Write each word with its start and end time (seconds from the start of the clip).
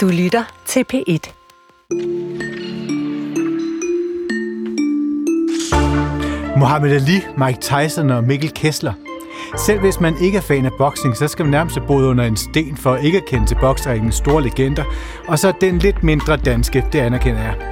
Du 0.00 0.08
lytter 0.08 0.44
til 0.66 0.84
P1. 0.92 1.32
Muhammad 6.58 6.92
Ali, 6.92 7.20
Mike 7.38 7.60
Tyson 7.60 8.10
og 8.10 8.24
Mikkel 8.24 8.50
Kessler. 8.54 8.92
Selv 9.58 9.80
hvis 9.80 10.00
man 10.00 10.14
ikke 10.20 10.38
er 10.38 10.42
fan 10.42 10.66
af 10.66 10.70
boksning, 10.78 11.16
så 11.16 11.28
skal 11.28 11.44
man 11.44 11.50
nærmest 11.50 11.78
bo 11.86 11.94
under 11.94 12.24
en 12.24 12.36
sten 12.36 12.76
for 12.76 12.96
ikke 12.96 13.18
at 13.18 13.24
kende 13.26 13.46
til 13.46 13.56
boksringens 13.60 14.14
store 14.14 14.42
legender, 14.42 14.84
og 15.28 15.38
så 15.38 15.52
den 15.60 15.78
lidt 15.78 16.02
mindre 16.02 16.36
danske, 16.36 16.84
det 16.92 16.98
anerkender 16.98 17.42
jeg. 17.42 17.69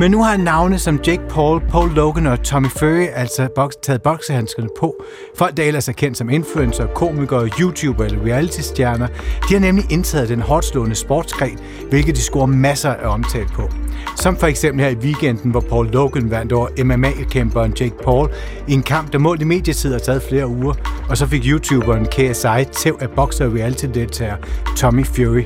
Men 0.00 0.10
nu 0.10 0.22
har 0.22 0.36
navne 0.36 0.78
som 0.78 1.00
Jake 1.06 1.22
Paul, 1.28 1.60
Paul 1.70 1.90
Logan 1.90 2.26
og 2.26 2.42
Tommy 2.42 2.68
Fury 2.68 3.06
altså 3.14 3.48
boks, 3.54 3.76
taget 3.76 4.02
boksehandskerne 4.02 4.68
på. 4.78 4.94
Folk, 5.36 5.56
der 5.56 5.62
ellers 5.62 5.88
er 5.88 5.92
kendt 5.92 6.18
som 6.18 6.30
influencer, 6.30 6.86
komikere, 6.86 7.50
YouTuber 7.60 8.04
eller 8.04 8.24
reality-stjerner, 8.24 9.06
de 9.48 9.54
har 9.54 9.60
nemlig 9.60 9.92
indtaget 9.92 10.28
den 10.28 10.40
hårdt 10.40 10.64
slående 10.64 10.94
sportsgren, 10.94 11.58
hvilket 11.90 12.16
de 12.16 12.20
scorer 12.20 12.46
masser 12.46 12.90
af 12.90 13.08
omtale 13.08 13.46
på. 13.46 13.70
Som 14.16 14.36
for 14.36 14.46
eksempel 14.46 14.84
her 14.84 14.90
i 14.90 14.96
weekenden, 14.96 15.50
hvor 15.50 15.60
Paul 15.60 15.86
Logan 15.86 16.30
vandt 16.30 16.52
over 16.52 16.68
MMA-kæmperen 16.84 17.72
Jake 17.80 17.96
Paul 18.04 18.28
i 18.68 18.72
en 18.72 18.82
kamp, 18.82 19.12
der 19.12 19.18
målt 19.18 19.42
i 19.42 19.44
medietid 19.44 19.92
har 19.92 19.98
taget 19.98 20.22
flere 20.22 20.46
uger, 20.46 20.74
og 21.08 21.16
så 21.16 21.26
fik 21.26 21.42
YouTuberen 21.46 22.06
KSI 22.06 22.64
tæv 22.72 22.98
af 23.00 23.10
bokser- 23.10 23.46
og 23.46 23.52
reality-deltager 23.54 24.36
Tommy 24.76 25.06
Fury. 25.06 25.44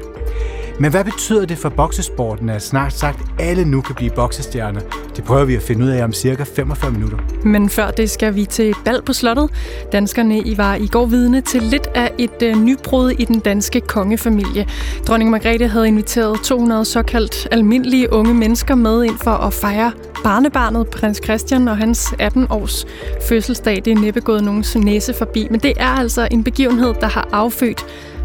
Men 0.80 0.90
hvad 0.90 1.04
betyder 1.04 1.46
det 1.46 1.58
for 1.58 1.68
boksesporten, 1.68 2.48
at 2.48 2.62
snart 2.62 2.92
sagt 2.92 3.18
alle 3.38 3.64
nu 3.64 3.80
kan 3.80 3.94
blive 3.94 4.10
boksestjerner? 4.10 4.80
Det 5.16 5.24
prøver 5.24 5.44
vi 5.44 5.54
at 5.54 5.62
finde 5.62 5.84
ud 5.84 5.90
af 5.90 6.04
om 6.04 6.12
cirka 6.12 6.44
45 6.56 6.90
minutter. 6.90 7.18
Men 7.44 7.68
før 7.68 7.90
det 7.90 8.10
skal 8.10 8.34
vi 8.34 8.44
til 8.44 8.74
bal 8.84 9.02
på 9.02 9.12
slottet. 9.12 9.50
Danskerne 9.92 10.38
I 10.38 10.58
var 10.58 10.74
i 10.74 10.86
går 10.86 11.06
vidne 11.06 11.40
til 11.40 11.62
lidt 11.62 11.86
af 11.94 12.12
et 12.18 12.42
øh, 12.42 12.56
nybrud 12.56 13.10
i 13.10 13.24
den 13.24 13.40
danske 13.40 13.80
kongefamilie. 13.80 14.66
Dronning 15.08 15.30
Margrethe 15.30 15.68
havde 15.68 15.88
inviteret 15.88 16.40
200 16.40 16.84
såkaldt 16.84 17.48
almindelige 17.50 18.12
unge 18.12 18.34
mennesker 18.34 18.74
med 18.74 19.04
ind 19.04 19.18
for 19.18 19.30
at 19.30 19.52
fejre 19.52 19.92
barnebarnet 20.24 20.88
prins 20.88 21.20
Christian 21.24 21.68
og 21.68 21.76
hans 21.76 22.14
18-års 22.22 22.86
fødselsdag. 23.28 23.82
Det 23.84 23.92
er 23.92 24.00
næppe 24.00 24.20
gået 24.20 24.44
nogens 24.44 24.76
næse 24.76 25.14
forbi, 25.14 25.48
men 25.50 25.60
det 25.60 25.72
er 25.76 25.88
altså 25.88 26.28
en 26.30 26.44
begivenhed, 26.44 26.94
der 27.00 27.06
har 27.06 27.28
affødt 27.32 27.84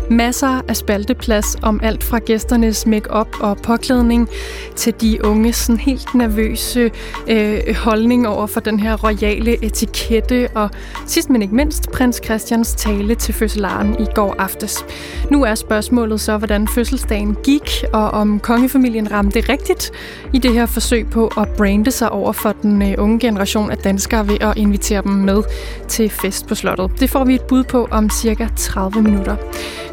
Masser 0.10 0.62
af 0.68 0.78
spalteplads 0.78 1.58
om 1.62 1.80
alt 1.84 2.04
fra 2.04 2.20
gæsternes 2.20 2.86
makeup 2.86 3.28
og 3.40 3.58
påklædning 3.58 4.30
til 4.76 4.94
de 5.02 5.26
unge 5.26 5.54
sådan 5.54 5.80
helt 5.80 6.16
nervøse 6.16 6.92
øh, 7.28 7.76
holdning 7.76 8.28
over 8.28 8.48
for 8.48 8.60
den 8.60 8.80
her 8.80 8.98
royale 8.98 9.66
etikette 9.66 10.50
og 10.56 10.70
sidst 11.06 11.30
men 11.30 11.42
ikke 11.42 11.56
mindst 11.56 11.92
prins 11.92 12.22
Christians 12.26 12.74
tale 12.74 13.16
til 13.16 13.34
fødselaren 13.34 13.96
i 14.00 14.06
går 14.16 14.36
aftes. 14.40 14.86
Nu 15.32 15.44
er 15.44 15.56
spørgsmålet 15.56 16.22
så, 16.22 16.38
hvordan 16.38 16.68
fødselsdagen 16.68 17.38
gik 17.44 17.84
og 17.94 18.12
om 18.12 18.40
kongefamilien 18.40 19.12
ramte 19.12 19.40
rigtigt 19.50 19.92
i 20.34 20.38
det 20.38 20.54
her 20.54 20.66
forsøg 20.66 21.10
på 21.10 21.32
at 21.38 21.48
brande 21.58 21.92
sig 21.92 22.12
over 22.12 22.32
for 22.32 22.52
den 22.52 22.82
øh, 22.82 22.96
unge 22.98 23.20
generation 23.20 23.72
af 23.72 23.78
danskere 23.78 24.28
ved 24.28 24.38
at 24.42 24.58
invitere 24.58 25.02
dem 25.02 25.12
med 25.12 25.44
til 25.88 26.10
fest 26.10 26.48
på 26.48 26.56
slottet. 26.56 26.92
Det 27.00 27.10
får 27.10 27.26
vi 27.26 27.36
et 27.36 27.42
bud 27.42 27.64
på 27.64 27.88
om 27.92 28.10
cirka 28.10 28.48
30 28.56 29.02
minutter. 29.02 29.36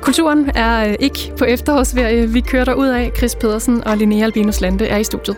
Kulturen 0.06 0.50
er 0.54 0.88
øh, 0.88 0.94
ikke 1.00 1.32
på 1.38 1.44
efterårsferie. 1.44 2.28
Vi 2.28 2.40
kører 2.40 2.64
der 2.64 2.74
ud 2.74 2.88
af. 2.88 3.12
Chris 3.16 3.34
Pedersen 3.34 3.84
og 3.84 3.96
Linnea 3.96 4.24
Albinus 4.24 4.60
Lande 4.60 4.86
er 4.86 4.96
i 4.96 5.04
studiet. 5.04 5.36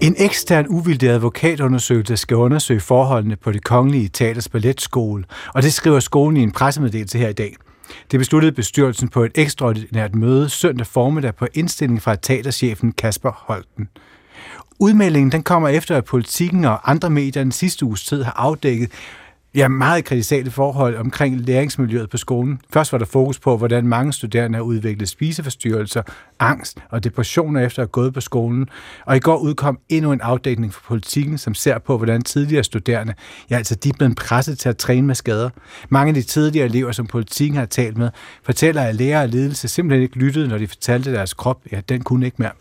En 0.00 0.16
ekstern 0.18 0.66
uvildig 0.68 1.08
advokatundersøgelse 1.08 2.16
skal 2.16 2.36
undersøge 2.36 2.80
forholdene 2.80 3.36
på 3.36 3.52
det 3.52 3.64
kongelige 3.64 4.08
teaters 4.08 4.48
balletskole, 4.48 5.24
og 5.54 5.62
det 5.62 5.72
skriver 5.72 6.00
skolen 6.00 6.36
i 6.36 6.42
en 6.42 6.52
pressemeddelelse 6.52 7.18
her 7.18 7.28
i 7.28 7.32
dag. 7.32 7.56
Det 8.10 8.18
besluttede 8.18 8.52
bestyrelsen 8.52 9.08
på 9.08 9.24
et 9.24 9.32
ekstraordinært 9.34 10.14
møde 10.14 10.48
søndag 10.48 10.86
formiddag 10.86 11.34
på 11.34 11.46
indstilling 11.54 12.02
fra 12.02 12.16
teaterchefen 12.16 12.92
Kasper 12.92 13.30
Holten. 13.46 13.88
Udmeldingen 14.78 15.32
den 15.32 15.42
kommer 15.42 15.68
efter, 15.68 15.96
at 15.96 16.04
politikken 16.04 16.64
og 16.64 16.90
andre 16.90 17.10
medier 17.10 17.42
den 17.42 17.52
sidste 17.52 17.86
uges 17.86 18.04
tid 18.04 18.22
har 18.22 18.32
afdækket, 18.36 18.90
Ja, 19.56 19.68
meget 19.68 20.04
kritisable 20.04 20.50
forhold 20.50 20.96
omkring 20.96 21.40
læringsmiljøet 21.40 22.10
på 22.10 22.16
skolen. 22.16 22.60
Først 22.72 22.92
var 22.92 22.98
der 22.98 23.04
fokus 23.04 23.38
på, 23.38 23.56
hvordan 23.56 23.86
mange 23.86 24.12
studerende 24.12 24.56
har 24.56 24.62
udviklet 24.62 25.08
spiseforstyrrelser, 25.08 26.02
angst 26.38 26.78
og 26.90 27.04
depressioner 27.04 27.60
efter 27.60 27.82
at 27.82 27.82
have 27.82 27.90
gået 27.90 28.14
på 28.14 28.20
skolen. 28.20 28.68
Og 29.06 29.16
i 29.16 29.20
går 29.20 29.36
udkom 29.36 29.78
endnu 29.88 30.12
en 30.12 30.20
afdækning 30.20 30.74
fra 30.74 30.82
politikken, 30.88 31.38
som 31.38 31.54
ser 31.54 31.78
på, 31.78 31.96
hvordan 31.96 32.22
tidligere 32.22 32.64
studerende, 32.64 33.14
ja 33.50 33.56
altså 33.56 33.74
de 33.74 33.88
er 33.88 33.92
blevet 33.92 34.16
presset 34.16 34.58
til 34.58 34.68
at 34.68 34.76
træne 34.76 35.06
med 35.06 35.14
skader. 35.14 35.50
Mange 35.88 36.08
af 36.08 36.14
de 36.14 36.22
tidligere 36.22 36.66
elever, 36.66 36.92
som 36.92 37.06
politikken 37.06 37.58
har 37.58 37.66
talt 37.66 37.96
med, 37.96 38.10
fortæller, 38.42 38.82
at 38.82 38.94
lærer 38.94 39.22
og 39.22 39.28
ledelse 39.28 39.68
simpelthen 39.68 40.02
ikke 40.02 40.16
lyttede, 40.16 40.48
når 40.48 40.58
de 40.58 40.68
fortalte 40.68 41.12
deres 41.12 41.34
krop, 41.34 41.60
ja, 41.72 41.80
den 41.88 42.02
kunne 42.02 42.26
ikke 42.26 42.36
mere. 42.38 42.52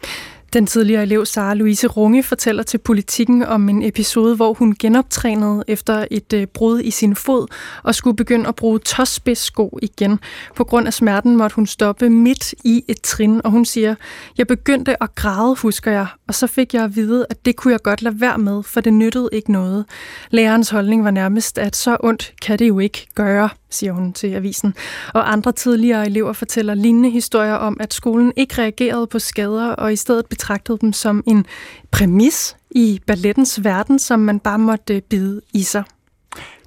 Den 0.54 0.68
tidligere 0.68 1.04
elev 1.04 1.26
Sara 1.26 1.54
Louise 1.54 1.88
Runge 1.88 2.24
fortæller 2.24 2.64
til 2.64 2.78
politikken 2.78 3.44
om 3.44 3.70
en 3.70 3.84
episode, 3.84 4.36
hvor 4.36 4.54
hun 4.54 4.76
genoptrænede 4.80 5.64
efter 5.68 6.06
et 6.12 6.34
øh, 6.34 6.48
brud 6.48 6.80
i 6.80 6.92
sin 6.92 7.16
fod 7.16 7.48
og 7.84 7.96
skulle 7.96 8.16
begynde 8.16 8.48
at 8.48 8.56
bruge 8.56 8.80
tåspidssko 8.80 9.80
igen. 9.82 10.20
På 10.56 10.64
grund 10.64 10.88
af 10.88 10.94
smerten 10.94 11.38
måtte 11.38 11.56
hun 11.56 11.68
stoppe 11.68 12.10
midt 12.10 12.54
i 12.64 12.84
et 12.88 13.02
trin, 13.02 13.42
og 13.44 13.52
hun 13.52 13.66
siger, 13.66 13.96
jeg 14.38 14.48
begyndte 14.48 15.04
at 15.04 15.16
græde, 15.16 15.56
husker 15.56 15.92
jeg, 15.92 16.08
og 16.34 16.38
så 16.38 16.48
fik 16.48 16.74
jeg 16.74 16.84
at 16.84 16.96
vide, 16.96 17.26
at 17.30 17.46
det 17.46 17.56
kunne 17.56 17.72
jeg 17.72 17.82
godt 17.82 18.02
lade 18.02 18.22
være 18.22 18.38
med, 18.38 18.64
for 18.64 18.82
det 18.82 18.94
nyttede 18.94 19.30
ikke 19.32 19.52
noget. 19.52 19.86
Lærerens 20.30 20.70
holdning 20.70 21.04
var 21.04 21.12
nærmest, 21.12 21.58
at 21.58 21.76
så 21.76 21.98
ondt 22.00 22.34
kan 22.42 22.60
det 22.60 22.68
jo 22.68 22.80
ikke 22.80 23.08
gøre 23.16 23.50
siger 23.70 23.94
hun 23.94 24.14
til 24.14 24.28
avisen. 24.28 24.74
Og 25.14 25.32
andre 25.32 25.52
tidligere 25.52 26.06
elever 26.06 26.34
fortæller 26.34 26.74
lignende 26.74 27.10
historier 27.10 27.54
om, 27.54 27.78
at 27.80 27.94
skolen 27.94 28.34
ikke 28.36 28.62
reagerede 28.62 29.08
på 29.08 29.20
skader, 29.20 29.68
og 29.68 29.94
i 29.94 29.96
stedet 29.96 30.26
betragtede 30.26 30.78
dem 30.82 30.94
som 30.94 31.24
en 31.28 31.46
præmis 31.92 32.56
i 32.72 33.02
ballettens 33.08 33.64
verden, 33.64 34.00
som 34.00 34.20
man 34.20 34.40
bare 34.40 34.60
måtte 34.60 34.96
øh, 34.96 35.02
bide 35.02 35.42
i 35.54 35.64
sig. 35.64 35.84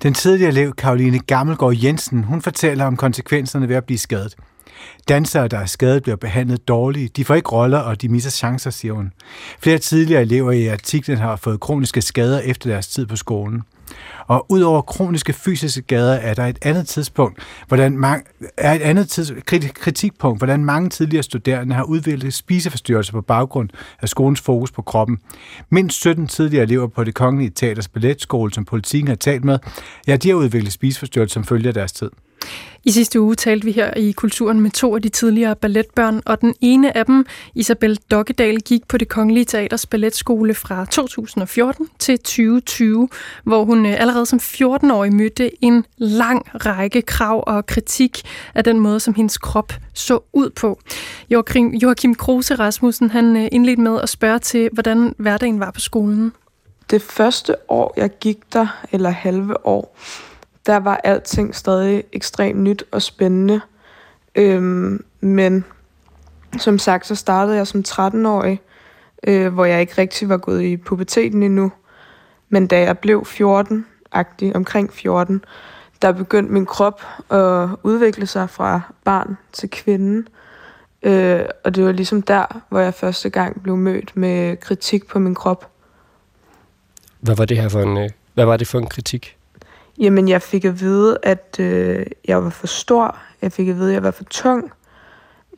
Den 0.03 0.15
tidligere 0.15 0.51
elev, 0.51 0.75
Karoline 0.75 1.19
Gammelgaard 1.19 1.77
Jensen, 1.83 2.25
hun 2.25 2.43
fortæller 2.43 2.85
om 2.85 2.97
konsekvenserne 2.97 3.69
ved 3.69 3.77
at 3.77 3.85
blive 3.85 3.99
skadet. 3.99 4.37
Dansere, 5.09 5.49
der 5.49 5.59
er 5.59 5.67
skadet, 5.67 6.03
bliver 6.03 6.17
behandlet 6.17 6.69
dårligt. 6.69 7.17
De 7.17 7.25
får 7.25 7.35
ikke 7.35 7.53
roller, 7.53 7.79
og 7.79 8.03
de 8.03 8.09
misser 8.09 8.31
chancer, 8.31 8.71
siger 8.71 8.95
hun. 8.95 9.13
Flere 9.61 9.79
tidligere 9.79 10.23
elever 10.23 10.53
i 10.53 10.67
artiklen 10.67 11.19
har 11.19 11.37
fået 11.37 11.61
kroniske 11.61 12.03
skader 12.03 12.41
efter 12.41 12.71
deres 12.71 12.89
tid 12.89 13.07
på 13.07 13.17
skolen. 13.17 13.63
Og 14.27 14.47
udover 14.49 14.83
kroniske 14.83 15.33
fysiske 15.33 15.83
skader 15.83 16.15
er 16.15 16.35
der 16.35 16.47
et 16.47 16.59
andet 16.63 16.89
tidspunkt, 16.89 17.39
hvordan 17.69 17.99
mange, 17.99 18.25
er 18.57 18.75
et 18.75 18.83
andet 18.83 19.09
tids, 19.09 19.33
kritikpunkt, 19.75 20.41
hvordan 20.41 20.65
mange 20.65 20.91
tidligere 20.91 21.23
studerende 21.23 21.75
har 21.75 21.83
udviklet 21.83 22.35
spiseforstyrrelser 22.35 23.13
på 23.13 23.21
baggrund 23.21 23.69
af 24.01 24.09
skolens 24.09 24.41
fokus 24.41 24.73
på 24.73 24.83
kroppen. 24.83 25.19
Mindst 25.71 26.01
17 26.01 26.27
tidligere 26.27 26.63
elever 26.63 26.87
på 26.87 27.05
det 27.05 27.15
kongelige 27.15 27.51
teaters 27.51 27.89
balletskole, 27.89 28.53
som 28.53 28.65
politikken 28.65 29.09
har 29.09 29.15
talt 29.15 29.45
med, 29.45 29.59
ja, 30.07 30.17
de 30.17 30.29
har 30.29 30.37
udviklet 30.37 30.73
spiseforstyrrelser 30.73 31.35
som 31.35 31.45
følge 31.45 31.69
af 31.69 31.75
deres 31.75 31.93
tid. 31.93 32.11
I 32.87 32.91
sidste 32.91 33.21
uge 33.21 33.35
talte 33.35 33.65
vi 33.65 33.73
her 33.73 33.95
i 33.95 34.13
Kulturen 34.13 34.61
med 34.61 34.71
to 34.71 34.95
af 34.95 35.03
de 35.03 35.09
tidligere 35.09 35.57
balletbørn, 35.57 36.23
og 36.27 36.41
den 36.41 36.55
ene 36.61 36.97
af 36.97 37.07
dem, 37.07 37.27
Isabel 37.55 37.99
Dokkedal, 38.11 38.61
gik 38.61 38.89
på 38.89 38.99
det 38.99 39.09
Kongelige 39.09 39.45
Teaters 39.45 39.87
Balletskole 39.87 40.55
fra 40.55 40.85
2014 40.85 41.89
til 41.99 42.19
2020, 42.19 43.09
hvor 43.45 43.65
hun 43.65 43.87
øh, 43.87 44.01
allerede 44.01 44.27
som 44.27 44.39
14-årig 44.43 45.13
mødte 45.13 45.65
en 45.65 45.85
lang 45.97 46.67
række 46.67 47.03
krav 47.03 47.45
og 47.47 47.67
kritik 47.67 48.23
af 48.55 48.65
den 48.65 48.81
måde, 48.81 49.01
som 49.01 49.15
hendes 49.15 49.39
krop 49.39 49.73
så 49.95 50.19
ud 50.33 50.51
på. 50.51 50.81
Joachim, 51.83 52.15
Kruse 52.15 52.55
Rasmussen 52.55 53.11
han 53.11 53.37
øh, 53.37 53.49
indledte 53.53 53.83
med 53.83 54.01
at 54.03 54.09
spørge 54.09 54.39
til, 54.39 54.71
hvordan 54.73 55.15
hverdagen 55.19 55.61
var 55.61 55.71
på 55.71 55.81
skolen. 55.81 56.33
Det 56.91 57.03
første 57.03 57.55
år, 57.69 57.95
jeg 57.97 58.11
gik 58.21 58.39
der, 58.53 58.67
eller 58.93 59.11
halve 59.11 59.67
år, 59.67 59.97
der 60.67 60.77
var 60.77 61.01
alting 61.05 61.55
stadig 61.55 62.05
ekstremt 62.13 62.61
nyt 62.61 62.85
og 62.91 63.03
spændende. 63.03 63.61
Øhm, 64.35 65.05
men 65.21 65.65
som 66.59 66.79
sagt, 66.79 67.07
så 67.07 67.15
startede 67.15 67.57
jeg 67.57 67.67
som 67.67 67.85
13-årig, 67.89 68.61
øh, 69.27 69.55
hvor 69.55 69.65
jeg 69.65 69.81
ikke 69.81 69.95
rigtig 69.99 70.29
var 70.29 70.37
gået 70.37 70.63
i 70.63 70.77
puberteten 70.77 71.43
endnu. 71.43 71.73
Men 72.49 72.67
da 72.67 72.81
jeg 72.81 72.99
blev 72.99 73.27
14-agtig, 73.27 74.53
omkring 74.55 74.93
14, 74.93 75.45
der 76.03 76.13
begyndte 76.13 76.53
min 76.53 76.67
krop 76.67 77.03
at 77.31 77.69
udvikle 77.83 78.27
sig 78.27 78.51
fra 78.51 78.81
barn 79.05 79.37
til 79.53 79.71
kvinde. 79.71 80.29
Øh, 81.03 81.45
og 81.65 81.75
det 81.75 81.85
var 81.85 81.93
ligesom 81.93 82.23
der, 82.23 82.61
hvor 82.69 82.81
jeg 82.81 82.95
første 82.95 83.31
gang 83.31 83.63
blev 83.63 83.77
mødt 83.77 84.17
med 84.17 84.57
kritik 84.57 85.07
på 85.07 85.19
min 85.19 85.35
krop. 85.35 85.71
Hvad 87.21 87.37
var 87.37 87.45
det 87.45 87.57
her 87.57 87.69
for 87.69 87.81
en, 87.81 87.99
øh, 87.99 88.11
hvad 88.35 88.45
var 88.45 88.57
det 88.57 88.67
for 88.67 88.79
en 88.79 88.87
kritik? 88.87 89.36
Jamen, 89.99 90.29
jeg 90.29 90.43
fik 90.43 90.65
at 90.65 90.81
vide, 90.81 91.19
at 91.23 91.57
øh, 91.61 92.07
jeg 92.29 92.45
var 92.45 92.51
for 92.51 92.67
stor. 92.67 93.17
Jeg 93.43 93.53
fik 93.53 93.69
at 93.69 93.77
vide, 93.77 93.89
at 93.89 93.95
jeg 93.95 94.03
var 94.03 94.11
for 94.11 94.25
tung. 94.25 94.73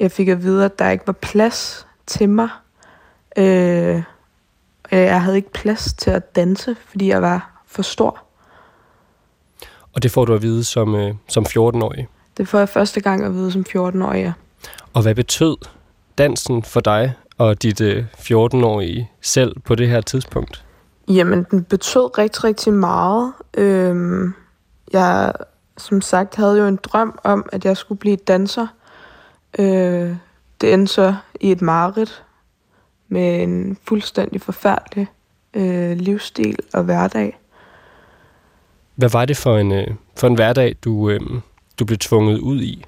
Jeg 0.01 0.13
fik 0.13 0.29
at 0.29 0.43
vide, 0.43 0.65
at 0.65 0.79
der 0.79 0.91
ikke 0.91 1.07
var 1.07 1.13
plads 1.13 1.87
til 2.07 2.29
mig. 2.29 2.49
Øh, 3.37 4.03
jeg 4.91 5.23
havde 5.23 5.37
ikke 5.37 5.53
plads 5.53 5.93
til 5.93 6.11
at 6.11 6.37
danse, 6.37 6.77
fordi 6.89 7.09
jeg 7.09 7.23
var 7.23 7.63
for 7.67 7.83
stor. 7.83 8.25
Og 9.93 10.03
det 10.03 10.11
får 10.11 10.25
du 10.25 10.35
at 10.35 10.43
vide 10.43 10.65
som, 10.65 10.95
øh, 10.95 11.15
som 11.29 11.47
14-årig? 11.49 12.09
Det 12.37 12.49
får 12.49 12.59
jeg 12.59 12.69
første 12.69 13.01
gang 13.01 13.25
at 13.25 13.35
vide 13.35 13.53
som 13.53 13.65
14-årig, 13.69 14.23
ja. 14.23 14.33
Og 14.95 15.03
hvad 15.03 15.15
betød 15.15 15.57
dansen 16.19 16.63
for 16.63 16.81
dig 16.81 17.15
og 17.39 17.63
dit 17.63 17.81
øh, 17.81 18.05
14-årige 18.19 19.11
selv 19.21 19.61
på 19.61 19.75
det 19.75 19.89
her 19.89 20.01
tidspunkt? 20.01 20.65
Jamen, 21.09 21.47
den 21.51 21.65
betød 21.65 22.19
rigtig, 22.19 22.45
rigtig 22.45 22.73
meget. 22.73 23.33
Øhm, 23.55 24.35
jeg, 24.93 25.33
som 25.79 26.01
sagt, 26.01 26.37
havde 26.37 26.59
jo 26.59 26.67
en 26.67 26.79
drøm 26.83 27.19
om, 27.25 27.49
at 27.53 27.65
jeg 27.65 27.77
skulle 27.77 27.99
blive 27.99 28.17
danser. 28.17 28.67
Øh, 29.59 30.17
det 30.61 30.73
endte 30.73 30.93
så 30.93 31.15
i 31.41 31.53
et 31.53 31.63
mareridt 31.63 32.25
med 33.09 33.43
en 33.43 33.79
fuldstændig 33.85 34.43
forfærdelig 34.43 35.09
øh, 35.55 35.97
livsstil 35.97 36.59
og 36.73 36.85
hverdag. 36.85 37.39
Hvad 38.95 39.09
var 39.09 39.25
det 39.25 39.37
for 39.37 39.59
en, 39.59 39.73
øh, 39.73 39.87
for 40.17 40.27
en 40.27 40.35
hverdag, 40.35 40.77
du, 40.85 41.11
øh, 41.11 41.21
du 41.79 41.85
blev 41.85 41.99
tvunget 41.99 42.39
ud 42.39 42.61
i? 42.61 42.85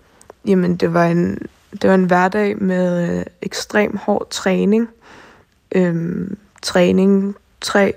Jamen, 0.46 0.76
det 0.76 0.94
var 0.94 1.06
en, 1.06 1.38
det 1.72 1.88
var 1.90 1.94
en 1.94 2.04
hverdag 2.04 2.62
med 2.62 3.18
øh, 3.18 3.24
ekstrem 3.42 3.96
hård 3.96 4.26
træning. 4.30 4.88
Øh, 5.74 6.26
træning 6.62 7.36
tre 7.60 7.94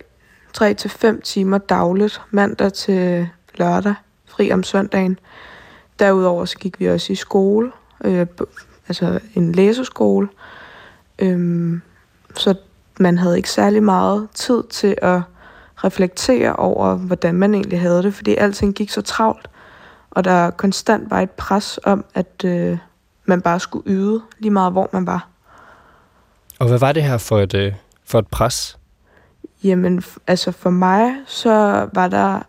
3-5 0.58 1.22
timer 1.22 1.58
dagligt, 1.58 2.22
mandag 2.32 2.74
til 2.74 3.28
lørdag, 3.56 3.96
fri 4.26 4.52
om 4.52 4.64
søndagen. 4.64 5.20
Derudover 6.00 6.46
så 6.46 6.58
gik 6.58 6.80
vi 6.80 6.90
også 6.90 7.14
i 7.14 7.16
skole, 7.16 7.72
øh, 8.04 8.28
altså 8.88 9.20
en 9.36 9.52
læseskole. 9.52 10.28
Øhm, 11.20 11.82
så 12.36 12.56
man 13.00 13.18
havde 13.18 13.38
ikke 13.38 13.50
særlig 13.50 13.84
meget 13.84 14.28
tid 14.34 14.64
til 14.70 14.96
at 15.02 15.22
reflektere 15.76 16.56
over, 16.56 16.96
hvordan 16.96 17.36
man 17.36 17.54
egentlig 17.54 17.82
havde 17.82 18.04
det, 18.04 18.14
fordi 18.14 18.36
alting 18.36 18.76
gik 18.76 18.90
så 18.90 19.02
travlt, 19.02 19.50
og 20.12 20.24
der 20.24 20.50
konstant 20.50 21.10
var 21.10 21.22
et 21.22 21.32
pres 21.32 21.80
om, 21.84 22.06
at 22.14 22.46
øh, 22.46 22.78
man 23.26 23.42
bare 23.42 23.60
skulle 23.60 23.84
yde 23.88 24.22
lige 24.40 24.52
meget, 24.52 24.72
hvor 24.72 24.90
man 24.94 25.08
var. 25.08 25.28
Og 26.60 26.68
hvad 26.68 26.80
var 26.80 26.92
det 26.92 27.04
her 27.04 27.18
for 27.18 27.40
et, 27.40 27.54
øh, 27.54 27.74
for 28.06 28.20
et 28.20 28.28
pres? 28.28 28.78
Jamen, 29.63 30.04
altså 30.27 30.51
for 30.51 30.69
mig, 30.69 31.15
så 31.25 31.88
var 31.94 32.07
der 32.07 32.39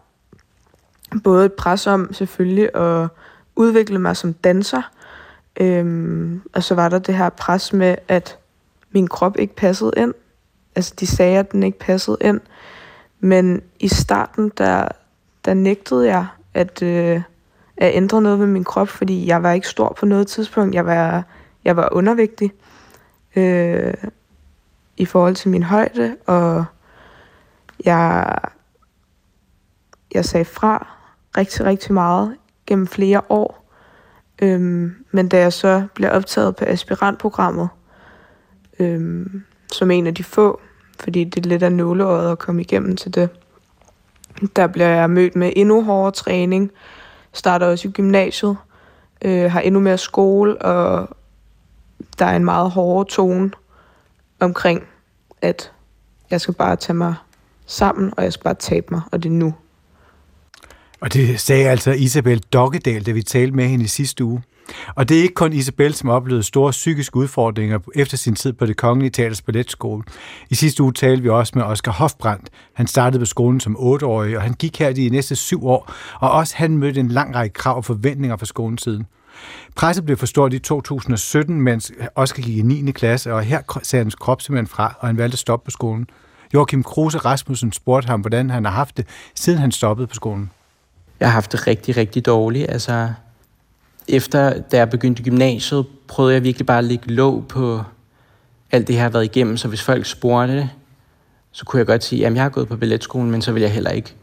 både 1.25 1.47
et 1.47 1.53
pres 1.53 1.87
om 1.87 2.13
selvfølgelig 2.13 2.77
at 2.77 3.09
udvikle 3.57 3.99
mig 3.99 4.17
som 4.17 4.33
danser, 4.33 4.83
øhm, 5.61 6.43
og 6.53 6.63
så 6.63 6.75
var 6.75 6.89
der 6.89 6.99
det 6.99 7.15
her 7.15 7.29
pres 7.29 7.73
med, 7.73 7.97
at 8.09 8.39
min 8.93 9.09
krop 9.09 9.39
ikke 9.39 9.57
passede 9.57 9.93
ind. 9.97 10.15
Altså, 10.77 10.95
de 11.01 11.07
sagde, 11.07 11.39
at 11.39 11.53
den 11.53 11.63
ikke 11.63 11.79
passede 11.79 12.17
ind. 12.21 12.41
Men 13.21 13.63
i 13.81 13.89
starten, 13.89 14.53
der, 14.59 14.89
der 15.45 15.55
nægtede 15.55 16.07
jeg 16.07 16.27
at, 16.55 16.83
øh, 16.83 17.23
at 17.77 17.95
ændre 17.95 18.23
noget 18.23 18.39
ved 18.39 18.47
min 18.47 18.65
krop, 18.65 18.89
fordi 18.89 19.27
jeg 19.27 19.43
var 19.43 19.53
ikke 19.53 19.69
stor 19.69 19.97
på 19.99 20.07
noget 20.07 20.27
tidspunkt. 20.27 20.75
Jeg 20.75 20.87
var, 20.87 21.23
jeg 21.65 21.77
var 21.77 21.89
undervægtig 21.93 22.53
øh, 23.37 23.95
i 24.97 25.05
forhold 25.05 25.35
til 25.35 25.51
min 25.51 25.63
højde, 25.63 26.17
og 26.27 26.65
jeg, 27.85 28.39
jeg 30.15 30.25
sagde 30.25 30.45
fra 30.45 30.87
rigtig, 31.37 31.65
rigtig 31.65 31.95
meget 31.95 32.37
gennem 32.67 32.87
flere 32.87 33.23
år. 33.29 33.71
Øhm, 34.43 34.95
men 35.11 35.29
da 35.29 35.39
jeg 35.39 35.53
så 35.53 35.87
blev 35.95 36.11
optaget 36.13 36.57
på 36.57 36.65
aspirantprogrammet, 36.69 37.69
øhm, 38.79 39.43
som 39.73 39.91
en 39.91 40.07
af 40.07 40.15
de 40.15 40.25
få, 40.25 40.61
fordi 41.01 41.25
det 41.25 41.47
er 41.47 41.49
lidt 41.49 41.63
af 41.63 41.73
nåleåret 41.73 42.33
at 42.33 42.39
komme 42.39 42.63
igennem 42.63 42.97
til 42.97 43.15
det, 43.15 43.29
der 44.57 44.67
bliver 44.67 44.89
jeg 44.89 45.11
mødt 45.11 45.37
med 45.37 45.53
endnu 45.57 45.83
hårdere 45.85 46.13
træning, 46.13 46.71
starter 47.33 47.67
også 47.67 47.89
i 47.89 47.91
gymnasiet, 47.91 48.57
øh, 49.23 49.51
har 49.51 49.61
endnu 49.61 49.81
mere 49.81 49.99
skole, 49.99 50.63
og 50.63 51.09
der 52.19 52.27
er 52.27 52.37
en 52.37 52.45
meget 52.45 52.71
hårdere 52.71 53.05
tone 53.05 53.51
omkring, 54.41 54.83
at 55.43 55.73
jeg 56.31 56.41
skal 56.41 56.55
bare 56.55 56.77
tage 56.77 56.97
mig 56.97 57.15
sammen, 57.67 58.13
og 58.17 58.25
jeg 58.25 58.33
skal 58.33 58.45
bare 58.45 58.55
tabe 58.55 58.87
mig, 58.91 59.03
og 59.13 59.23
det 59.23 59.29
er 59.29 59.33
nu. 59.33 59.55
Og 61.01 61.13
det 61.13 61.41
sagde 61.41 61.69
altså 61.69 61.91
Isabel 61.91 62.39
Dokkedal, 62.39 63.07
da 63.07 63.13
vi 63.13 63.23
talte 63.23 63.57
med 63.57 63.69
hende 63.69 63.85
i 63.85 63.89
sidste 63.89 64.25
uge. 64.25 64.43
Og 64.95 65.09
det 65.09 65.19
er 65.19 65.23
ikke 65.23 65.35
kun 65.35 65.53
Isabel, 65.53 65.95
som 65.95 66.09
oplevede 66.09 66.43
store 66.43 66.71
psykiske 66.71 67.17
udfordringer 67.17 67.79
efter 67.95 68.17
sin 68.17 68.35
tid 68.35 68.53
på 68.53 68.67
det 68.67 68.77
Kongelige 68.77 69.11
Teaters 69.11 69.43
Balletskole. 69.43 70.03
I 70.51 70.55
sidste 70.55 70.83
uge 70.83 70.93
talte 70.93 71.23
vi 71.23 71.29
også 71.29 71.53
med 71.55 71.65
Oscar 71.65 71.93
Hofbrandt. 71.93 72.49
Han 72.75 72.87
startede 72.87 73.21
på 73.21 73.25
skolen 73.25 73.61
som 73.61 73.77
8-årig, 73.77 74.37
og 74.37 74.43
han 74.43 74.55
gik 74.55 74.79
her 74.79 74.93
de 74.93 75.09
næste 75.09 75.37
syv 75.37 75.67
år, 75.67 75.93
og 76.21 76.31
også 76.31 76.57
han 76.57 76.79
mødte 76.79 77.01
en 77.01 77.09
lang 77.09 77.35
række 77.35 77.53
krav 77.53 77.77
og 77.77 77.85
forventninger 77.85 78.37
fra 78.37 78.47
skolens 78.47 78.83
side. 78.83 79.05
Presset 79.77 80.05
blev 80.05 80.17
forstået 80.17 80.55
i 80.55 80.59
2017, 80.59 81.61
mens 81.61 81.93
Oscar 82.15 82.43
gik 82.43 82.57
i 82.57 82.63
9. 82.63 82.91
klasse, 82.93 83.35
og 83.35 83.43
her 83.43 83.81
sagde 83.83 84.05
hans 84.05 84.15
krop 84.15 84.43
simpelthen 84.43 84.67
fra, 84.67 84.95
og 85.01 85.09
han 85.09 85.19
valgte 85.19 85.35
at 85.35 85.39
stoppe 85.39 85.65
på 85.65 85.71
skolen. 85.71 86.07
Joachim 86.55 86.83
Kruse 86.83 87.19
Rasmussen 87.19 87.73
spurgte 87.73 88.07
ham, 88.07 88.21
hvordan 88.21 88.51
han 88.51 88.65
har 88.65 88.73
haft 88.73 88.97
det, 88.97 89.07
siden 89.35 89.59
han 89.59 89.73
stoppede 89.73 90.07
på 90.07 90.15
skolen. 90.15 90.51
Jeg 91.21 91.29
har 91.29 91.33
haft 91.33 91.53
det 91.53 91.67
rigtig, 91.67 91.97
rigtig 91.97 92.27
dårligt. 92.27 92.71
Altså, 92.71 93.13
efter 94.09 94.61
da 94.61 94.77
jeg 94.77 94.91
begyndte 94.91 95.23
gymnasiet, 95.23 95.87
prøvede 96.09 96.35
jeg 96.35 96.43
virkelig 96.43 96.67
bare 96.67 96.79
at 96.79 96.85
lægge 96.85 97.13
låg 97.13 97.45
på 97.49 97.83
alt 98.73 98.89
det, 98.89 98.95
jeg 98.95 99.03
har 99.03 99.09
været 99.09 99.25
igennem. 99.25 99.57
Så 99.57 99.69
hvis 99.69 99.83
folk 99.83 100.07
spurgte, 100.07 100.71
så 101.53 101.65
kunne 101.65 101.79
jeg 101.79 101.87
godt 101.87 102.05
sige, 102.05 102.27
at 102.27 102.35
jeg 102.35 102.43
har 102.43 102.49
gået 102.49 102.69
på 102.69 102.77
balletskolen, 102.77 103.31
men 103.31 103.43
så 103.43 103.53
vil 103.53 103.63
jeg 103.63 103.73
heller 103.73 103.91
ikke 103.91 104.15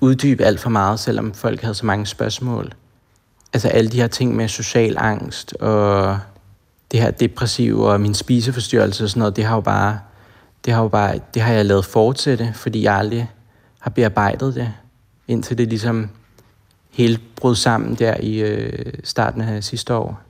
uddybe 0.00 0.44
alt 0.44 0.60
for 0.60 0.70
meget, 0.70 1.00
selvom 1.00 1.34
folk 1.34 1.60
havde 1.60 1.74
så 1.74 1.86
mange 1.86 2.06
spørgsmål. 2.06 2.72
Altså 3.52 3.68
alle 3.68 3.90
de 3.90 4.00
her 4.00 4.06
ting 4.06 4.36
med 4.36 4.48
social 4.48 4.96
angst 4.98 5.52
og 5.52 6.18
det 6.92 7.00
her 7.00 7.10
depressive 7.10 7.92
og 7.92 8.00
min 8.00 8.14
spiseforstyrrelse 8.14 9.04
og 9.04 9.10
sådan 9.10 9.18
noget, 9.18 9.36
det 9.36 9.44
har 9.44 9.54
jo 9.54 9.60
bare, 9.60 9.98
det 10.66 10.74
har 10.74 10.82
jo 10.82 10.88
bare, 10.88 11.20
det 11.34 11.42
har 11.42 11.52
jeg 11.52 11.66
lavet 11.66 11.84
fortsætte, 11.84 12.52
fordi 12.54 12.82
jeg 12.82 12.94
aldrig 12.94 13.30
har 13.78 13.90
bearbejdet 13.90 14.54
det, 14.54 14.72
indtil 15.28 15.58
det 15.58 15.68
ligesom 15.68 16.10
hele 16.92 17.18
brød 17.36 17.54
sammen 17.54 17.94
der 17.94 18.16
i 18.20 18.38
øh, 18.38 18.92
starten 19.04 19.40
af 19.40 19.64
sidste 19.64 19.94
år. 19.94 20.20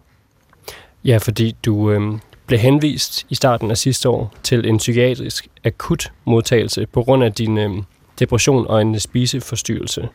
Ja, 1.04 1.18
fordi 1.18 1.56
du 1.64 1.90
øh, 1.90 2.18
blev 2.46 2.58
henvist 2.58 3.26
i 3.28 3.34
starten 3.34 3.70
af 3.70 3.78
sidste 3.78 4.08
år 4.08 4.34
til 4.42 4.66
en 4.66 4.76
psykiatrisk 4.76 5.48
akut 5.64 6.12
modtagelse 6.24 6.86
på 6.86 7.02
grund 7.02 7.24
af 7.24 7.32
din 7.32 7.58
øh, 7.58 7.70
depression 8.18 8.66
og 8.66 8.80
en 8.80 9.00
spiseforstyrrelse. 9.00 10.08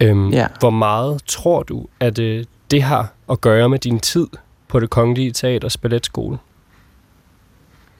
Øhm, 0.00 0.32
ja. 0.32 0.46
Hvor 0.60 0.70
meget 0.70 1.24
tror 1.26 1.62
du, 1.62 1.86
at 2.00 2.18
øh, 2.18 2.44
det 2.70 2.82
har 2.82 3.12
at 3.30 3.40
gøre 3.40 3.68
med 3.68 3.78
din 3.78 4.00
tid 4.00 4.26
på 4.68 4.80
det 4.80 4.90
Kongelige 4.90 5.32
Teaters 5.32 5.76
balletskole? 5.76 6.38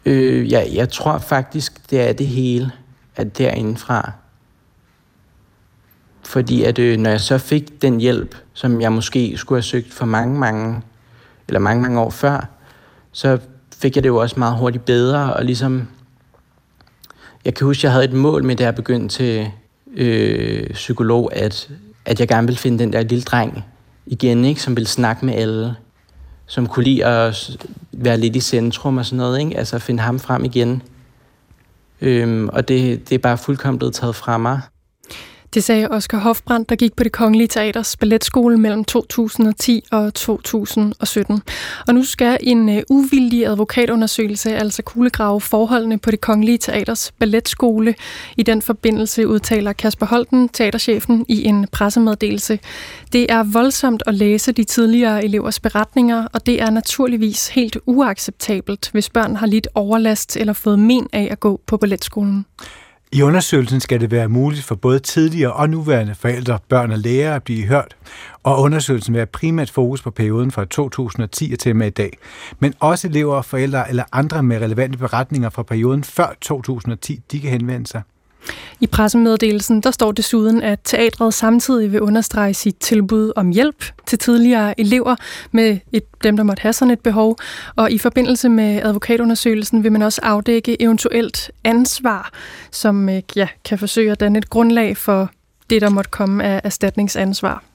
Øh, 0.05 0.53
ja, 0.53 0.65
jeg 0.75 0.89
tror 0.89 1.19
faktisk, 1.19 1.91
det 1.91 2.09
er 2.09 2.13
det 2.13 2.27
hele, 2.27 2.71
at 3.17 3.39
derindefra. 3.39 4.13
Fordi 6.23 6.63
at 6.65 6.79
øh, 6.79 6.99
når 6.99 7.11
jeg 7.11 7.21
så 7.21 7.39
fik 7.39 7.83
den 7.83 8.01
hjælp, 8.01 8.37
som 8.53 8.81
jeg 8.81 8.93
måske 8.93 9.37
skulle 9.37 9.57
have 9.57 9.63
søgt 9.63 9.93
for 9.93 10.07
mange, 10.07 10.39
mange, 10.39 10.83
eller 11.49 11.61
mange, 11.61 11.83
mange 11.83 12.01
år 12.01 12.11
før, 12.11 12.49
så 13.13 13.39
fik 13.77 13.97
jeg 13.97 14.03
det 14.03 14.09
jo 14.09 14.17
også 14.17 14.39
meget 14.39 14.59
hurtigt 14.59 14.85
bedre, 14.85 15.35
og 15.35 15.45
ligesom, 15.45 15.89
jeg 17.45 17.55
kan 17.55 17.65
huske, 17.65 17.85
jeg 17.85 17.93
havde 17.93 18.05
et 18.05 18.13
mål 18.13 18.45
med, 18.45 18.57
da 18.57 18.65
jeg 18.65 18.75
begyndte 18.75 19.17
til 19.17 19.51
øh, 19.95 20.71
psykolog, 20.71 21.37
at, 21.37 21.71
at 22.05 22.21
jeg 22.21 22.29
gerne 22.29 22.47
ville 22.47 22.59
finde 22.59 22.79
den 22.79 22.93
der 22.93 23.03
lille 23.03 23.23
dreng 23.23 23.65
igen, 24.07 24.45
ikke, 24.45 24.63
som 24.63 24.77
ville 24.77 24.89
snakke 24.89 25.27
med 25.27 25.35
alle, 25.35 25.75
som 26.51 26.67
kunne 26.67 26.85
lide 26.85 27.05
at 27.05 27.57
være 27.93 28.19
lidt 28.19 28.37
i 28.37 28.41
centrum 28.41 28.97
og 28.97 29.07
sådan 29.07 29.17
noget, 29.17 29.41
ikke? 29.41 29.59
altså 29.59 29.79
finde 29.79 30.03
ham 30.03 30.19
frem 30.19 30.45
igen. 30.45 30.83
Øhm, 32.01 32.49
og 32.49 32.69
det, 32.69 33.09
det 33.09 33.15
er 33.15 33.19
bare 33.19 33.39
fuldkommen 33.39 33.79
blevet 33.79 33.95
taget 33.95 34.17
fra 34.17 34.39
mig. 34.39 34.61
Det 35.55 35.65
sagde 35.65 35.89
Oscar 35.89 36.19
Hofbrandt, 36.19 36.69
der 36.69 36.77
gik 36.77 36.97
på 36.97 37.05
det 37.05 37.13
Kongelige 37.13 37.49
Teaters 37.49 37.97
balletskole 37.97 38.59
mellem 38.59 38.85
2010 38.85 39.85
og 39.91 40.15
2017. 40.15 41.43
Og 41.87 41.95
nu 41.95 42.05
skal 42.05 42.39
en 42.41 42.69
uh, 42.69 42.77
uvildig 42.91 43.47
advokatundersøgelse 43.47 44.57
altså 44.57 44.83
kuglegrave 44.83 45.41
forholdene 45.41 45.99
på 45.99 46.11
det 46.11 46.21
Kongelige 46.21 46.59
Teaters 46.59 47.13
balletskole. 47.13 47.95
I 48.37 48.43
den 48.43 48.63
forbindelse 48.63 49.29
udtaler 49.29 49.73
Kasper 49.73 50.07
Holten, 50.07 50.49
teaterchefen, 50.49 51.27
i 51.29 51.45
en 51.45 51.67
pressemeddelelse. 51.73 52.59
Det 53.13 53.33
er 53.33 53.43
voldsomt 53.43 54.03
at 54.07 54.15
læse 54.15 54.53
de 54.53 54.65
tidligere 54.65 55.25
elevers 55.25 55.61
beretninger, 55.61 56.27
og 56.33 56.47
det 56.47 56.63
er 56.63 56.71
naturligvis 56.71 57.49
helt 57.49 57.79
uacceptabelt, 57.87 58.91
hvis 58.93 59.11
børn 59.11 59.37
har 59.37 59.47
lidt 59.47 59.69
overlast 59.75 60.37
eller 60.37 60.53
fået 60.53 60.79
men 60.79 61.09
af 61.13 61.29
at 61.31 61.41
gå 61.41 61.61
på 61.67 61.77
balletskolen. 61.77 62.47
I 63.13 63.23
undersøgelsen 63.23 63.81
skal 63.81 64.01
det 64.01 64.11
være 64.11 64.29
muligt 64.29 64.65
for 64.65 64.75
både 64.75 64.99
tidligere 64.99 65.53
og 65.53 65.71
nuværende 65.71 66.15
forældre, 66.15 66.59
børn 66.69 66.91
og 66.91 66.99
lærere 66.99 67.35
at 67.35 67.43
blive 67.43 67.67
hørt, 67.67 67.97
og 68.43 68.61
undersøgelsen 68.61 69.15
vil 69.15 69.19
have 69.19 69.27
primært 69.27 69.71
fokus 69.71 70.03
på 70.03 70.11
perioden 70.11 70.51
fra 70.51 70.65
2010 70.65 71.57
til 71.57 71.77
med 71.77 71.87
i 71.87 71.91
dag. 71.91 72.19
Men 72.59 72.75
også 72.81 73.09
elever, 73.09 73.35
og 73.35 73.45
forældre 73.45 73.89
eller 73.89 74.05
andre 74.13 74.43
med 74.43 74.59
relevante 74.59 74.99
beretninger 74.99 75.51
fra 75.51 75.63
perioden 75.63 76.05
før 76.05 76.37
2010, 76.41 77.21
de 77.33 77.41
kan 77.41 77.51
henvende 77.51 77.87
sig. 77.87 78.03
I 78.81 78.87
pressemeddelelsen 78.87 79.81
der 79.81 79.91
står 79.91 80.13
desuden, 80.13 80.63
at 80.63 80.79
teatret 80.85 81.35
samtidig 81.35 81.93
vil 81.93 82.01
understrege 82.01 82.55
sit 82.55 82.77
tilbud 82.77 83.33
om 83.37 83.51
hjælp 83.51 83.85
til 84.07 84.19
tidligere 84.19 84.81
elever 84.81 85.17
med 85.53 85.79
et, 85.93 86.03
dem, 86.23 86.37
der 86.37 86.45
måtte 86.45 86.61
have 86.61 86.73
sådan 86.73 86.93
et 86.93 87.01
behov. 87.01 87.39
Og 87.77 87.91
i 87.91 87.99
forbindelse 87.99 88.49
med 88.49 88.83
advokatundersøgelsen 88.83 89.85
vil 89.85 89.93
man 89.93 90.03
også 90.03 90.21
afdække 90.25 90.83
eventuelt 90.83 91.51
ansvar, 91.65 92.31
som 92.71 93.09
øh, 93.09 93.23
ja, 93.37 93.49
kan 93.65 93.79
forsøge 93.79 94.13
at 94.13 94.21
danne 94.21 94.39
et 94.39 94.51
grundlag 94.51 94.97
for 94.97 95.31
det, 95.71 95.83
der 95.83 95.91
måtte 95.91 96.11
komme 96.11 96.45
af 96.45 96.61
erstatningsansvar. 96.65 97.70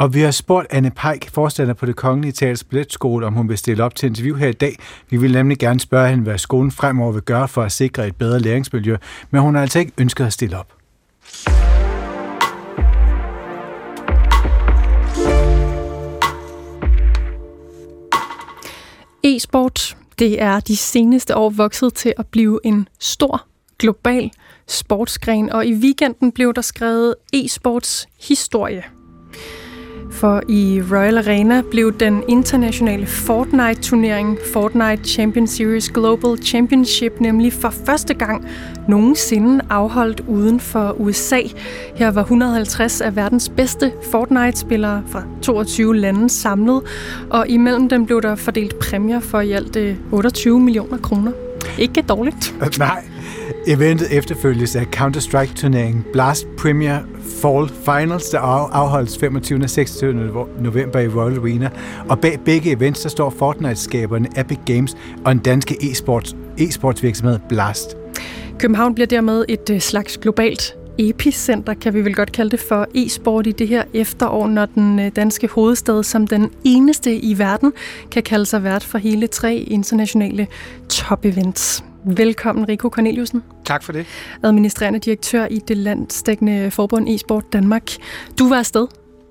Og 0.00 0.14
vi 0.14 0.20
har 0.20 0.30
spurgt 0.30 0.66
Anne 0.70 0.90
Peik, 0.90 1.30
forstander 1.30 1.74
på 1.74 1.86
det 1.86 1.96
Kongelige 1.96 2.32
Teaters 2.32 2.64
Balletskole, 2.64 3.26
om 3.26 3.32
hun 3.32 3.48
vil 3.48 3.58
stille 3.58 3.84
op 3.84 3.94
til 3.94 4.06
interview 4.06 4.36
her 4.36 4.48
i 4.48 4.52
dag. 4.52 4.76
Vi 5.10 5.16
vil 5.16 5.32
nemlig 5.32 5.58
gerne 5.58 5.80
spørge 5.80 6.08
hende, 6.08 6.22
hvad 6.22 6.38
skolen 6.38 6.70
fremover 6.70 7.12
vil 7.12 7.22
gøre 7.22 7.48
for 7.48 7.62
at 7.62 7.72
sikre 7.72 8.06
et 8.06 8.16
bedre 8.16 8.40
læringsmiljø, 8.40 8.96
men 9.30 9.40
hun 9.40 9.54
har 9.54 9.62
altså 9.62 9.78
ikke 9.78 9.92
ønsket 9.98 10.24
at 10.24 10.32
stille 10.32 10.58
op. 10.58 10.72
E-sport, 19.24 19.96
det 20.18 20.42
er 20.42 20.60
de 20.60 20.76
seneste 20.76 21.36
år 21.36 21.50
vokset 21.50 21.94
til 21.94 22.14
at 22.18 22.26
blive 22.26 22.60
en 22.64 22.88
stor 23.00 23.46
global 23.78 24.30
sportsgren, 24.68 25.52
og 25.52 25.66
i 25.66 25.74
weekenden 25.74 26.32
blev 26.32 26.54
der 26.54 26.62
skrevet 26.62 27.14
e-sports 27.36 28.06
historie. 28.28 28.99
For 30.20 30.42
i 30.48 30.82
Royal 30.92 31.18
Arena 31.18 31.62
blev 31.70 31.98
den 31.98 32.22
internationale 32.28 33.06
Fortnite-turnering 33.06 34.38
Fortnite 34.52 35.04
Champion 35.04 35.46
Series 35.46 35.90
Global 35.90 36.38
Championship 36.42 37.20
nemlig 37.20 37.52
for 37.52 37.70
første 37.86 38.14
gang 38.14 38.46
nogensinde 38.88 39.64
afholdt 39.70 40.20
uden 40.20 40.60
for 40.60 41.00
USA. 41.00 41.40
Her 41.94 42.10
var 42.10 42.20
150 42.20 43.00
af 43.00 43.16
verdens 43.16 43.48
bedste 43.48 43.92
Fortnite-spillere 44.10 45.02
fra 45.08 45.22
22 45.42 45.96
lande 45.96 46.28
samlet, 46.28 46.82
og 47.30 47.48
imellem 47.48 47.88
dem 47.88 48.06
blev 48.06 48.22
der 48.22 48.34
fordelt 48.34 48.78
præmier 48.78 49.20
for 49.20 49.40
i 49.40 49.52
alt 49.52 49.76
øh, 49.76 49.96
28 50.12 50.60
millioner 50.60 50.98
kroner. 50.98 51.32
Ikke 51.78 52.02
dårligt. 52.02 52.54
Øh, 52.62 52.68
nej. 52.78 53.04
Eventet 53.66 54.16
efterfølges 54.16 54.76
af 54.76 54.84
Counter-Strike-turneringen 54.84 56.04
Blast 56.12 56.46
Premier 56.58 56.98
Fall 57.42 57.68
Finals, 57.68 58.28
der 58.28 58.38
afholdes 58.38 59.18
25. 59.18 59.62
og 59.62 59.70
26. 59.70 60.12
november 60.60 61.00
i 61.00 61.08
Royal 61.08 61.38
Arena. 61.38 61.70
Og 62.08 62.20
bag 62.20 62.40
begge 62.44 62.72
events, 62.72 63.02
der 63.02 63.08
står 63.08 63.30
Fortnite-skaberne 63.30 64.28
Epic 64.36 64.58
Games 64.66 64.96
og 65.24 65.32
en 65.32 65.38
danske 65.38 65.76
e-sports, 65.82 66.36
e-sports 66.60 67.38
Blast. 67.48 67.96
København 68.58 68.94
bliver 68.94 69.06
dermed 69.06 69.44
et 69.48 69.70
øh, 69.70 69.80
slags 69.80 70.18
globalt 70.18 70.76
epicenter, 70.98 71.74
kan 71.74 71.94
vi 71.94 72.04
vel 72.04 72.14
godt 72.14 72.32
kalde 72.32 72.50
det, 72.50 72.60
for 72.60 72.86
e-sport 72.94 73.46
i 73.46 73.52
det 73.52 73.68
her 73.68 73.84
efterår, 73.94 74.48
når 74.48 74.66
den 74.66 74.98
øh, 74.98 75.10
danske 75.16 75.48
hovedstad 75.48 76.02
som 76.02 76.26
den 76.26 76.50
eneste 76.64 77.16
i 77.16 77.38
verden 77.38 77.72
kan 78.10 78.22
kalde 78.22 78.46
sig 78.46 78.64
vært 78.64 78.84
for 78.84 78.98
hele 78.98 79.26
tre 79.26 79.56
internationale 79.56 80.46
top-events. 80.88 81.89
Velkommen, 82.04 82.68
Rico 82.68 82.88
Corneliusen. 82.88 83.42
Tak 83.64 83.82
for 83.82 83.92
det. 83.92 84.06
Administrerende 84.42 84.98
direktør 84.98 85.46
i 85.46 85.58
det 85.68 85.76
landsdækkende 85.76 86.70
forbund 86.70 87.08
e-sport 87.08 87.52
Danmark. 87.52 87.90
Du 88.38 88.48
var 88.48 88.56
afsted 88.56 88.86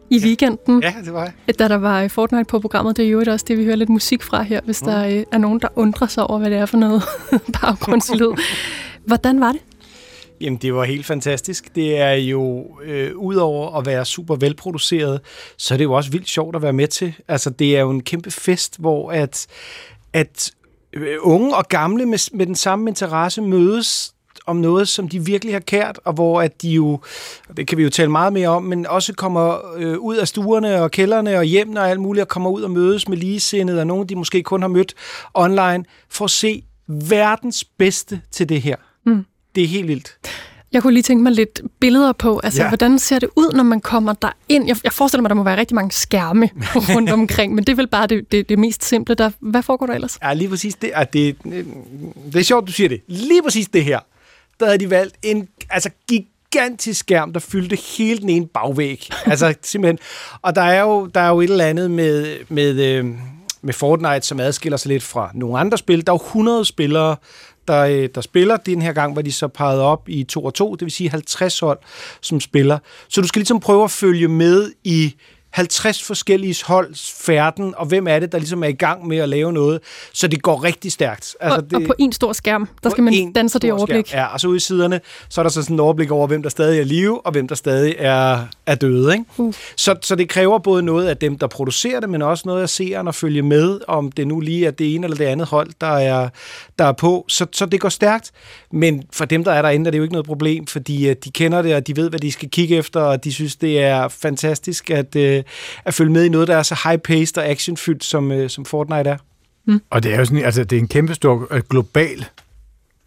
i 0.10 0.20
weekenden. 0.24 0.84
Ja, 0.84 0.94
det 1.06 1.14
var 1.14 1.24
jeg. 1.48 1.60
Da 1.60 1.68
der 1.68 1.76
var 1.76 2.08
Fortnite 2.08 2.46
på 2.46 2.60
programmet, 2.60 2.98
det 2.98 3.06
er 3.06 3.10
jo 3.10 3.24
også 3.28 3.46
det, 3.48 3.58
vi 3.58 3.64
hører 3.64 3.76
lidt 3.76 3.90
musik 3.90 4.24
fra 4.24 4.42
her, 4.42 4.62
hvis 4.66 4.82
mm. 4.82 4.88
der 4.88 5.06
øh, 5.06 5.24
er 5.32 5.38
nogen, 5.38 5.60
der 5.60 5.68
undrer 5.76 6.08
sig 6.08 6.24
over, 6.30 6.40
hvad 6.40 6.50
det 6.50 6.58
er 6.58 6.66
for 6.66 6.78
noget 6.78 7.04
baggrundslyd. 7.62 8.32
Hvordan 9.06 9.40
var 9.40 9.52
det? 9.52 9.62
Jamen, 10.42 10.58
det 10.58 10.74
var 10.74 10.84
helt 10.84 11.06
fantastisk. 11.06 11.76
Det 11.76 11.98
er 11.98 12.12
jo, 12.12 12.68
øh, 12.84 13.16
udover 13.16 13.78
at 13.78 13.86
være 13.86 14.06
super 14.06 14.36
velproduceret, 14.36 15.22
så 15.58 15.74
er 15.74 15.78
det 15.78 15.86
jo 15.86 15.94
også 15.94 16.12
vildt 16.12 16.30
sjovt 16.30 16.56
at 16.56 16.62
være 16.62 16.74
med 16.74 16.88
til. 16.88 17.14
Altså, 17.28 17.50
det 17.50 17.78
er 17.78 17.82
jo 17.82 17.90
en 17.90 18.04
kæmpe 18.04 18.32
fest, 18.32 18.80
hvor 18.80 19.12
at, 19.12 19.48
at 20.14 20.52
øh, 20.52 20.59
unge 21.20 21.56
og 21.56 21.68
gamle 21.68 22.06
med, 22.06 22.36
med 22.38 22.46
den 22.46 22.56
samme 22.56 22.90
interesse 22.90 23.42
mødes 23.42 24.14
om 24.46 24.56
noget, 24.56 24.88
som 24.88 25.10
de 25.10 25.26
virkelig 25.26 25.54
har 25.54 25.60
kært, 25.60 26.00
og 26.06 26.14
hvor 26.14 26.42
at 26.42 26.62
de 26.62 26.70
jo, 26.70 27.00
det 27.58 27.68
kan 27.68 27.78
vi 27.78 27.84
jo 27.84 27.90
tale 27.90 28.12
meget 28.12 28.34
mere 28.34 28.48
om, 28.48 28.64
men 28.64 28.88
også 28.88 29.14
kommer 29.14 29.76
øh, 29.76 29.98
ud 29.98 30.16
af 30.16 30.28
stuerne 30.28 30.82
og 30.82 30.92
kælderne 30.92 31.38
og 31.38 31.44
hjem 31.44 31.76
og 31.76 31.90
alt 31.90 32.00
muligt, 32.00 32.22
og 32.22 32.28
kommer 32.28 32.50
ud 32.50 32.62
og 32.62 32.72
mødes 32.72 33.08
med 33.08 33.18
ligesindede, 33.18 33.80
og 33.80 33.88
nogen, 33.88 34.10
de 34.10 34.16
måske 34.16 34.44
kun 34.44 34.62
har 34.62 34.70
mødt 34.70 34.94
online, 35.34 35.86
for 36.10 36.26
at 36.26 36.32
se 36.32 36.64
verdens 36.88 37.64
bedste 37.64 38.22
til 38.32 38.50
det 38.50 38.62
her. 38.62 38.76
Mm. 39.06 39.26
Det 39.56 39.64
er 39.64 39.68
helt 39.68 39.88
vildt. 39.88 40.18
Jeg 40.72 40.82
kunne 40.82 40.94
lige 40.94 41.04
tænke 41.04 41.24
mig 41.24 41.32
lidt 41.32 41.62
billeder 41.80 42.12
på, 42.12 42.40
altså 42.44 42.62
ja. 42.62 42.68
hvordan 42.68 43.00
ser 43.00 43.20
det 43.20 43.30
ud, 43.36 43.54
når 43.54 43.64
man 43.64 43.82
kommer 43.82 44.14
der 44.14 44.32
ind? 44.50 44.68
Jeg, 44.68 44.78
jeg 44.84 44.94
forestiller 44.94 45.22
mig, 45.22 45.30
der 45.30 45.36
må 45.36 45.44
være 45.44 45.58
rigtig 45.58 45.76
mange 45.76 45.92
skærme 45.92 46.50
rundt 46.96 47.10
omkring, 47.10 47.56
men 47.56 47.64
det 47.64 47.72
er 47.72 47.76
vel 47.76 47.88
bare 47.88 48.08
det, 48.08 48.32
det, 48.32 48.50
det 48.50 48.60
mest 48.60 48.86
simple. 48.86 49.16
Der, 49.16 49.32
hvad 49.40 49.64
foregår 49.64 49.86
der 49.86 49.94
ellers? 49.94 50.20
Ja, 50.24 50.34
lige 50.34 50.50
præcis 50.50 50.76
det. 50.76 50.92
Er 50.94 51.04
det, 51.04 51.36
det 52.34 52.36
er 52.36 52.44
sjovt, 52.44 52.68
du 52.68 52.72
siger 52.72 52.90
det. 52.90 53.02
Lige 53.08 53.44
præcis 53.44 53.68
det 53.68 53.84
her. 53.84 54.00
Der 54.60 54.66
havde 54.66 54.78
de 54.78 54.90
valgt 54.90 55.16
en 55.24 55.48
altså, 55.70 55.90
gigantisk 56.08 57.00
skærm, 57.00 57.34
der 57.34 57.40
fyldte 57.40 57.78
hele 57.98 58.20
den 58.20 58.30
ene 58.30 58.48
bagvæg. 58.48 59.10
altså 59.26 59.54
simpelthen. 59.62 60.00
Og 60.42 60.56
der 60.56 60.62
er 60.62 60.82
jo, 60.82 61.06
der 61.06 61.22
er 61.22 61.30
jo 61.30 61.42
et 61.42 61.50
eller 61.50 61.66
andet 61.66 61.92
med, 61.92 62.38
med, 62.50 62.82
øh, 62.82 63.06
med 63.62 63.74
Fortnite, 63.74 64.22
som 64.22 64.40
adskiller 64.40 64.78
sig 64.78 64.90
lidt 64.90 65.04
fra 65.04 65.32
nogle 65.34 65.60
andre 65.60 65.78
spil. 65.78 66.08
Der 66.08 66.14
er 66.14 66.18
jo 66.24 66.26
100 66.26 66.66
spillere, 66.66 67.16
der, 67.70 67.82
øh, 67.82 68.10
der 68.16 68.22
spiller. 68.22 68.58
Den 68.58 68.82
her 68.82 68.94
gang 68.94 69.16
var 69.16 69.22
de 69.22 69.32
så 69.32 69.48
peget 69.48 69.82
op 69.82 70.10
i 70.10 70.24
2 70.24 70.46
og 70.46 70.54
2, 70.54 70.76
det 70.76 70.82
vil 70.82 70.92
sige 70.92 71.10
50 71.10 71.60
hold, 71.60 71.80
som 72.22 72.40
spiller. 72.40 72.80
Så 73.10 73.22
du 73.22 73.28
skal 73.28 73.40
ligesom 73.40 73.60
prøve 73.60 73.84
at 73.84 73.92
følge 73.92 74.28
med 74.28 74.72
i 74.84 75.16
50 75.50 76.04
forskellige 76.04 76.56
holds 76.66 77.12
færden, 77.12 77.74
og 77.78 77.86
hvem 77.86 78.08
er 78.08 78.20
det, 78.20 78.32
der 78.32 78.38
ligesom 78.38 78.64
er 78.64 78.68
i 78.68 78.74
gang 78.74 79.08
med 79.08 79.18
at 79.18 79.30
lave 79.30 79.54
noget, 79.54 79.80
så 80.14 80.28
det 80.28 80.42
går 80.42 80.64
rigtig 80.64 80.92
stærkt. 80.92 81.36
Altså, 81.40 81.58
og, 81.58 81.70
det, 81.70 81.74
og 81.74 81.82
på 81.88 81.94
en 82.00 82.12
stor 82.12 82.34
skærm, 82.34 82.68
der 82.84 82.90
skal 82.90 83.04
man 83.04 83.34
danse 83.34 83.60
det 83.60 83.72
overblik. 83.72 84.08
Skærm. 84.08 84.20
Ja, 84.20 84.26
og 84.26 84.40
så 84.40 84.48
ude 84.48 84.58
i 84.58 84.60
siderne, 84.60 85.02
så 85.30 85.42
er 85.42 85.44
der 85.44 85.50
så 85.50 85.62
sådan 85.64 85.76
en 85.76 85.80
overblik 85.80 86.12
over, 86.12 86.28
hvem 86.28 86.44
der 86.44 86.50
stadig 86.50 86.80
er 86.80 86.84
live, 86.84 87.26
og 87.26 87.32
hvem 87.32 87.48
der 87.48 87.56
stadig 87.56 87.96
er, 87.98 88.48
er 88.70 88.76
døde. 88.76 89.14
Ikke? 89.14 89.26
Uh. 89.38 89.54
Så, 89.76 89.96
så 90.02 90.16
det 90.16 90.30
kræver 90.30 90.60
både 90.60 90.84
noget 90.84 91.08
af 91.08 91.18
dem, 91.18 91.38
der 91.38 91.48
producerer 91.48 92.00
det, 92.00 92.10
men 92.10 92.22
også 92.22 92.44
noget 92.46 92.62
af 92.62 92.70
seeren 92.70 93.08
at 93.08 93.16
følge 93.16 93.42
med, 93.42 93.80
om 93.88 94.12
det 94.12 94.28
nu 94.28 94.40
lige 94.40 94.68
er 94.68 94.72
det 94.72 94.96
ene 94.96 95.06
eller 95.06 95.18
det 95.18 95.26
andet 95.26 95.48
hold, 95.48 95.70
der 95.82 95.98
er, 95.98 96.30
der 96.80 96.86
er 96.86 96.92
på. 96.92 97.26
Så, 97.28 97.46
så 97.52 97.66
det 97.66 97.80
går 97.80 97.90
stærkt, 97.90 98.32
men 98.72 99.04
for 99.14 99.26
dem, 99.26 99.44
der 99.44 99.52
er 99.52 99.62
derinde, 99.62 99.88
er 99.88 99.92
det 99.92 99.98
jo 99.98 100.04
ikke 100.04 100.14
noget 100.14 100.26
problem, 100.26 100.68
fordi 100.68 101.14
de 101.14 101.32
kender 101.32 101.62
det, 101.62 101.76
og 101.76 101.88
de 101.88 101.96
ved, 101.96 102.10
hvad 102.10 102.20
de 102.20 102.32
skal 102.32 102.50
kigge 102.50 102.76
efter, 102.76 103.00
og 103.00 103.24
de 103.24 103.34
synes, 103.34 103.56
det 103.56 103.80
er 103.80 104.08
fantastisk, 104.08 104.90
at 104.90 105.16
øh, 105.16 105.44
at 105.86 105.94
følge 105.94 106.12
med 106.12 106.24
i 106.24 106.30
noget, 106.30 106.48
der 106.48 106.56
er 106.56 106.64
så 106.64 106.76
high-paced 106.76 107.38
og 107.38 107.46
actionfyldt, 107.46 108.04
som, 108.04 108.32
øh, 108.32 108.50
som 108.50 108.66
Fortnite 108.66 109.10
er. 109.10 109.18
Mm. 109.66 109.82
Og 109.90 110.04
det 110.04 110.14
er 110.14 110.18
jo 110.18 110.26
sådan, 110.26 110.46
altså 110.46 110.64
det 110.64 110.76
er 110.76 110.80
en 110.80 110.88
kæmpe 110.88 111.14
stor 111.14 111.48
øh, 111.52 111.62
global 111.70 112.26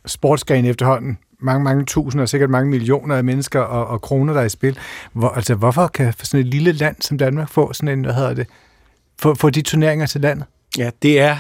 sportsgren 0.07 0.65
efterhånden. 0.65 1.19
Mange, 1.43 1.65
mange 1.65 1.85
tusinder, 1.85 2.27
sikkert 2.27 2.51
mange 2.51 2.71
millioner 2.71 3.17
af 3.17 3.25
mennesker 3.25 3.61
og, 3.61 3.87
og 3.87 4.03
kroner, 4.03 4.33
der 4.33 4.41
er 4.41 4.45
i 4.45 4.49
spil. 4.49 4.79
Hvor, 5.13 5.29
altså, 5.29 5.55
hvorfor 5.55 5.87
kan 5.87 6.13
sådan 6.23 6.41
et 6.41 6.47
lille 6.47 6.73
land 6.73 6.97
som 7.01 7.19
Danmark 7.19 7.49
få 7.49 7.73
sådan 7.73 7.99
en, 7.99 8.05
hvad 8.05 8.15
hedder 8.15 8.35
det, 8.35 8.47
få, 9.19 9.35
få 9.35 9.51
de 9.51 9.63
turneringer 9.63 10.07
til 10.07 10.21
landet? 10.21 10.47
Ja, 10.79 10.91
det 11.03 11.21
er 11.21 11.37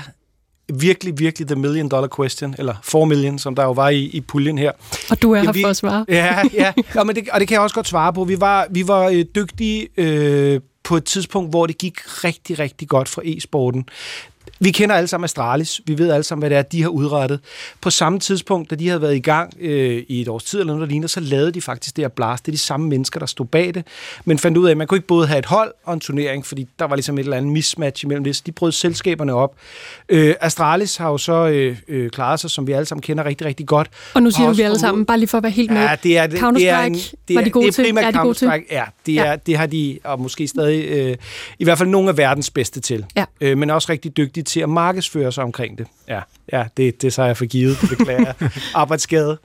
virkelig, 0.73 1.18
virkelig 1.18 1.49
the 1.49 1.56
million 1.56 1.88
dollar 1.88 2.09
question, 2.16 2.54
eller 2.59 2.75
4 2.82 3.06
million, 3.06 3.38
som 3.38 3.54
der 3.54 3.62
jo 3.62 3.73
var 3.73 3.88
i, 3.88 4.04
i 4.04 4.21
puljen 4.21 4.59
her. 4.59 4.73
Og 5.11 5.23
du 5.23 5.32
er 5.32 5.40
her 5.40 5.52
vi, 5.52 5.62
for 5.62 5.68
at 5.68 5.76
svare. 5.76 6.04
Ja, 6.09 6.42
ja, 6.54 6.73
ja 6.94 7.04
men 7.04 7.16
det, 7.16 7.28
og 7.32 7.40
det 7.40 7.49
kan 7.49 7.54
jeg 7.54 7.62
også 7.62 7.75
godt 7.75 7.88
svare 7.88 8.12
på. 8.12 8.25
Vi 8.25 8.40
var, 8.40 8.66
vi 8.71 8.88
var 8.88 9.09
øh, 9.09 9.25
dygtige 9.35 9.88
øh, 9.97 10.61
på 10.85 10.97
et 10.97 11.04
tidspunkt, 11.04 11.50
hvor 11.50 11.66
det 11.66 11.78
gik 11.78 12.25
rigtig, 12.25 12.59
rigtig 12.59 12.88
godt 12.88 13.09
for 13.09 13.23
e-sporten. 13.25 13.85
Vi 14.61 14.70
kender 14.70 14.94
alle 14.96 15.08
sammen 15.08 15.25
Astralis. 15.25 15.80
Vi 15.87 15.99
ved 15.99 16.11
alle 16.11 16.25
sammen, 16.25 16.42
hvad 16.42 16.50
det 16.50 16.58
er, 16.58 16.62
de 16.62 16.82
har 16.82 16.88
udrettet. 16.88 17.40
På 17.80 17.90
samme 17.90 18.18
tidspunkt, 18.18 18.70
da 18.70 18.75
de 18.75 18.88
havde 18.88 19.02
været 19.02 19.16
i 19.16 19.20
gang 19.20 19.54
øh, 19.61 20.02
i 20.08 20.20
et 20.20 20.28
års 20.28 20.44
tid 20.44 20.61
eller 20.61 20.72
noget, 20.75 20.88
der 20.88 20.90
ligner, 20.90 21.08
så 21.08 21.20
lavede 21.20 21.52
de 21.52 21.61
faktisk 21.61 21.96
det 21.96 22.04
her 22.04 22.08
blast. 22.08 22.46
Det 22.46 22.52
er 22.52 22.54
de 22.54 22.58
samme 22.58 22.88
mennesker, 22.88 23.20
der 23.20 23.26
stod 23.26 23.46
bag 23.46 23.75
det. 23.75 23.87
Men 24.25 24.38
fandt 24.38 24.58
ud 24.58 24.66
af, 24.66 24.70
at 24.70 24.76
man 24.76 24.87
kunne 24.87 24.99
ikke 24.99 25.06
både 25.06 25.26
have 25.26 25.38
et 25.38 25.46
hold 25.46 25.72
og 25.84 25.94
en 25.94 26.00
turnering, 26.00 26.46
fordi 26.46 26.66
der 26.78 26.84
var 26.84 26.96
ligesom 26.96 27.18
et 27.18 27.22
eller 27.22 27.37
andet 27.37 27.52
mismatch 27.52 28.04
imellem 28.04 28.25
det. 28.25 28.37
Så 28.37 28.42
de 28.46 28.52
brød 28.52 28.72
selskaberne 28.72 29.34
op. 29.34 29.54
Øh, 30.08 30.34
Astralis 30.40 30.96
har 30.96 31.11
jo 31.11 31.18
så 31.18 31.49
øh, 31.49 31.76
øh, 31.88 32.11
klaret 32.11 32.40
sig, 32.40 32.50
som 32.50 32.66
vi 32.66 32.72
alle 32.72 32.87
sammen 32.87 33.02
kender 33.02 33.25
rigtig, 33.25 33.46
rigtig 33.46 33.66
godt. 33.66 33.88
Og 34.14 34.22
nu 34.22 34.30
siger 34.30 34.46
du 34.46 34.54
vi 34.54 34.62
alle 34.62 34.78
sammen, 34.78 35.06
bare 35.06 35.18
lige 35.18 35.28
for 35.28 35.38
at 35.38 35.42
være 35.42 35.52
helt 35.52 35.70
med. 35.70 35.80
Ja, 35.80 35.96
det 36.02 36.18
er, 36.18 36.26
det, 36.26 36.40
det 36.54 36.68
er, 36.68 36.80
en, 36.80 36.94
det 36.94 37.02
er, 37.30 37.34
var 37.34 37.44
de 37.44 37.50
gode 37.50 37.66
det 37.66 37.68
er 37.68 37.84
til? 37.84 37.96
Er 37.96 38.22
de 38.22 38.34
til? 38.34 38.52
Ja, 38.70 38.84
det, 39.06 39.18
er, 39.18 39.30
ja. 39.30 39.37
det 39.37 39.56
har 39.56 39.66
de, 39.66 39.99
og 40.04 40.20
måske 40.20 40.49
stadig, 40.49 40.84
øh, 40.84 41.16
i 41.58 41.64
hvert 41.64 41.78
fald 41.78 41.88
nogle 41.88 42.08
af 42.08 42.16
verdens 42.16 42.50
bedste 42.50 42.80
til. 42.80 43.04
Ja. 43.16 43.25
Øh, 43.40 43.58
men 43.58 43.70
også 43.70 43.92
rigtig 43.92 44.16
dygtige 44.16 44.32
til 44.43 44.61
at 44.61 44.69
markedsføre 44.69 45.33
sig 45.33 45.45
omkring 45.45 45.79
det. 45.79 45.87
Ja, 46.09 46.21
ja 46.53 46.67
det, 46.77 47.03
det 47.03 47.12
så 47.12 47.23
jeg 47.23 47.37
for 47.37 47.47
givet. 47.47 47.81
Det 47.81 47.99
beklager 47.99 48.33
Arbejdsskade. 48.75 49.39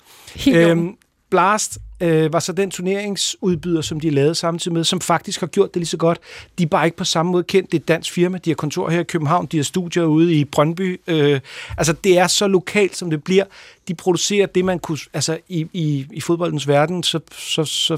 Øhm, 0.48 0.98
Blast 1.30 1.78
øh, 2.02 2.34
var 2.34 2.40
så 2.40 2.52
den 2.52 2.72
turneringsudbyder, 2.72 3.82
som 3.82 4.00
de 4.00 4.10
lavede 4.10 4.36
samtidig 4.36 4.74
med, 4.74 4.84
som 4.84 5.02
faktisk 5.02 5.40
har 5.40 5.48
gjort 5.48 5.74
det 5.74 5.80
lige 5.80 5.88
så 5.88 5.98
godt. 5.98 6.20
De 6.58 6.64
er 6.64 6.68
bare 6.68 6.86
ikke 6.86 6.98
på 6.98 7.04
samme 7.04 7.32
måde 7.32 7.44
kendt. 7.44 7.72
Det 7.72 7.78
er 7.78 7.82
et 7.82 7.88
dansk 7.88 8.12
firma. 8.12 8.38
De 8.38 8.50
har 8.50 8.56
kontor 8.56 8.90
her 8.90 9.00
i 9.00 9.04
København. 9.04 9.46
De 9.46 9.58
har 9.58 9.64
studier 9.64 10.04
ude 10.04 10.34
i 10.34 10.46
Brøndby. 10.46 11.02
Øh, 11.08 11.40
altså, 11.78 11.94
det 11.94 12.18
er 12.18 12.28
så 12.28 12.48
lokalt, 12.48 12.98
som 12.98 13.10
det 13.10 13.24
bliver. 13.24 13.44
De 13.88 13.96
producerer 13.96 14.46
det, 14.46 14.66
man 14.66 14.80
kunne... 14.80 14.98
Altså, 15.14 15.38
i, 15.50 15.68
i, 15.74 16.06
i 16.12 16.22
fodboldens 16.22 16.68
verden, 16.68 17.04
så, 17.04 17.20
så, 17.32 17.64
så 17.64 17.98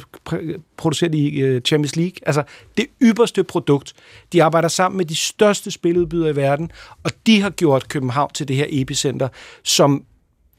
producerer 0.78 1.12
de 1.12 1.40
øh, 1.40 1.62
Champions 1.62 1.96
League. 1.96 2.16
Altså, 2.26 2.44
det 2.78 2.86
ypperste 3.02 3.44
produkt. 3.44 3.94
De 4.34 4.44
arbejder 4.44 4.68
sammen 4.68 4.98
med 4.98 5.06
de 5.06 5.16
største 5.16 5.72
spiludbydere 5.72 6.30
i 6.30 6.36
verden, 6.36 6.72
og 7.04 7.12
de 7.26 7.42
har 7.42 7.50
gjort 7.50 7.88
København 7.88 8.32
til 8.34 8.48
det 8.48 8.56
her 8.56 8.66
epicenter, 8.70 9.28
som 9.64 10.04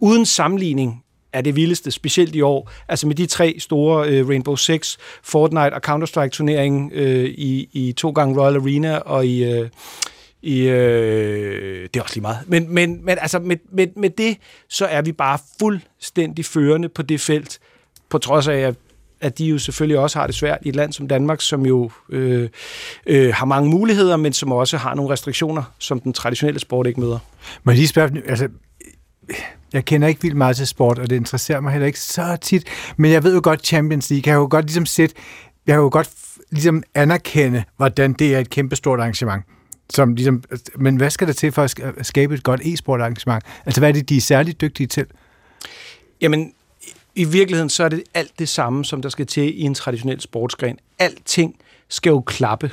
uden 0.00 0.26
sammenligning 0.26 1.04
er 1.32 1.40
det 1.40 1.56
vildeste, 1.56 1.90
specielt 1.90 2.36
i 2.36 2.40
år. 2.40 2.70
Altså 2.88 3.06
med 3.06 3.14
de 3.14 3.26
tre 3.26 3.56
store 3.58 4.08
øh, 4.08 4.28
Rainbow 4.28 4.56
Six, 4.56 4.96
Fortnite 5.22 5.74
og 5.74 5.80
Counter-Strike-turneringen 5.86 6.90
øh, 6.94 7.24
i, 7.24 7.68
i 7.72 7.92
to 7.92 8.10
gange 8.10 8.40
Royal 8.40 8.56
Arena 8.56 8.96
og 8.96 9.26
i... 9.26 9.44
Øh, 9.44 9.68
i, 10.42 10.60
øh, 10.60 11.82
det 11.82 11.96
er 11.96 12.02
også 12.02 12.14
lige 12.14 12.22
meget. 12.22 12.38
Men, 12.46 12.74
men, 12.74 13.04
men 13.04 13.18
altså 13.20 13.38
med, 13.38 13.56
med, 13.72 13.86
med 13.96 14.10
det, 14.10 14.36
så 14.68 14.86
er 14.86 15.02
vi 15.02 15.12
bare 15.12 15.38
fuldstændig 15.58 16.44
førende 16.44 16.88
på 16.88 17.02
det 17.02 17.20
felt, 17.20 17.58
på 18.08 18.18
trods 18.18 18.48
af, 18.48 18.56
at 18.56 18.74
at 19.20 19.38
de 19.38 19.44
jo 19.44 19.58
selvfølgelig 19.58 19.98
også 19.98 20.18
har 20.18 20.26
det 20.26 20.34
svært 20.34 20.58
i 20.62 20.68
et 20.68 20.76
land 20.76 20.92
som 20.92 21.08
Danmark, 21.08 21.40
som 21.40 21.66
jo 21.66 21.90
øh, 22.08 22.48
øh, 23.06 23.34
har 23.34 23.46
mange 23.46 23.70
muligheder, 23.70 24.16
men 24.16 24.32
som 24.32 24.52
også 24.52 24.76
har 24.76 24.94
nogle 24.94 25.12
restriktioner, 25.12 25.62
som 25.78 26.00
den 26.00 26.12
traditionelle 26.12 26.60
sport 26.60 26.86
ikke 26.86 27.00
møder. 27.00 27.18
Men 27.64 27.74
lige 27.74 27.88
spørge, 27.88 28.22
altså, 28.26 28.48
jeg 29.72 29.84
kender 29.84 30.08
ikke 30.08 30.22
vildt 30.22 30.36
meget 30.36 30.56
til 30.56 30.66
sport, 30.66 30.98
og 30.98 31.10
det 31.10 31.16
interesserer 31.16 31.60
mig 31.60 31.72
heller 31.72 31.86
ikke 31.86 32.00
så 32.00 32.38
tit, 32.40 32.64
men 32.96 33.10
jeg 33.10 33.24
ved 33.24 33.34
jo 33.34 33.40
godt, 33.44 33.66
Champions 33.66 34.10
League, 34.10 34.22
jeg 34.26 34.34
har 34.34 34.40
jo 34.40 34.48
godt 34.50 34.64
ligesom 34.64 34.86
set, 34.86 35.12
jeg 35.66 35.74
har 35.74 35.82
jo 35.82 35.88
godt 35.92 36.10
ligesom 36.50 36.82
anerkende, 36.94 37.64
hvordan 37.76 38.12
det 38.12 38.34
er 38.34 38.38
et 38.38 38.50
kæmpestort 38.50 39.00
arrangement. 39.00 39.44
Som 39.90 40.14
ligesom, 40.14 40.44
men 40.76 40.96
hvad 40.96 41.10
skal 41.10 41.26
der 41.26 41.32
til 41.32 41.52
for 41.52 41.62
at 41.62 42.06
skabe 42.06 42.34
et 42.34 42.42
godt 42.42 42.60
e-sport 42.64 43.00
arrangement? 43.00 43.44
Altså, 43.66 43.80
hvad 43.80 43.88
er 43.88 43.92
det, 43.92 44.08
de 44.08 44.16
er 44.16 44.20
særligt 44.20 44.60
dygtige 44.60 44.86
til? 44.86 45.06
Jamen, 46.20 46.52
i 47.14 47.24
virkeligheden 47.24 47.70
så 47.70 47.84
er 47.84 47.88
det 47.88 48.02
alt 48.14 48.38
det 48.38 48.48
samme, 48.48 48.84
som 48.84 49.02
der 49.02 49.08
skal 49.08 49.26
til 49.26 49.60
i 49.60 49.62
en 49.62 49.74
traditionel 49.74 50.20
sportsgren. 50.20 50.78
Alting 50.98 51.56
skal 51.88 52.10
jo 52.10 52.20
klappe 52.20 52.70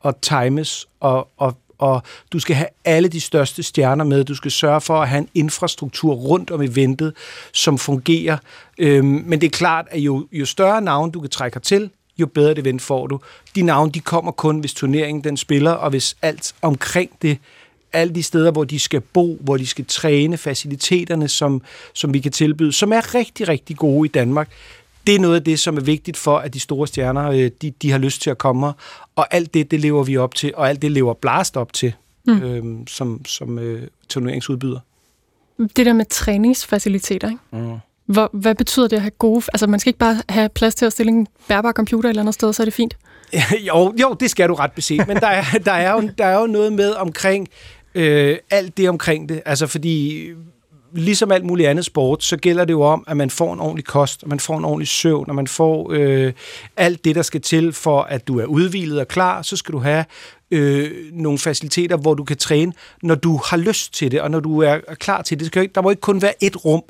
og 0.00 0.20
times, 0.20 0.88
og, 1.00 1.28
og, 1.36 1.56
og 1.80 2.02
du 2.32 2.38
skal 2.38 2.56
have 2.56 2.68
alle 2.84 3.08
de 3.08 3.20
største 3.20 3.62
stjerner 3.62 4.04
med. 4.04 4.24
Du 4.24 4.34
skal 4.34 4.50
sørge 4.50 4.80
for 4.80 5.02
at 5.02 5.08
have 5.08 5.18
en 5.18 5.28
infrastruktur 5.34 6.14
rundt 6.14 6.50
om 6.50 6.62
eventet, 6.62 7.14
som 7.52 7.78
fungerer. 7.78 8.36
Øhm, 8.78 9.22
men 9.26 9.40
det 9.40 9.46
er 9.46 9.50
klart, 9.50 9.86
at 9.90 10.00
jo, 10.00 10.26
jo 10.32 10.46
større 10.46 10.80
navn 10.80 11.10
du 11.10 11.20
kan 11.20 11.30
trække 11.30 11.60
til, 11.60 11.90
jo 12.18 12.26
bedre 12.26 12.50
det 12.50 12.58
event 12.58 12.82
får 12.82 13.06
du. 13.06 13.20
De 13.54 13.62
navne, 13.62 13.92
de 13.92 14.00
kommer 14.00 14.32
kun, 14.32 14.60
hvis 14.60 14.74
turneringen 14.74 15.24
den 15.24 15.36
spiller, 15.36 15.70
og 15.70 15.90
hvis 15.90 16.16
alt 16.22 16.54
omkring 16.62 17.10
det 17.22 17.38
alle 17.92 18.14
de 18.14 18.22
steder, 18.22 18.50
hvor 18.50 18.64
de 18.64 18.78
skal 18.78 19.00
bo, 19.00 19.38
hvor 19.40 19.56
de 19.56 19.66
skal 19.66 19.84
træne, 19.84 20.36
faciliteterne, 20.36 21.28
som, 21.28 21.62
som 21.94 22.14
vi 22.14 22.20
kan 22.20 22.32
tilbyde, 22.32 22.72
som 22.72 22.92
er 22.92 23.14
rigtig, 23.14 23.48
rigtig 23.48 23.76
gode 23.76 24.06
i 24.06 24.10
Danmark. 24.10 24.50
Det 25.06 25.14
er 25.14 25.18
noget 25.18 25.34
af 25.34 25.44
det, 25.44 25.58
som 25.58 25.76
er 25.76 25.80
vigtigt 25.80 26.16
for, 26.16 26.38
at 26.38 26.54
de 26.54 26.60
store 26.60 26.86
stjerner, 26.86 27.30
øh, 27.30 27.50
de, 27.62 27.70
de 27.82 27.90
har 27.90 27.98
lyst 27.98 28.22
til 28.22 28.30
at 28.30 28.38
komme. 28.38 28.72
Og 29.16 29.34
alt 29.34 29.54
det, 29.54 29.70
det 29.70 29.80
lever 29.80 30.04
vi 30.04 30.16
op 30.16 30.34
til, 30.34 30.52
og 30.56 30.68
alt 30.68 30.82
det 30.82 30.90
lever 30.90 31.14
Blast 31.14 31.56
op 31.56 31.72
til, 31.72 31.92
mm. 32.26 32.42
øhm, 32.42 32.86
som, 32.86 33.24
som 33.24 33.58
øh, 33.58 33.88
turneringsudbyder. 34.08 34.78
Det 35.58 35.86
der 35.86 35.92
med 35.92 36.04
træningsfaciliteter, 36.04 37.28
ikke? 37.28 37.40
Mm. 37.68 37.76
Hvor, 38.06 38.30
hvad 38.32 38.54
betyder 38.54 38.88
det 38.88 38.96
at 38.96 39.02
have 39.02 39.10
gode... 39.10 39.42
Altså, 39.52 39.66
man 39.66 39.80
skal 39.80 39.88
ikke 39.88 39.98
bare 39.98 40.22
have 40.28 40.48
plads 40.48 40.74
til 40.74 40.86
at 40.86 40.92
stille 40.92 41.12
en 41.12 41.26
bærbar 41.48 41.72
computer 41.72 42.08
et 42.08 42.10
eller 42.10 42.22
andet 42.22 42.34
sted, 42.34 42.52
så 42.52 42.62
er 42.62 42.64
det 42.64 42.74
fint? 42.74 42.96
jo, 43.68 43.94
jo, 44.00 44.16
det 44.20 44.30
skal 44.30 44.48
du 44.48 44.54
ret 44.54 44.72
beset, 44.72 45.08
men 45.08 45.16
der 45.16 45.26
er, 45.26 45.44
der, 45.64 45.72
er 45.72 45.92
jo, 45.92 46.10
der 46.18 46.26
er 46.26 46.40
jo 46.40 46.46
noget 46.46 46.72
med 46.72 46.92
omkring 46.92 47.48
øh, 47.94 48.38
alt 48.50 48.76
det 48.76 48.88
omkring 48.88 49.28
det. 49.28 49.42
Altså, 49.46 49.66
fordi 49.66 50.26
ligesom 50.92 51.32
alt 51.32 51.44
muligt 51.44 51.68
andet 51.68 51.84
sport, 51.84 52.24
så 52.24 52.36
gælder 52.36 52.64
det 52.64 52.72
jo 52.72 52.82
om, 52.82 53.04
at 53.06 53.16
man 53.16 53.30
får 53.30 53.52
en 53.54 53.60
ordentlig 53.60 53.84
kost, 53.84 54.22
og 54.22 54.28
man 54.28 54.40
får 54.40 54.58
en 54.58 54.64
ordentlig 54.64 54.88
søvn, 54.88 55.28
og 55.28 55.34
man 55.34 55.46
får 55.46 55.92
øh, 55.92 56.32
alt 56.76 57.04
det, 57.04 57.14
der 57.14 57.22
skal 57.22 57.40
til 57.40 57.72
for, 57.72 58.02
at 58.02 58.28
du 58.28 58.40
er 58.40 58.44
udvilet 58.44 59.00
og 59.00 59.08
klar. 59.08 59.42
Så 59.42 59.56
skal 59.56 59.72
du 59.72 59.78
have 59.78 60.04
øh, 60.50 60.90
nogle 61.12 61.38
faciliteter, 61.38 61.96
hvor 61.96 62.14
du 62.14 62.24
kan 62.24 62.36
træne, 62.36 62.72
når 63.02 63.14
du 63.14 63.40
har 63.44 63.56
lyst 63.56 63.94
til 63.94 64.10
det, 64.10 64.20
og 64.20 64.30
når 64.30 64.40
du 64.40 64.62
er 64.62 64.78
klar 64.94 65.22
til 65.22 65.38
det. 65.38 65.40
det 65.40 65.46
skal 65.46 65.70
der 65.74 65.82
må 65.82 65.90
ikke 65.90 66.00
kun 66.00 66.22
være 66.22 66.44
et 66.44 66.64
rum 66.64 66.82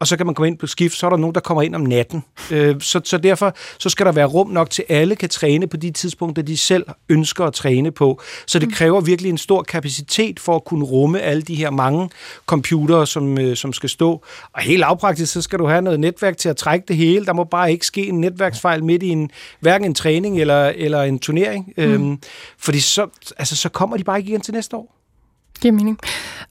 og 0.00 0.06
så 0.06 0.16
kan 0.16 0.26
man 0.26 0.34
komme 0.34 0.48
ind 0.48 0.58
på 0.58 0.66
skift, 0.66 0.96
så 0.96 1.06
er 1.06 1.10
der 1.10 1.16
nogen, 1.16 1.34
der 1.34 1.40
kommer 1.40 1.62
ind 1.62 1.74
om 1.74 1.80
natten. 1.80 2.24
Øh, 2.50 2.80
så, 2.80 3.00
så 3.04 3.18
derfor 3.18 3.56
så 3.78 3.88
skal 3.88 4.06
der 4.06 4.12
være 4.12 4.26
rum 4.26 4.50
nok 4.50 4.70
til, 4.70 4.84
at 4.88 4.96
alle 4.96 5.16
kan 5.16 5.28
træne 5.28 5.66
på 5.66 5.76
de 5.76 5.90
tidspunkter, 5.90 6.42
de 6.42 6.56
selv 6.56 6.86
ønsker 7.08 7.44
at 7.44 7.54
træne 7.54 7.90
på. 7.90 8.20
Så 8.46 8.58
det 8.58 8.68
mm. 8.68 8.74
kræver 8.74 9.00
virkelig 9.00 9.30
en 9.30 9.38
stor 9.38 9.62
kapacitet 9.62 10.40
for 10.40 10.56
at 10.56 10.64
kunne 10.64 10.84
rumme 10.84 11.20
alle 11.20 11.42
de 11.42 11.54
her 11.54 11.70
mange 11.70 12.10
computere, 12.46 13.06
som, 13.06 13.38
øh, 13.38 13.56
som 13.56 13.72
skal 13.72 13.88
stå. 13.88 14.24
Og 14.52 14.62
helt 14.62 14.80
lavpraktisk, 14.80 15.32
så 15.32 15.42
skal 15.42 15.58
du 15.58 15.66
have 15.66 15.82
noget 15.82 16.00
netværk 16.00 16.36
til 16.36 16.48
at 16.48 16.56
trække 16.56 16.84
det 16.88 16.96
hele. 16.96 17.26
Der 17.26 17.32
må 17.32 17.44
bare 17.44 17.72
ikke 17.72 17.86
ske 17.86 18.06
en 18.06 18.20
netværksfejl 18.20 18.84
midt 18.84 19.02
i 19.02 19.08
en, 19.08 19.30
hverken 19.60 19.84
en 19.84 19.94
træning 19.94 20.40
eller, 20.40 20.72
eller 20.76 21.02
en 21.02 21.18
turnering. 21.18 21.72
Mm. 21.76 21.82
Øhm, 21.82 22.18
fordi 22.58 22.80
så, 22.80 23.06
altså, 23.38 23.56
så 23.56 23.68
kommer 23.68 23.96
de 23.96 24.04
bare 24.04 24.18
ikke 24.18 24.30
igen 24.30 24.40
til 24.40 24.54
næste 24.54 24.76
år. 24.76 24.99
Giver 25.60 25.72
mening. 25.72 25.98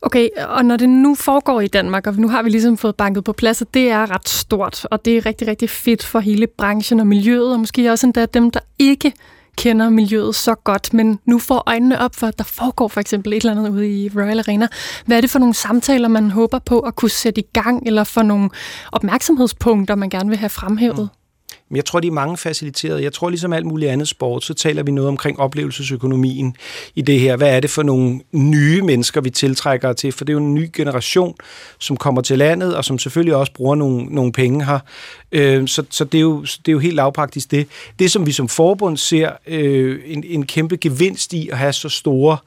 Okay, 0.01 0.29
og 0.47 0.65
når 0.65 0.77
det 0.77 0.89
nu 0.89 1.15
foregår 1.15 1.61
i 1.61 1.67
Danmark, 1.67 2.07
og 2.07 2.15
nu 2.15 2.29
har 2.29 2.43
vi 2.43 2.49
ligesom 2.49 2.77
fået 2.77 2.95
banket 2.95 3.23
på 3.23 3.33
plads, 3.33 3.61
og 3.61 3.67
det 3.73 3.89
er 3.89 4.11
ret 4.11 4.29
stort, 4.29 4.85
og 4.91 5.05
det 5.05 5.17
er 5.17 5.25
rigtig, 5.25 5.47
rigtig 5.47 5.69
fedt 5.69 6.05
for 6.05 6.19
hele 6.19 6.47
branchen 6.47 6.99
og 6.99 7.07
miljøet, 7.07 7.53
og 7.53 7.59
måske 7.59 7.91
også 7.91 8.07
endda 8.07 8.25
dem, 8.25 8.51
der 8.51 8.59
ikke 8.79 9.13
kender 9.57 9.89
miljøet 9.89 10.35
så 10.35 10.55
godt, 10.55 10.93
men 10.93 11.19
nu 11.25 11.39
får 11.39 11.63
øjnene 11.65 11.99
op 11.99 12.15
for, 12.15 12.27
at 12.27 12.37
der 12.37 12.43
foregår 12.43 12.87
for 12.87 12.99
eksempel 12.99 13.33
et 13.33 13.37
eller 13.37 13.51
andet 13.51 13.69
ude 13.69 13.89
i 13.89 14.09
Royal 14.15 14.39
Arena. 14.39 14.67
Hvad 15.05 15.17
er 15.17 15.21
det 15.21 15.29
for 15.29 15.39
nogle 15.39 15.53
samtaler, 15.53 16.07
man 16.07 16.31
håber 16.31 16.59
på 16.59 16.79
at 16.79 16.95
kunne 16.95 17.11
sætte 17.11 17.41
i 17.41 17.45
gang, 17.53 17.83
eller 17.87 18.03
for 18.03 18.21
nogle 18.21 18.49
opmærksomhedspunkter, 18.91 19.95
man 19.95 20.09
gerne 20.09 20.29
vil 20.29 20.37
have 20.37 20.49
fremhævet? 20.49 21.09
Mm. 21.13 21.18
Men 21.69 21.75
jeg 21.75 21.85
tror, 21.85 21.99
de 21.99 22.07
er 22.07 22.11
mange 22.11 22.37
faciliterede. 22.37 23.03
Jeg 23.03 23.13
tror, 23.13 23.29
ligesom 23.29 23.53
alt 23.53 23.65
muligt 23.65 23.91
andet 23.91 24.07
sport, 24.07 24.43
så 24.43 24.53
taler 24.53 24.83
vi 24.83 24.91
noget 24.91 25.07
omkring 25.07 25.39
oplevelsesøkonomien 25.39 26.55
i 26.95 27.01
det 27.01 27.19
her. 27.19 27.37
Hvad 27.37 27.55
er 27.55 27.59
det 27.59 27.69
for 27.69 27.83
nogle 27.83 28.19
nye 28.31 28.81
mennesker, 28.81 29.21
vi 29.21 29.29
tiltrækker 29.29 29.93
til? 29.93 30.11
For 30.11 30.25
det 30.25 30.33
er 30.33 30.37
jo 30.37 30.45
en 30.45 30.53
ny 30.53 30.69
generation, 30.73 31.35
som 31.79 31.97
kommer 31.97 32.21
til 32.21 32.37
landet, 32.37 32.75
og 32.75 32.85
som 32.85 32.99
selvfølgelig 32.99 33.35
også 33.35 33.53
bruger 33.53 33.75
nogle, 33.75 34.05
nogle 34.05 34.31
penge 34.31 34.65
her. 34.65 34.79
Øh, 35.31 35.67
så 35.67 35.83
så 35.89 36.03
det, 36.03 36.17
er 36.17 36.21
jo, 36.21 36.41
det 36.41 36.67
er 36.67 36.71
jo 36.71 36.79
helt 36.79 36.95
lavpraktisk 36.95 37.51
det. 37.51 37.67
Det, 37.99 38.11
som 38.11 38.25
vi 38.25 38.31
som 38.31 38.49
forbund 38.49 38.97
ser 38.97 39.31
øh, 39.47 39.99
en, 40.05 40.23
en 40.27 40.45
kæmpe 40.45 40.77
gevinst 40.77 41.33
i 41.33 41.49
at 41.49 41.57
have 41.57 41.73
så 41.73 41.89
store 41.89 42.37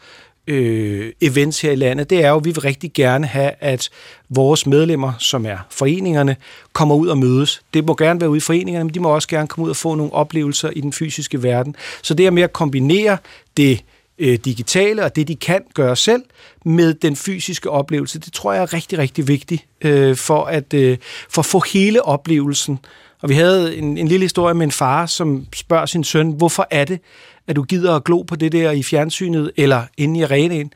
øh, 0.46 1.12
events 1.20 1.60
her 1.60 1.70
i 1.70 1.76
landet, 1.76 2.10
det 2.10 2.24
er 2.24 2.28
jo, 2.28 2.36
at 2.36 2.44
vi 2.44 2.50
vil 2.50 2.60
rigtig 2.60 2.92
gerne 2.92 3.26
have, 3.26 3.50
at 3.60 3.90
vores 4.28 4.66
medlemmer, 4.66 5.12
som 5.18 5.46
er 5.46 5.58
foreningerne, 5.70 6.36
kommer 6.72 6.94
ud 6.94 7.08
og 7.08 7.18
mødes. 7.18 7.62
Det 7.74 7.84
må 7.84 7.94
gerne 7.94 8.20
være 8.20 8.30
ude 8.30 8.36
i 8.36 8.40
foreningerne, 8.40 8.84
men 8.84 8.94
de 8.94 9.00
må 9.00 9.08
også 9.08 9.28
gerne 9.28 9.48
komme 9.48 9.64
ud 9.64 9.70
og 9.70 9.76
få 9.76 9.94
nogle 9.94 10.12
oplevelser 10.12 10.70
i 10.70 10.80
den 10.80 10.92
fysiske 10.92 11.42
verden. 11.42 11.76
Så 12.02 12.14
det 12.14 12.26
er 12.26 12.30
med 12.30 12.42
at 12.42 12.52
kombinere 12.52 13.18
det 13.56 13.84
øh, 14.18 14.38
digitale 14.44 15.04
og 15.04 15.16
det, 15.16 15.28
de 15.28 15.36
kan 15.36 15.60
gøre 15.74 15.96
selv, 15.96 16.22
med 16.64 16.94
den 16.94 17.16
fysiske 17.16 17.70
oplevelse, 17.70 18.18
det 18.18 18.32
tror 18.32 18.52
jeg 18.52 18.62
er 18.62 18.72
rigtig, 18.72 18.98
rigtig 18.98 19.28
vigtigt 19.28 19.64
øh, 19.80 20.16
for, 20.16 20.44
at, 20.44 20.74
øh, 20.74 20.98
for 21.30 21.42
at 21.42 21.46
få 21.46 21.62
hele 21.72 22.04
oplevelsen. 22.04 22.78
Og 23.22 23.28
vi 23.28 23.34
havde 23.34 23.76
en, 23.76 23.98
en 23.98 24.08
lille 24.08 24.24
historie 24.24 24.54
med 24.54 24.66
en 24.66 24.72
far, 24.72 25.06
som 25.06 25.46
spørger 25.54 25.86
sin 25.86 26.04
søn, 26.04 26.30
hvorfor 26.30 26.66
er 26.70 26.84
det, 26.84 27.00
at 27.46 27.56
du 27.56 27.62
gider 27.62 27.96
at 27.96 28.04
glo 28.04 28.22
på 28.22 28.36
det 28.36 28.52
der 28.52 28.70
i 28.70 28.82
fjernsynet 28.82 29.50
eller 29.56 29.82
inde 29.96 30.20
i 30.20 30.22
arenaen. 30.22 30.72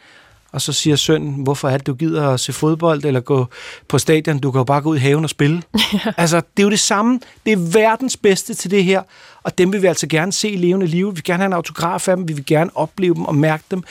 Og 0.53 0.63
så 0.63 0.73
siger 0.73 0.97
sønnen, 0.97 1.35
hvorfor 1.43 1.69
er 1.69 1.77
det, 1.77 1.87
du 1.87 1.95
gider 1.95 2.29
at 2.29 2.41
se 2.41 2.53
fodbold 2.53 3.05
eller 3.05 3.21
gå 3.21 3.47
på 3.89 3.99
stadion? 3.99 4.39
Du 4.39 4.51
kan 4.51 4.59
jo 4.59 4.65
bare 4.65 4.81
gå 4.81 4.91
ud 4.91 4.97
i 4.97 5.01
haven 5.01 5.25
og 5.25 5.31
spille. 5.31 5.63
Ja. 5.93 6.13
Altså, 6.17 6.37
det 6.37 6.63
er 6.63 6.67
jo 6.67 6.71
det 6.71 6.81
samme. 6.81 7.21
Det 7.47 7.53
er 7.53 7.57
verdens 7.57 8.17
bedste 8.17 8.55
til 8.55 8.71
det 8.71 8.85
her. 8.85 9.03
Og 9.43 9.59
dem 9.59 9.73
vil 9.73 9.83
vi 9.83 9.87
altså 9.87 10.07
gerne 10.07 10.33
se 10.33 10.51
i 10.51 10.57
levende 10.57 10.87
liv. 10.87 11.11
Vi 11.11 11.15
vil 11.15 11.25
gerne 11.25 11.39
have 11.39 11.47
en 11.47 11.53
autograf 11.53 12.09
af 12.09 12.17
dem. 12.17 12.29
Vi 12.29 12.33
vil 12.33 12.47
gerne 12.47 12.71
opleve 12.75 13.15
dem 13.15 13.25
og 13.25 13.35
mærke 13.35 13.65
dem. 13.71 13.83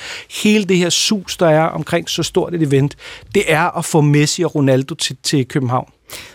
Hele 0.43 0.65
det 0.65 0.77
her 0.77 0.89
sus, 0.89 1.37
der 1.37 1.47
er 1.47 1.65
omkring 1.65 2.09
så 2.09 2.23
stort 2.23 2.53
et 2.53 2.61
event, 2.61 2.95
det 3.35 3.43
er 3.47 3.77
at 3.77 3.85
få 3.85 4.01
Messi 4.01 4.43
og 4.43 4.55
Ronaldo 4.55 4.95
til, 4.95 5.17
til 5.23 5.47
København. 5.47 5.89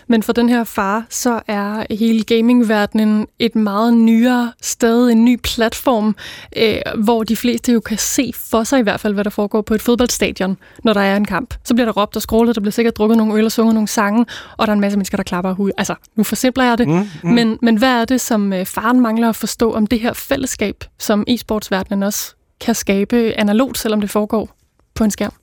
Men 0.07 0.23
for 0.23 0.33
den 0.33 0.49
her 0.49 0.63
far, 0.63 1.05
så 1.09 1.41
er 1.47 1.85
hele 1.89 2.23
gamingverdenen 2.23 3.27
et 3.39 3.55
meget 3.55 3.93
nyere 3.93 4.51
sted, 4.61 5.09
en 5.09 5.25
ny 5.25 5.39
platform, 5.43 6.15
øh, 6.57 7.03
hvor 7.03 7.23
de 7.23 7.35
fleste 7.35 7.71
jo 7.71 7.79
kan 7.79 7.97
se 7.97 8.31
for 8.35 8.63
sig 8.63 8.79
i 8.79 8.81
hvert 8.81 8.99
fald, 8.99 9.13
hvad 9.13 9.23
der 9.23 9.29
foregår 9.29 9.61
på 9.61 9.73
et 9.73 9.81
fodboldstadion, 9.81 10.57
når 10.83 10.93
der 10.93 11.01
er 11.01 11.15
en 11.15 11.25
kamp. 11.25 11.53
Så 11.63 11.73
bliver 11.73 11.85
der 11.85 11.93
råbt 11.93 12.15
og 12.15 12.21
skrålet, 12.21 12.55
der 12.55 12.61
bliver 12.61 12.71
sikkert 12.71 12.97
drukket 12.97 13.17
nogle 13.17 13.33
øl 13.33 13.45
og 13.45 13.51
sunget 13.51 13.73
nogle 13.73 13.87
sange, 13.87 14.25
og 14.57 14.67
der 14.67 14.71
er 14.71 14.75
en 14.75 14.81
masse 14.81 14.97
mennesker, 14.97 15.17
der 15.17 15.23
klapper 15.23 15.49
og 15.49 15.55
hud. 15.55 15.71
Altså, 15.77 15.95
nu 16.15 16.23
forsimpler 16.23 16.63
jeg 16.63 16.77
det. 16.77 16.87
Mm, 16.87 17.09
mm. 17.23 17.29
Men, 17.29 17.57
men 17.61 17.77
hvad 17.77 18.01
er 18.01 18.05
det, 18.05 18.21
som 18.21 18.53
øh, 18.53 18.65
faren 18.65 18.99
mangler 18.99 19.29
at 19.29 19.35
forstå 19.35 19.73
om 19.73 19.87
det 19.87 19.99
her 19.99 20.13
fællesskab, 20.13 20.83
som 20.99 21.25
e-sportsverdenen 21.29 22.03
også 22.03 22.35
kan 22.59 22.75
skabe 22.75 23.33
analogt, 23.37 23.77
selvom 23.77 24.01
det 24.01 24.09
foregår 24.09 24.49
på 24.95 25.03
en 25.03 25.11
skærm? 25.11 25.33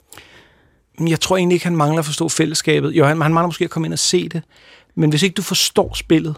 Jeg 1.00 1.20
tror 1.20 1.36
egentlig 1.36 1.54
ikke, 1.54 1.66
han 1.66 1.76
mangler 1.76 1.98
at 1.98 2.04
forstå 2.04 2.28
fællesskabet. 2.28 2.92
Jo, 2.92 3.04
han, 3.04 3.20
han 3.20 3.32
mangler 3.32 3.46
måske 3.46 3.64
at 3.64 3.70
komme 3.70 3.86
ind 3.86 3.92
og 3.92 3.98
se 3.98 4.28
det. 4.28 4.42
Men 4.94 5.10
hvis 5.10 5.22
ikke 5.22 5.34
du 5.34 5.42
forstår 5.42 5.94
spillet, 5.94 6.34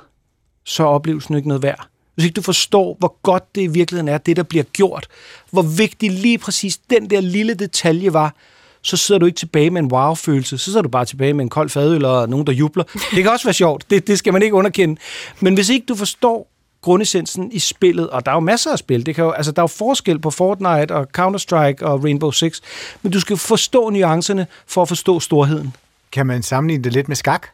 så 0.64 0.82
er 0.82 0.86
oplevelsen 0.86 1.36
ikke 1.36 1.48
noget 1.48 1.62
værd. 1.62 1.86
Hvis 2.14 2.24
ikke 2.24 2.34
du 2.34 2.42
forstår, 2.42 2.96
hvor 2.98 3.16
godt 3.22 3.54
det 3.54 3.62
i 3.62 3.66
virkeligheden 3.66 4.08
er, 4.08 4.18
det 4.18 4.36
der 4.36 4.42
bliver 4.42 4.64
gjort, 4.64 5.06
hvor 5.50 5.62
vigtig 5.62 6.10
lige 6.10 6.38
præcis 6.38 6.76
den 6.76 7.10
der 7.10 7.20
lille 7.20 7.54
detalje 7.54 8.12
var, 8.12 8.34
så 8.82 8.96
sidder 8.96 9.18
du 9.18 9.26
ikke 9.26 9.36
tilbage 9.36 9.70
med 9.70 9.82
en 9.82 9.92
wow-følelse, 9.92 10.58
så 10.58 10.64
sidder 10.64 10.82
du 10.82 10.88
bare 10.88 11.04
tilbage 11.04 11.34
med 11.34 11.44
en 11.44 11.48
kold 11.48 11.70
fadøl 11.70 12.04
og 12.04 12.28
nogen, 12.28 12.46
der 12.46 12.52
jubler. 12.52 12.84
Det 12.84 13.22
kan 13.22 13.28
også 13.28 13.46
være 13.46 13.54
sjovt, 13.54 13.90
det, 13.90 14.06
det 14.06 14.18
skal 14.18 14.32
man 14.32 14.42
ikke 14.42 14.54
underkende. 14.54 15.00
Men 15.40 15.54
hvis 15.54 15.68
ikke 15.68 15.86
du 15.86 15.94
forstår 15.94 16.49
grundessensen 16.82 17.52
i 17.52 17.58
spillet, 17.58 18.10
og 18.10 18.26
der 18.26 18.32
er 18.32 18.36
jo 18.36 18.40
masser 18.40 18.72
af 18.72 18.78
spil, 18.78 19.06
det 19.06 19.14
kan 19.14 19.24
jo, 19.24 19.30
altså 19.30 19.52
der 19.52 19.60
er 19.60 19.62
jo 19.62 19.66
forskel 19.66 20.18
på 20.18 20.30
Fortnite 20.30 20.94
og 20.94 21.06
Counter-Strike 21.18 21.84
og 21.84 22.04
Rainbow 22.04 22.30
Six, 22.30 22.60
men 23.02 23.12
du 23.12 23.20
skal 23.20 23.36
forstå 23.36 23.90
nuancerne 23.90 24.46
for 24.66 24.82
at 24.82 24.88
forstå 24.88 25.20
storheden. 25.20 25.76
Kan 26.12 26.26
man 26.26 26.42
sammenligne 26.42 26.84
det 26.84 26.92
lidt 26.92 27.08
med 27.08 27.16
skak? 27.16 27.46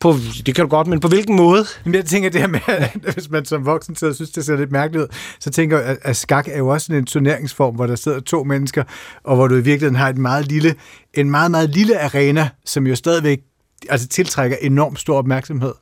På, 0.00 0.14
det 0.46 0.54
kan 0.54 0.64
du 0.64 0.68
godt, 0.68 0.86
men 0.86 1.00
på 1.00 1.08
hvilken 1.08 1.36
måde? 1.36 1.64
Men 1.84 1.94
jeg 1.94 2.04
tænker 2.04 2.30
det 2.30 2.40
her 2.40 2.48
med, 2.48 2.60
at 2.66 3.14
hvis 3.14 3.30
man 3.30 3.44
som 3.44 3.66
voksen 3.66 3.96
sidder 3.96 4.12
og 4.12 4.14
synes, 4.14 4.30
det 4.30 4.44
ser 4.44 4.56
lidt 4.56 4.72
mærkeligt 4.72 5.02
ud, 5.02 5.08
så 5.40 5.50
tænker 5.50 5.78
jeg, 5.78 5.96
at 6.02 6.16
skak 6.16 6.48
er 6.48 6.58
jo 6.58 6.68
også 6.68 6.92
en 6.92 7.06
turneringsform, 7.06 7.74
hvor 7.74 7.86
der 7.86 7.96
sidder 7.96 8.20
to 8.20 8.44
mennesker, 8.44 8.84
og 9.24 9.36
hvor 9.36 9.48
du 9.48 9.54
i 9.54 9.60
virkeligheden 9.60 9.96
har 9.96 10.08
et 10.08 10.18
meget 10.18 10.46
lille, 10.46 10.74
en 11.14 11.30
meget, 11.30 11.50
meget 11.50 11.70
lille 11.70 12.00
arena, 12.00 12.48
som 12.64 12.86
jo 12.86 12.96
stadigvæk 12.96 13.40
altså 13.88 14.08
tiltrækker 14.08 14.56
enormt 14.60 15.00
stor 15.00 15.18
opmærksomhed. 15.18 15.72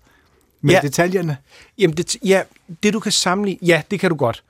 Men 0.67 0.73
ja. 0.73 0.81
detaljerne? 0.81 1.37
Jamen, 1.79 1.97
det, 1.97 2.17
ja, 2.25 2.43
det 2.83 2.93
du 2.93 3.01
kan 3.01 3.13
sammenligne, 3.13 3.67
ja, 3.67 3.83
det 3.91 4.01
kan 4.01 4.11
du 4.11 4.17
godt. 4.17 4.43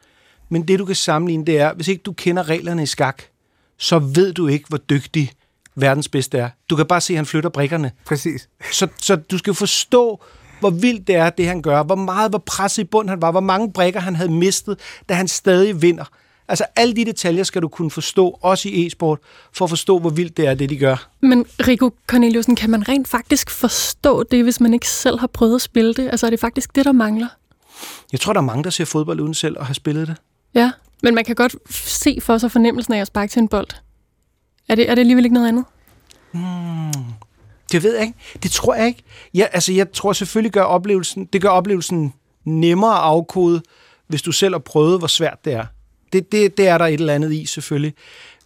Men 0.48 0.68
det 0.68 0.78
du 0.78 0.84
kan 0.84 0.94
sammenligne, 0.94 1.46
det 1.46 1.60
er, 1.60 1.74
hvis 1.74 1.88
ikke 1.88 2.02
du 2.02 2.12
kender 2.12 2.48
reglerne 2.48 2.82
i 2.82 2.86
skak, 2.86 3.22
så 3.78 3.98
ved 3.98 4.32
du 4.32 4.46
ikke, 4.46 4.68
hvor 4.68 4.78
dygtig 4.78 5.32
verdens 5.74 6.08
bedste 6.08 6.38
er. 6.38 6.50
Du 6.70 6.76
kan 6.76 6.86
bare 6.86 7.00
se, 7.00 7.12
at 7.12 7.16
han 7.16 7.26
flytter 7.26 7.50
brikkerne. 7.50 7.92
Præcis. 8.04 8.48
Så, 8.72 8.88
så 9.00 9.16
du 9.16 9.38
skal 9.38 9.54
forstå, 9.54 10.22
hvor 10.60 10.70
vildt 10.70 11.06
det 11.06 11.14
er, 11.14 11.30
det 11.30 11.46
han 11.46 11.62
gør. 11.62 11.82
Hvor 11.82 11.94
meget, 11.94 12.30
hvor 12.30 12.38
presset 12.38 12.82
i 12.82 12.86
bund 12.86 13.08
han 13.08 13.22
var. 13.22 13.30
Hvor 13.30 13.40
mange 13.40 13.72
brikker 13.72 14.00
han 14.00 14.16
havde 14.16 14.32
mistet, 14.32 14.78
da 15.08 15.14
han 15.14 15.28
stadig 15.28 15.82
vinder. 15.82 16.04
Altså 16.48 16.64
alle 16.76 16.96
de 16.96 17.04
detaljer 17.04 17.42
skal 17.42 17.62
du 17.62 17.68
kunne 17.68 17.90
forstå, 17.90 18.38
også 18.42 18.68
i 18.68 18.86
e-sport, 18.86 19.18
for 19.52 19.64
at 19.64 19.68
forstå, 19.68 19.98
hvor 19.98 20.10
vildt 20.10 20.36
det 20.36 20.46
er, 20.46 20.54
det 20.54 20.70
de 20.70 20.76
gør. 20.76 21.08
Men 21.20 21.46
Rico 21.68 21.90
Corneliusen, 22.06 22.56
kan 22.56 22.70
man 22.70 22.88
rent 22.88 23.08
faktisk 23.08 23.50
forstå 23.50 24.22
det, 24.22 24.42
hvis 24.42 24.60
man 24.60 24.74
ikke 24.74 24.88
selv 24.88 25.18
har 25.18 25.26
prøvet 25.26 25.54
at 25.54 25.62
spille 25.62 25.94
det? 25.94 26.08
Altså 26.08 26.26
er 26.26 26.30
det 26.30 26.40
faktisk 26.40 26.76
det, 26.76 26.84
der 26.84 26.92
mangler? 26.92 27.28
Jeg 28.12 28.20
tror, 28.20 28.32
der 28.32 28.40
er 28.40 28.44
mange, 28.44 28.64
der 28.64 28.70
ser 28.70 28.84
fodbold 28.84 29.20
uden 29.20 29.34
selv 29.34 29.56
at 29.60 29.66
have 29.66 29.74
spillet 29.74 30.08
det. 30.08 30.16
Ja, 30.54 30.70
men 31.02 31.14
man 31.14 31.24
kan 31.24 31.34
godt 31.34 31.56
se 31.70 32.18
for 32.22 32.38
sig 32.38 32.52
fornemmelsen 32.52 32.94
af 32.94 33.00
at 33.00 33.06
sparke 33.06 33.30
til 33.30 33.40
en 33.40 33.48
bold. 33.48 33.68
Er 34.68 34.74
det, 34.74 34.90
er 34.90 34.94
det 34.94 35.00
alligevel 35.02 35.24
ikke 35.24 35.34
noget 35.34 35.48
andet? 35.48 35.64
Hmm. 36.32 37.04
Det 37.72 37.82
ved 37.82 37.94
jeg 37.94 38.02
ikke. 38.06 38.18
Det 38.42 38.50
tror 38.50 38.74
jeg 38.74 38.86
ikke. 38.86 39.02
Ja, 39.34 39.46
altså, 39.52 39.72
jeg 39.72 39.92
tror 39.92 40.12
selvfølgelig, 40.12 40.52
gør 40.52 40.62
oplevelsen, 40.62 41.24
det 41.24 41.42
gør 41.42 41.48
oplevelsen 41.48 42.14
nemmere 42.44 42.92
at 42.92 43.02
afkode, 43.02 43.62
hvis 44.06 44.22
du 44.22 44.32
selv 44.32 44.54
har 44.54 44.58
prøvet, 44.58 44.98
hvor 44.98 45.06
svært 45.06 45.44
det 45.44 45.52
er. 45.52 45.64
Det, 46.12 46.32
det, 46.32 46.58
det 46.58 46.68
er 46.68 46.78
der 46.78 46.84
et 46.84 47.00
eller 47.00 47.14
andet 47.14 47.32
i, 47.32 47.46
selvfølgelig. 47.46 47.94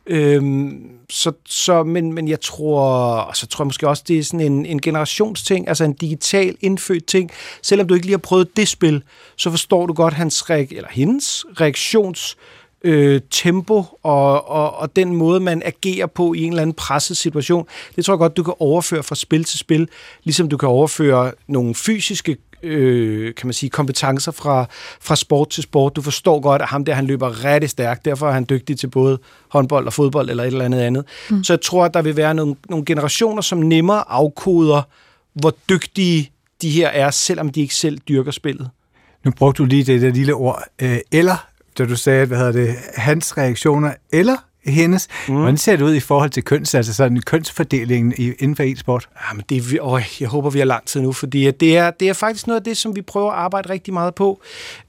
Øhm, 0.07 0.90
så, 1.11 1.33
så, 1.46 1.83
men, 1.83 2.12
men 2.12 2.29
jeg 2.29 2.40
tror, 2.40 3.31
så 3.35 3.46
tror 3.46 3.62
jeg 3.64 3.66
måske 3.66 3.88
også, 3.88 4.05
det 4.09 4.18
er 4.18 4.25
sådan 4.25 4.40
en, 4.40 4.66
en 4.66 4.81
generationsting, 4.81 5.68
altså 5.68 5.85
en 5.85 5.92
digital 5.92 6.57
indfødt 6.61 7.07
ting. 7.07 7.31
Selvom 7.62 7.88
du 7.88 7.94
ikke 7.94 8.07
lige 8.07 8.12
har 8.12 8.18
prøvet 8.18 8.57
det 8.57 8.68
spil, 8.68 9.03
så 9.37 9.51
forstår 9.51 9.87
du 9.87 9.92
godt 9.92 10.14
hans 10.14 10.42
reak- 10.51 10.77
eller 10.77 10.88
hendes 10.90 11.44
reaktions 11.61 12.37
øh, 12.85 13.20
tempo 13.31 13.85
og, 14.03 14.49
og, 14.49 14.77
og 14.77 14.96
den 14.96 15.16
måde, 15.16 15.40
man 15.40 15.62
agerer 15.64 16.07
på 16.07 16.33
i 16.35 16.42
en 16.42 16.53
eller 16.53 16.62
anden 16.62 16.75
presset 16.75 17.16
situation. 17.16 17.66
Det 17.96 18.05
tror 18.05 18.14
jeg 18.14 18.18
godt, 18.18 18.37
du 18.37 18.42
kan 18.42 18.55
overføre 18.59 19.03
fra 19.03 19.14
spil 19.14 19.44
til 19.44 19.59
spil, 19.59 19.88
ligesom 20.25 20.49
du 20.49 20.57
kan 20.57 20.68
overføre 20.68 21.33
nogle 21.49 21.75
fysiske 21.75 22.37
øh, 22.62 23.35
kan 23.35 23.46
man 23.46 23.53
sige, 23.53 23.70
kompetencer 23.70 24.33
fra, 24.33 24.66
fra 25.01 25.16
sport 25.16 25.51
til 25.51 25.62
sport. 25.62 25.96
Du 25.96 26.03
forstår 26.03 26.40
godt, 26.40 26.62
at 26.62 26.68
ham 26.68 26.85
der, 26.85 26.94
han 26.94 27.07
løber 27.07 27.44
rigtig 27.44 27.70
stærkt. 27.70 28.05
Derfor 28.05 28.29
er 28.29 28.33
han 28.33 28.46
dygtig 28.51 28.79
til 28.79 28.87
både 28.87 29.18
håndbold 29.49 29.87
og 29.87 29.92
fodbold 29.92 30.31
eller 30.31 30.42
et 30.42 30.46
eller 30.46 30.64
andet 30.64 30.81
andet. 30.81 31.05
Mm. 31.31 31.44
Så 31.44 31.53
jeg 31.53 31.61
tror, 31.61 31.85
at 31.85 31.94
der 31.94 32.03
vil 32.03 32.16
være 32.16 32.35
nogle, 32.35 32.57
nogle 32.68 32.85
generationer, 32.85 33.42
som 33.42 33.59
nemmere 33.59 34.11
afkoder, 34.11 34.83
hvor 35.35 35.55
dygtige 35.68 36.31
de 36.62 36.70
her 36.70 36.88
er, 36.88 37.11
selvom 37.11 37.51
de 37.51 37.61
ikke 37.61 37.75
selv 37.75 37.99
dyrker 37.99 38.31
spillet. 38.31 38.70
Nu 39.25 39.31
brugte 39.31 39.59
du 39.62 39.64
lige 39.64 39.85
det 39.85 40.03
der 40.03 40.11
lille 40.11 40.35
ord, 40.35 40.62
øh, 40.83 40.99
eller, 41.12 41.46
da 41.79 41.87
du 41.87 41.96
sagde, 41.96 42.27
hvad 42.27 42.38
hedder 42.38 42.53
det, 42.53 42.75
hans 42.96 43.38
reaktioner, 43.38 43.94
eller 44.12 44.37
hendes. 44.64 45.09
Mm. 45.29 45.35
Hvordan 45.35 45.57
ser 45.57 45.77
det 45.77 45.85
ud 45.85 45.94
i 45.94 46.01
forhold 46.01 46.31
til 46.31 46.44
køns, 46.44 46.75
altså 46.75 46.94
sådan 46.94 47.20
kønsfordelingen 47.20 48.14
i, 48.16 48.33
inden 48.38 48.57
for 48.57 48.62
e-sport? 48.62 49.09
Ja, 49.16 49.35
men 49.35 49.44
det 49.49 49.57
er, 49.75 49.83
åh, 49.83 50.03
jeg 50.20 50.29
håber, 50.29 50.51
vi 50.51 50.59
har 50.59 50.66
lang 50.66 50.87
tid 50.87 51.01
nu, 51.01 51.12
fordi 51.12 51.51
det 51.51 51.77
er, 51.77 51.90
det 51.90 52.09
er 52.09 52.12
faktisk 52.12 52.46
noget 52.46 52.61
af 52.61 52.64
det, 52.64 52.77
som 52.77 52.96
vi 52.96 53.03
prøver 53.03 53.33
at 53.33 53.38
arbejde 53.38 53.70
rigtig 53.70 53.94
meget 53.94 54.14
på. 54.14 54.40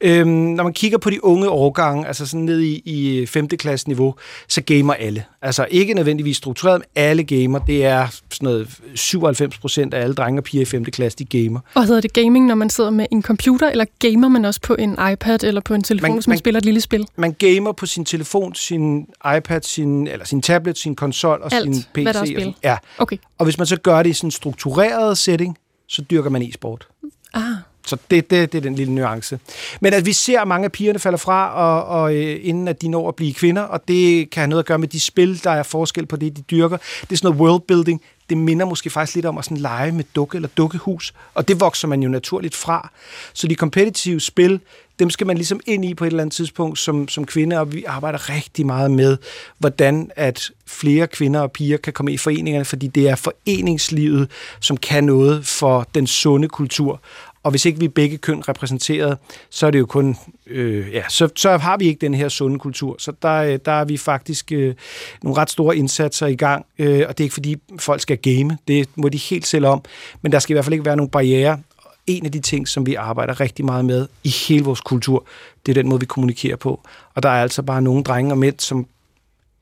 Øhm, 0.02 0.28
når 0.28 0.64
man 0.64 0.74
kigger 0.74 0.98
på 0.98 1.10
de 1.10 1.24
unge 1.24 1.50
årgange, 1.50 2.08
altså 2.08 2.26
sådan 2.26 2.46
ned 2.46 2.60
i, 2.60 2.82
i 2.86 3.26
5. 3.26 3.48
klasse 3.48 3.88
niveau, 3.88 4.16
så 4.48 4.62
gamer 4.62 4.94
alle. 4.94 5.24
Altså 5.42 5.68
ikke 5.72 5.94
nødvendigvis 5.94 6.38
struktureret, 6.38 6.80
men 6.80 6.86
alle 7.04 7.24
gamer. 7.24 7.60
Det 7.60 7.86
er 7.86 8.08
sådan 8.32 8.46
noget 8.46 8.80
97 8.96 9.58
procent 9.58 9.94
af 9.94 10.02
alle 10.02 10.16
drenge 10.16 10.40
og 10.40 10.44
piger 10.44 10.62
i 10.62 10.66
5. 10.66 10.86
klasse, 10.86 11.18
de 11.18 11.26
gamer. 11.44 11.60
Og 11.74 11.86
hedder 11.86 12.02
det 12.02 12.14
gaming, 12.14 12.46
når 12.46 12.56
man 12.56 12.70
sidder 12.70 12.90
med 12.90 13.06
en 13.12 13.22
computer, 13.22 13.70
eller 13.70 13.86
gamer 14.00 14.28
man 14.28 14.46
også 14.46 14.62
på 14.62 14.76
en 14.76 14.98
iPad 15.14 15.44
eller 15.44 15.62
på 15.62 15.74
en 15.74 15.84
telefon, 15.84 16.10
man, 16.10 16.18
hvis 16.18 16.28
man, 16.28 16.32
man 16.32 16.38
spiller 16.38 16.60
et 16.60 16.66
lille 16.66 16.82
spil? 16.82 17.08
Man 17.16 17.36
gamer 17.40 17.72
på 17.72 17.86
sin 17.86 18.06
telefon, 18.06 18.56
sin 18.56 19.08
iPad, 19.38 19.61
sin, 19.66 20.08
eller 20.08 20.26
sin 20.26 20.42
tablet, 20.42 20.78
sin 20.78 20.96
konsol 20.96 21.42
og 21.42 21.54
Alt, 21.54 21.76
sin 21.76 21.84
PC. 21.94 22.02
hvad 22.04 22.14
der 22.14 22.22
er 22.22 22.26
spil. 22.26 22.56
ja. 22.64 22.78
Okay. 22.98 23.18
Og 23.38 23.44
hvis 23.46 23.58
man 23.58 23.68
så 23.68 23.76
gør 23.78 24.04
det 24.04 24.10
i 24.10 24.14
sådan 24.14 24.28
en 24.28 24.32
struktureret 24.32 25.18
setting, 25.18 25.58
så 25.88 26.02
dyrker 26.02 26.30
man 26.30 26.42
e-sport. 26.42 26.88
Ah. 27.34 27.44
Så 27.88 27.98
det, 28.12 28.30
det, 28.32 28.52
det 28.52 28.58
er 28.58 28.62
den 28.62 28.76
lille 28.76 28.94
nuance. 28.94 29.40
Men 29.82 29.94
at 29.94 30.06
vi 30.06 30.14
ser, 30.14 30.42
at 30.42 30.48
mange 30.48 30.66
af 30.66 30.72
pigerne 30.72 31.00
falder 31.00 31.18
fra, 31.18 31.54
og, 31.54 32.02
og 32.02 32.16
øh, 32.16 32.40
inden 32.44 32.68
at 32.68 32.82
de 32.82 32.88
når 32.88 33.08
at 33.08 33.16
blive 33.16 33.34
kvinder, 33.34 33.62
og 33.62 33.88
det 33.88 34.30
kan 34.30 34.42
have 34.42 34.48
noget 34.50 34.64
at 34.64 34.68
gøre 34.68 34.78
med 34.80 34.88
de 34.88 35.00
spil, 35.00 35.44
der 35.44 35.52
er 35.52 35.64
forskel 35.64 36.06
på 36.06 36.16
det, 36.16 36.38
de 36.38 36.42
dyrker. 36.42 36.78
Det 37.02 37.12
er 37.12 37.16
sådan 37.16 37.28
noget 37.28 37.42
worldbuilding. 37.42 38.02
Det 38.32 38.40
minder 38.40 38.66
måske 38.66 38.90
faktisk 38.90 39.16
lidt 39.16 39.26
om 39.26 39.38
at 39.38 39.46
sådan 39.46 39.58
lege 39.58 39.92
med 39.92 40.04
dukke 40.16 40.36
eller 40.36 40.50
dukkehus, 40.58 41.14
og 41.34 41.48
det 41.48 41.60
vokser 41.60 41.88
man 41.88 42.04
jo 42.04 42.10
naturligt 42.10 42.56
fra. 42.56 42.92
Så 43.34 43.48
de 43.48 43.56
kompetitive 43.56 44.20
spil, 44.20 44.60
dem 45.00 45.10
skal 45.10 45.28
man 45.28 45.36
ligesom 45.38 45.60
ind 45.66 45.86
i 45.86 45.94
på 45.94 46.04
et 46.04 46.08
eller 46.08 46.24
andet 46.24 46.36
tidspunkt 46.36 46.80
som, 46.80 47.08
som 47.08 47.26
kvinde, 47.26 47.60
og 47.60 47.74
vi 47.74 47.84
arbejder 47.84 48.30
rigtig 48.30 48.66
meget 48.66 48.92
med, 48.92 49.18
hvordan 49.58 50.12
at 50.16 50.52
flere 50.68 51.08
kvinder 51.08 51.40
og 51.40 51.52
piger 51.52 51.78
kan 51.78 51.94
komme 51.94 52.14
i 52.14 52.18
foreningerne, 52.18 52.66
fordi 52.66 52.88
det 52.88 53.10
er 53.10 53.16
foreningslivet, 53.16 54.32
som 54.60 54.78
kan 54.78 55.04
noget 55.04 55.46
for 55.46 55.88
den 55.96 56.08
sunde 56.08 56.48
kultur. 56.48 57.02
Og 57.44 57.52
hvis 57.52 57.66
ikke 57.66 57.80
vi 57.80 57.86
er 57.86 57.90
begge 57.90 58.18
køn 58.18 58.50
repræsenteret, 58.50 59.18
så 59.50 59.68
er 59.68 59.72
det 59.72 59.80
jo 59.80 59.86
kun, 59.86 60.18
øh, 60.48 60.94
ja, 60.94 61.04
så, 61.10 61.30
så 61.36 61.58
har 61.58 61.78
vi 61.78 61.86
ikke 61.86 62.02
den 62.02 62.14
her 62.14 62.30
sunde 62.30 62.60
kultur. 62.60 62.96
Så 63.00 63.14
der, 63.22 63.34
øh, 63.34 63.60
der 63.66 63.72
er 63.72 63.86
vi 63.86 63.98
faktisk 63.98 64.52
øh, 64.52 64.76
nogle 65.24 65.38
ret 65.38 65.50
store 65.50 65.78
indsatser 65.78 66.28
i 66.28 66.36
gang, 66.36 66.66
øh, 66.80 67.06
og 67.08 67.18
det 67.18 67.24
er 67.24 67.26
ikke 67.26 67.34
fordi 67.34 67.56
folk 67.80 68.02
skal 68.02 68.18
game, 68.18 68.58
det 68.68 68.90
må 68.96 69.10
de 69.10 69.18
helt 69.18 69.48
selv 69.48 69.66
om, 69.66 69.84
men 70.22 70.32
der 70.32 70.40
skal 70.40 70.54
i 70.54 70.56
hvert 70.56 70.66
fald 70.66 70.74
ikke 70.74 70.86
være 70.86 70.96
nogen 70.96 71.10
barriere. 71.10 71.60
En 72.08 72.26
af 72.26 72.32
de 72.32 72.40
ting, 72.40 72.68
som 72.68 72.86
vi 72.86 72.96
arbejder 72.96 73.40
rigtig 73.40 73.66
meget 73.66 73.86
med 73.86 74.08
i 74.24 74.30
hele 74.48 74.64
vores 74.64 74.82
kultur, 74.82 75.26
det 75.66 75.72
er 75.72 75.74
den 75.74 75.90
måde, 75.90 76.00
vi 76.00 76.06
kommunikerer 76.06 76.56
på. 76.56 76.82
Og 77.16 77.24
der 77.24 77.30
er 77.30 77.42
altså 77.42 77.62
bare 77.62 77.82
nogle 77.82 78.04
drenge 78.04 78.34
og 78.34 78.38
mænd, 78.38 78.60
som 78.60 78.88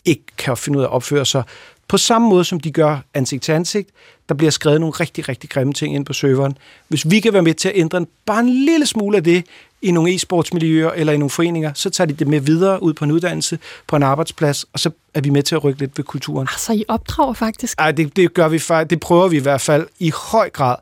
ikke 0.05 0.23
kan 0.37 0.57
finde 0.57 0.79
ud 0.79 0.83
af 0.83 0.87
at 0.87 0.91
opføre 0.91 1.25
sig 1.25 1.43
på 1.89 1.97
samme 1.97 2.30
måde, 2.30 2.43
som 2.43 2.60
de 2.60 2.71
gør 2.71 2.97
ansigt 3.13 3.43
til 3.43 3.52
ansigt, 3.52 3.89
der 4.30 4.36
bliver 4.36 4.52
skrevet 4.52 4.80
nogle 4.80 4.93
rigtig, 4.93 5.30
rigtig 5.30 5.49
grimme 5.49 5.73
ting 5.73 5.95
ind 5.95 6.06
på 6.06 6.13
serveren. 6.13 6.58
Hvis 6.88 7.10
vi 7.10 7.19
kan 7.19 7.34
være 7.34 7.41
med 7.41 7.54
til 7.54 7.69
at 7.69 7.78
ændre 7.78 7.97
en, 7.97 8.08
bare 8.25 8.39
en 8.39 8.49
lille 8.49 8.86
smule 8.86 9.17
af 9.17 9.23
det 9.23 9.45
i 9.82 9.91
nogle 9.91 10.12
e-sportsmiljøer 10.12 10.91
eller 10.95 11.13
i 11.13 11.17
nogle 11.17 11.30
foreninger, 11.30 11.73
så 11.73 11.89
tager 11.89 12.06
de 12.06 12.13
det 12.13 12.28
med 12.28 12.39
videre 12.39 12.84
ud 12.84 12.93
på 12.93 13.06
en 13.06 13.12
uddannelse, 13.12 13.60
på 13.88 13.95
en 13.95 14.04
arbejdsplads, 14.04 14.65
og 14.73 14.80
så 14.80 14.91
er 15.13 15.21
vi 15.21 15.30
med 15.30 15.43
til 15.43 15.56
at 15.56 15.63
rykke 15.63 15.80
lidt 15.80 15.97
ved 15.97 16.06
kulturen. 16.06 16.47
Altså, 16.52 16.73
I 16.73 16.84
opdrager 16.88 17.34
faktisk? 17.34 17.78
Nej, 17.78 17.91
det, 17.91 18.15
det 18.15 18.34
gør 18.34 18.47
vi 18.47 18.60
faktisk. 18.60 18.89
Det 18.89 18.99
prøver 18.99 19.28
vi 19.28 19.38
i 19.38 19.39
hvert 19.39 19.62
fald 19.62 19.88
i 19.99 20.12
høj 20.32 20.49
grad 20.49 20.75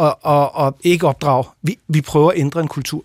at, 0.00 0.14
at, 0.26 0.66
at 0.66 0.72
ikke 0.80 1.06
opdrage. 1.06 1.44
Vi, 1.62 1.78
vi 1.88 2.00
prøver 2.00 2.30
at 2.30 2.38
ændre 2.38 2.60
en 2.60 2.68
kultur. 2.68 3.04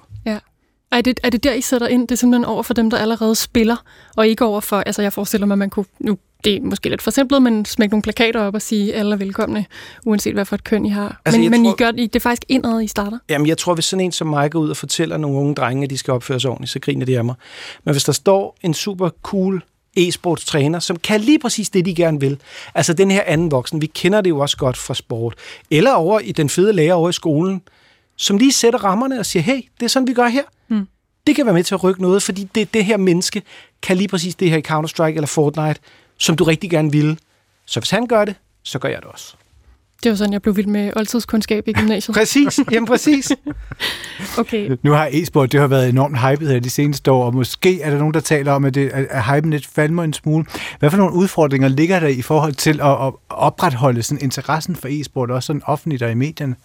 Er 0.91 1.01
det, 1.01 1.19
er 1.23 1.29
det 1.29 1.43
der, 1.43 1.53
I 1.53 1.61
sætter 1.61 1.87
ind? 1.87 2.07
Det 2.07 2.11
er 2.11 2.17
simpelthen 2.17 2.45
over 2.45 2.63
for 2.63 2.73
dem, 2.73 2.89
der 2.89 2.97
allerede 2.97 3.35
spiller, 3.35 3.75
og 4.15 4.27
ikke 4.27 4.45
over 4.45 4.61
for, 4.61 4.77
altså 4.77 5.01
jeg 5.01 5.13
forestiller 5.13 5.47
mig, 5.47 5.53
at 5.53 5.59
man 5.59 5.69
kunne, 5.69 5.85
nu 5.99 6.17
det 6.43 6.55
er 6.55 6.61
måske 6.61 6.89
lidt 6.89 7.01
for 7.01 7.11
simpelt, 7.11 7.41
men 7.41 7.65
smække 7.65 7.93
nogle 7.93 8.01
plakater 8.01 8.41
op 8.41 8.55
og 8.55 8.61
sige, 8.61 8.93
alle 8.93 9.13
er 9.13 9.17
velkomne, 9.17 9.65
uanset 10.05 10.33
hvad 10.33 10.45
for 10.45 10.55
et 10.55 10.63
køn 10.63 10.85
I 10.85 10.89
har. 10.89 11.21
Altså, 11.25 11.41
men 11.41 11.51
men 11.51 11.63
tror, 11.63 11.73
I 11.73 11.75
gør, 11.77 11.91
det 11.91 12.15
er 12.15 12.19
faktisk 12.19 12.43
indad, 12.49 12.81
I 12.81 12.87
starter? 12.87 13.17
Jamen, 13.29 13.47
jeg 13.47 13.57
tror, 13.57 13.73
hvis 13.73 13.85
sådan 13.85 14.05
en 14.05 14.11
som 14.11 14.27
mig 14.27 14.51
går 14.51 14.59
ud 14.59 14.69
og 14.69 14.77
fortæller 14.77 15.17
nogle 15.17 15.37
unge 15.37 15.55
drenge, 15.55 15.83
at 15.83 15.89
de 15.89 15.97
skal 15.97 16.13
opføre 16.13 16.39
sig 16.39 16.49
ordentligt, 16.49 16.71
så 16.71 16.79
griner 16.79 17.05
de 17.05 17.17
af 17.17 17.25
mig. 17.25 17.35
Men 17.83 17.93
hvis 17.93 18.03
der 18.03 18.11
står 18.11 18.57
en 18.61 18.73
super 18.73 19.09
cool 19.23 19.63
e-sports 19.99 20.45
træner, 20.45 20.79
som 20.79 20.97
kan 20.97 21.21
lige 21.21 21.39
præcis 21.39 21.69
det, 21.69 21.85
de 21.85 21.95
gerne 21.95 22.19
vil. 22.19 22.37
Altså 22.75 22.93
den 22.93 23.11
her 23.11 23.23
anden 23.25 23.51
voksen, 23.51 23.81
vi 23.81 23.85
kender 23.85 24.21
det 24.21 24.29
jo 24.29 24.39
også 24.39 24.57
godt 24.57 24.77
fra 24.77 24.93
sport. 24.93 25.35
Eller 25.71 25.91
over 25.91 26.19
i 26.19 26.31
den 26.31 26.49
fede 26.49 26.73
lærer 26.73 26.93
over 26.93 27.09
i 27.09 27.13
skolen, 27.13 27.61
som 28.15 28.37
lige 28.37 28.51
sætter 28.51 28.83
rammerne 28.83 29.19
og 29.19 29.25
siger, 29.25 29.43
hey, 29.43 29.61
det 29.79 29.85
er 29.85 29.89
sådan, 29.89 30.07
vi 30.07 30.13
gør 30.13 30.27
her. 30.27 30.43
Det 31.31 31.35
kan 31.35 31.45
være 31.45 31.55
med 31.55 31.63
til 31.63 31.75
at 31.75 31.83
rykke 31.83 32.01
noget, 32.01 32.23
fordi 32.23 32.49
det, 32.55 32.73
det 32.73 32.85
her 32.85 32.97
menneske 32.97 33.41
kan 33.81 33.97
lige 33.97 34.07
præcis 34.07 34.35
det 34.35 34.49
her 34.49 34.57
i 34.57 34.61
Counter-Strike 34.67 35.15
eller 35.15 35.27
Fortnite, 35.27 35.79
som 36.17 36.35
du 36.35 36.43
rigtig 36.43 36.69
gerne 36.69 36.91
vil. 36.91 37.19
Så 37.65 37.79
hvis 37.79 37.89
han 37.89 38.05
gør 38.07 38.25
det, 38.25 38.35
så 38.63 38.79
gør 38.79 38.89
jeg 38.89 38.97
det 39.01 39.07
også. 39.07 39.35
Det 40.03 40.09
var 40.09 40.15
sådan, 40.15 40.33
jeg 40.33 40.41
blev 40.41 40.55
vild 40.55 40.67
med 40.67 40.91
oldtidskundskab 40.95 41.67
i 41.67 41.73
gymnasiet. 41.73 42.15
præcis, 42.17 42.59
jamen 42.71 42.87
præcis. 42.87 43.31
okay. 44.37 44.77
Nu 44.83 44.91
har 44.91 45.09
e-sport, 45.11 45.51
det 45.51 45.59
har 45.59 45.67
været 45.67 45.89
enormt 45.89 46.19
hypet 46.19 46.49
her 46.49 46.59
de 46.59 46.69
seneste 46.69 47.11
år, 47.11 47.25
og 47.25 47.33
måske 47.33 47.81
er 47.81 47.89
der 47.89 47.97
nogen, 47.97 48.13
der 48.13 48.19
taler 48.19 48.51
om, 48.51 48.65
at, 48.65 48.75
det, 48.75 48.89
at 48.89 49.23
hypen 49.23 49.51
lidt 49.51 49.67
falmer 49.67 50.03
en 50.03 50.13
smule. 50.13 50.45
Hvad 50.79 50.89
for 50.89 50.97
nogle 50.97 51.13
udfordringer 51.13 51.67
ligger 51.67 51.99
der 51.99 52.07
i 52.07 52.21
forhold 52.21 52.53
til 52.53 52.81
at, 52.81 53.07
at 53.07 53.13
opretholde 53.29 54.03
sådan 54.03 54.23
interessen 54.23 54.75
for 54.75 54.87
e-sport, 54.91 55.31
også 55.31 55.47
sådan 55.47 55.61
offentligt 55.65 56.03
og 56.03 56.11
i 56.11 56.15
medierne? 56.15 56.55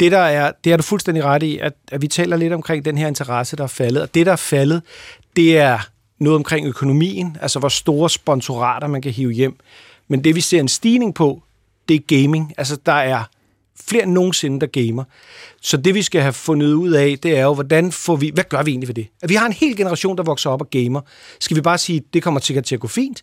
Det 0.00 0.12
der 0.12 0.18
er, 0.18 0.52
det 0.64 0.72
er 0.72 0.76
du 0.76 0.82
fuldstændig 0.82 1.24
ret 1.24 1.42
i, 1.42 1.58
at, 1.58 1.72
at 1.92 2.02
vi 2.02 2.08
taler 2.08 2.36
lidt 2.36 2.52
omkring 2.52 2.84
den 2.84 2.98
her 2.98 3.08
interesse, 3.08 3.56
der 3.56 3.62
er 3.62 3.68
faldet. 3.68 4.02
Og 4.02 4.14
det, 4.14 4.26
der 4.26 4.32
er 4.32 4.36
faldet, 4.36 4.82
det 5.36 5.58
er 5.58 5.78
noget 6.18 6.36
omkring 6.36 6.66
økonomien, 6.66 7.36
altså 7.40 7.58
hvor 7.58 7.68
store 7.68 8.10
sponsorater 8.10 8.86
man 8.86 9.02
kan 9.02 9.12
hive 9.12 9.32
hjem. 9.32 9.56
Men 10.08 10.24
det, 10.24 10.34
vi 10.34 10.40
ser 10.40 10.60
en 10.60 10.68
stigning 10.68 11.14
på, 11.14 11.42
det 11.88 11.94
er 11.94 12.22
gaming. 12.22 12.54
Altså, 12.58 12.76
der 12.86 12.92
er 12.92 13.24
flere 13.88 14.02
end 14.02 14.12
nogensinde, 14.12 14.60
der 14.60 14.66
gamer. 14.66 15.04
Så 15.60 15.76
det, 15.76 15.94
vi 15.94 16.02
skal 16.02 16.22
have 16.22 16.32
fundet 16.32 16.72
ud 16.72 16.90
af, 16.90 17.18
det 17.22 17.38
er 17.38 17.42
jo, 17.42 17.54
hvordan 17.54 17.92
får 17.92 18.16
vi, 18.16 18.30
hvad 18.34 18.44
gør 18.44 18.62
vi 18.62 18.70
egentlig 18.70 18.88
for 18.88 18.94
det? 18.94 19.06
At 19.22 19.28
vi 19.28 19.34
har 19.34 19.46
en 19.46 19.52
hel 19.52 19.76
generation, 19.76 20.16
der 20.16 20.22
vokser 20.22 20.50
op 20.50 20.60
og 20.60 20.70
gamer. 20.70 21.00
Skal 21.40 21.56
vi 21.56 21.60
bare 21.60 21.78
sige, 21.78 22.02
det 22.14 22.22
kommer 22.22 22.40
sikkert 22.40 22.64
til 22.64 22.74
at 22.74 22.80
gå 22.80 22.88
fint? 22.88 23.22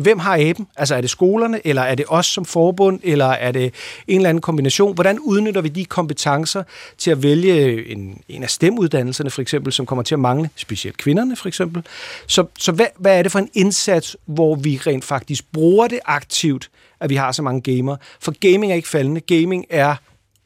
Hvem 0.00 0.18
har 0.18 0.36
aben? 0.40 0.66
Altså 0.76 0.94
er 0.94 1.00
det 1.00 1.10
skolerne, 1.10 1.66
eller 1.66 1.82
er 1.82 1.94
det 1.94 2.04
os 2.08 2.26
som 2.26 2.44
forbund, 2.44 3.00
eller 3.02 3.26
er 3.26 3.52
det 3.52 3.74
en 4.08 4.16
eller 4.16 4.28
anden 4.28 4.40
kombination? 4.40 4.94
Hvordan 4.94 5.18
udnytter 5.18 5.60
vi 5.60 5.68
de 5.68 5.84
kompetencer 5.84 6.62
til 6.98 7.10
at 7.10 7.22
vælge 7.22 7.86
en, 7.92 8.22
en 8.28 8.42
af 8.42 8.50
stemuddannelserne, 8.50 9.30
for 9.30 9.42
eksempel, 9.42 9.72
som 9.72 9.86
kommer 9.86 10.02
til 10.02 10.14
at 10.14 10.18
mangle, 10.18 10.50
specielt 10.56 10.96
kvinderne 10.96 11.36
for 11.36 11.48
eksempel? 11.48 11.82
Så, 12.26 12.46
så 12.58 12.72
hvad, 12.72 12.86
hvad 12.96 13.18
er 13.18 13.22
det 13.22 13.32
for 13.32 13.38
en 13.38 13.50
indsats, 13.54 14.16
hvor 14.26 14.54
vi 14.54 14.80
rent 14.86 15.04
faktisk 15.04 15.44
bruger 15.52 15.88
det 15.88 16.00
aktivt, 16.04 16.70
at 17.00 17.10
vi 17.10 17.14
har 17.14 17.32
så 17.32 17.42
mange 17.42 17.76
gamer? 17.76 17.96
For 18.20 18.34
gaming 18.40 18.72
er 18.72 18.76
ikke 18.76 18.88
faldende. 18.88 19.20
Gaming 19.20 19.64
er 19.70 19.96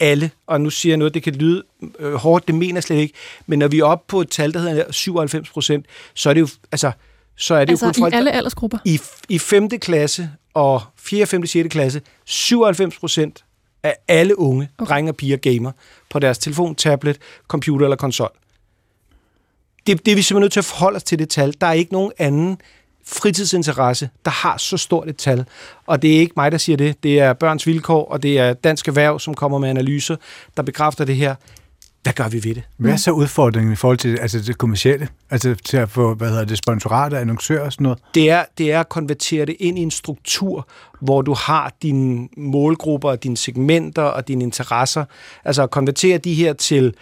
alle, 0.00 0.30
og 0.46 0.60
nu 0.60 0.70
siger 0.70 0.90
jeg 0.90 0.96
noget, 0.96 1.14
det 1.14 1.22
kan 1.22 1.34
lyde 1.34 1.62
øh, 1.98 2.14
hårdt, 2.14 2.46
det 2.46 2.54
mener 2.54 2.74
jeg 2.74 2.82
slet 2.82 2.96
ikke, 2.96 3.14
men 3.46 3.58
når 3.58 3.68
vi 3.68 3.78
er 3.78 3.84
oppe 3.84 4.04
på 4.08 4.20
et 4.20 4.30
tal, 4.30 4.52
der 4.52 4.60
hedder 4.60 4.92
97 4.92 5.50
procent, 5.50 5.86
så 6.14 6.30
er 6.30 6.34
det 6.34 6.40
jo, 6.40 6.48
altså, 6.72 6.92
så 7.36 7.54
er 7.54 7.64
det 7.64 7.72
altså 7.72 7.86
jo 7.86 7.92
kun 7.92 8.02
folk, 8.02 8.14
i 8.14 8.16
alle 8.16 8.32
aldersgrupper? 8.32 8.78
I, 8.84 9.00
I 9.28 9.38
5. 9.38 9.68
klasse 9.68 10.30
og 10.54 10.82
4., 10.96 11.26
5., 11.26 11.46
6. 11.46 11.68
klasse, 11.68 12.00
97 12.24 12.98
procent 12.98 13.44
af 13.82 13.96
alle 14.08 14.38
unge, 14.38 14.68
okay. 14.78 14.88
drenge 14.88 15.10
og 15.10 15.16
piger, 15.16 15.36
gamer 15.36 15.72
på 16.10 16.18
deres 16.18 16.38
telefon, 16.38 16.74
tablet, 16.74 17.18
computer 17.48 17.86
eller 17.86 17.96
konsol. 17.96 18.30
Det, 19.86 20.06
det 20.06 20.12
er 20.12 20.16
vi 20.16 20.22
simpelthen 20.22 20.40
nødt 20.40 20.52
til 20.52 20.60
at 20.60 20.64
forholde 20.64 20.96
os 20.96 21.02
til 21.02 21.18
det 21.18 21.28
tal. 21.28 21.54
Der 21.60 21.66
er 21.66 21.72
ikke 21.72 21.92
nogen 21.92 22.12
anden 22.18 22.58
fritidsinteresse, 23.06 24.10
der 24.24 24.30
har 24.30 24.56
så 24.56 24.76
stort 24.76 25.08
et 25.08 25.16
tal. 25.16 25.44
Og 25.86 26.02
det 26.02 26.16
er 26.16 26.20
ikke 26.20 26.32
mig, 26.36 26.52
der 26.52 26.58
siger 26.58 26.76
det. 26.76 27.02
Det 27.02 27.20
er 27.20 27.32
Børns 27.32 27.66
Vilkår, 27.66 28.04
og 28.04 28.22
det 28.22 28.38
er 28.38 28.52
Dansk 28.52 28.88
Erhverv, 28.88 29.20
som 29.20 29.34
kommer 29.34 29.58
med 29.58 29.68
analyser, 29.68 30.16
der 30.56 30.62
bekræfter 30.62 31.04
det 31.04 31.16
her 31.16 31.34
hvad 32.02 32.12
gør 32.12 32.28
vi 32.28 32.44
ved 32.44 32.54
det? 32.54 32.62
Hvad 32.76 32.92
er 32.92 32.96
så 32.96 33.10
udfordringen 33.10 33.72
i 33.72 33.76
forhold 33.76 33.98
til 33.98 34.18
altså 34.18 34.40
det 34.40 34.58
kommercielle? 34.58 35.08
Altså 35.30 35.54
til 35.54 35.76
at 35.76 35.90
få, 35.90 36.14
hvad 36.14 36.28
hedder 36.28 36.44
det, 36.44 36.58
sponsorater, 36.58 37.18
annoncører 37.18 37.64
og 37.64 37.72
sådan 37.72 37.82
noget? 37.82 37.98
Det 38.14 38.30
er, 38.30 38.44
det 38.58 38.72
er 38.72 38.80
at 38.80 38.88
konvertere 38.88 39.46
det 39.46 39.56
ind 39.60 39.78
i 39.78 39.82
en 39.82 39.90
struktur, 39.90 40.68
hvor 41.00 41.22
du 41.22 41.34
har 41.34 41.72
dine 41.82 42.28
målgrupper, 42.36 43.16
dine 43.16 43.36
segmenter 43.36 44.02
og 44.02 44.28
dine 44.28 44.44
interesser. 44.44 45.04
Altså 45.44 45.62
at 45.62 45.70
konvertere 45.70 46.18
de 46.18 46.34
her 46.34 46.52
til 46.52 46.94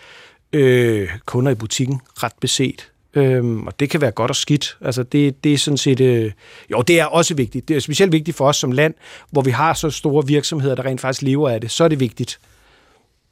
øh, 0.53 1.09
kunder 1.27 1.53
i 1.53 1.55
butikken, 1.55 2.01
ret 2.23 2.33
beset. 2.41 2.91
Øhm, 3.15 3.67
og 3.67 3.81
det 3.81 3.91
kan 3.91 4.01
være 4.01 4.11
godt 4.11 4.31
og 4.31 4.37
skidt. 4.37 4.77
Altså 4.81 5.03
det, 5.03 5.45
det 5.45 5.53
er 5.53 5.59
sådan 5.59 5.79
set... 5.79 6.01
Øh, 6.01 6.33
jo, 6.71 6.83
det 6.83 7.01
er 7.01 7.05
også 7.05 7.35
vigtigt. 7.35 7.69
Det 7.69 7.77
er 7.77 7.81
specielt 7.81 8.13
vigtigt 8.13 8.37
for 8.37 8.49
os 8.49 8.57
som 8.57 8.73
land, 8.73 8.95
hvor 9.31 9.43
vi 9.43 9.51
har 9.51 9.75
så 9.75 9.91
store 9.91 10.27
virksomheder, 10.27 10.75
der 10.75 10.85
rent 10.85 11.01
faktisk 11.01 11.23
lever 11.23 11.49
af 11.49 11.61
det. 11.61 11.71
Så 11.71 11.85
er 11.85 11.89
det 11.89 12.01
vigtigt. 12.01 12.39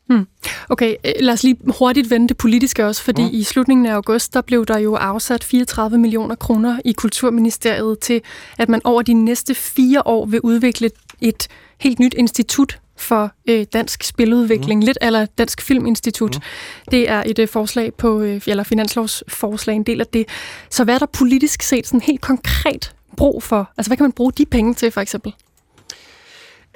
Hmm. 0.09 0.27
Okay, 0.69 0.95
øh, 1.05 1.13
lad 1.21 1.33
os 1.33 1.43
lige 1.43 1.57
hurtigt 1.79 2.11
vende 2.11 2.29
det 2.29 2.37
politiske 2.37 2.87
også, 2.87 3.03
fordi 3.03 3.23
mm. 3.23 3.31
i 3.33 3.43
slutningen 3.43 3.87
af 3.87 3.95
august, 3.95 4.35
der 4.35 4.41
blev 4.41 4.67
der 4.67 4.79
jo 4.79 4.95
afsat 4.95 5.45
34 5.45 5.99
millioner 5.99 6.35
kroner 6.35 6.81
i 6.85 6.93
Kulturministeriet 6.93 7.99
til, 7.99 8.21
at 8.59 8.69
man 8.69 8.81
over 8.85 9.03
de 9.03 9.15
næste 9.15 9.55
fire 9.55 10.03
år 10.07 10.27
vil 10.27 10.41
udvikle 10.41 10.91
et 11.21 11.49
helt 11.79 11.99
nyt 11.99 12.15
institut 12.15 12.79
for 12.97 13.33
øh, 13.49 13.67
dansk 13.73 14.03
spiludvikling, 14.03 14.81
mm. 14.81 14.87
lidt 14.87 14.99
eller 15.01 15.27
Dansk 15.39 15.61
Filminstitut. 15.61 16.35
Mm. 16.37 16.43
Det 16.91 17.09
er 17.09 17.23
et 17.27 17.39
øh, 17.39 17.49
forslag 17.49 17.95
på, 17.95 18.21
øh, 18.21 18.41
eller 18.47 18.63
finanslovsforslag, 18.63 19.77
en 19.77 19.83
del 19.83 20.01
af 20.01 20.07
det. 20.07 20.29
Så 20.71 20.85
hvad 20.85 20.95
er 20.95 20.99
der 20.99 21.07
politisk 21.07 21.63
set 21.63 21.87
sådan 21.87 22.01
helt 22.01 22.21
konkret 22.21 22.95
brug 23.17 23.43
for? 23.43 23.71
Altså 23.77 23.91
hvad 23.91 23.97
kan 23.97 24.05
man 24.05 24.13
bruge 24.13 24.33
de 24.33 24.47
penge 24.47 24.75
til 24.75 24.91
for 24.91 25.01
eksempel? 25.01 25.35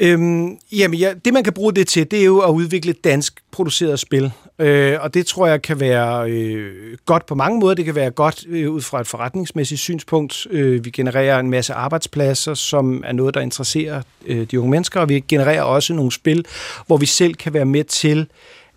Øhm, 0.02 0.58
jamen, 0.72 0.98
ja, 0.98 1.14
det 1.24 1.32
man 1.32 1.44
kan 1.44 1.52
bruge 1.52 1.72
det 1.72 1.88
til, 1.88 2.10
det 2.10 2.20
er 2.20 2.24
jo 2.24 2.38
at 2.38 2.50
udvikle 2.50 2.92
dansk 2.92 3.42
produceret 3.50 4.00
spil. 4.00 4.32
Øh, 4.58 4.98
og 5.00 5.14
det 5.14 5.26
tror 5.26 5.46
jeg 5.46 5.62
kan 5.62 5.80
være 5.80 6.30
øh, 6.30 6.96
godt 7.06 7.26
på 7.26 7.34
mange 7.34 7.60
måder. 7.60 7.74
Det 7.74 7.84
kan 7.84 7.94
være 7.94 8.10
godt 8.10 8.44
øh, 8.48 8.70
ud 8.70 8.80
fra 8.80 9.00
et 9.00 9.06
forretningsmæssigt 9.06 9.80
synspunkt. 9.80 10.46
Øh, 10.50 10.84
vi 10.84 10.90
genererer 10.90 11.38
en 11.38 11.50
masse 11.50 11.74
arbejdspladser, 11.74 12.54
som 12.54 13.02
er 13.06 13.12
noget, 13.12 13.34
der 13.34 13.40
interesserer 13.40 14.02
øh, 14.26 14.46
de 14.50 14.60
unge 14.60 14.70
mennesker, 14.70 15.00
og 15.00 15.08
vi 15.08 15.24
genererer 15.28 15.62
også 15.62 15.94
nogle 15.94 16.12
spil, 16.12 16.44
hvor 16.86 16.96
vi 16.96 17.06
selv 17.06 17.34
kan 17.34 17.54
være 17.54 17.64
med 17.64 17.84
til 17.84 18.26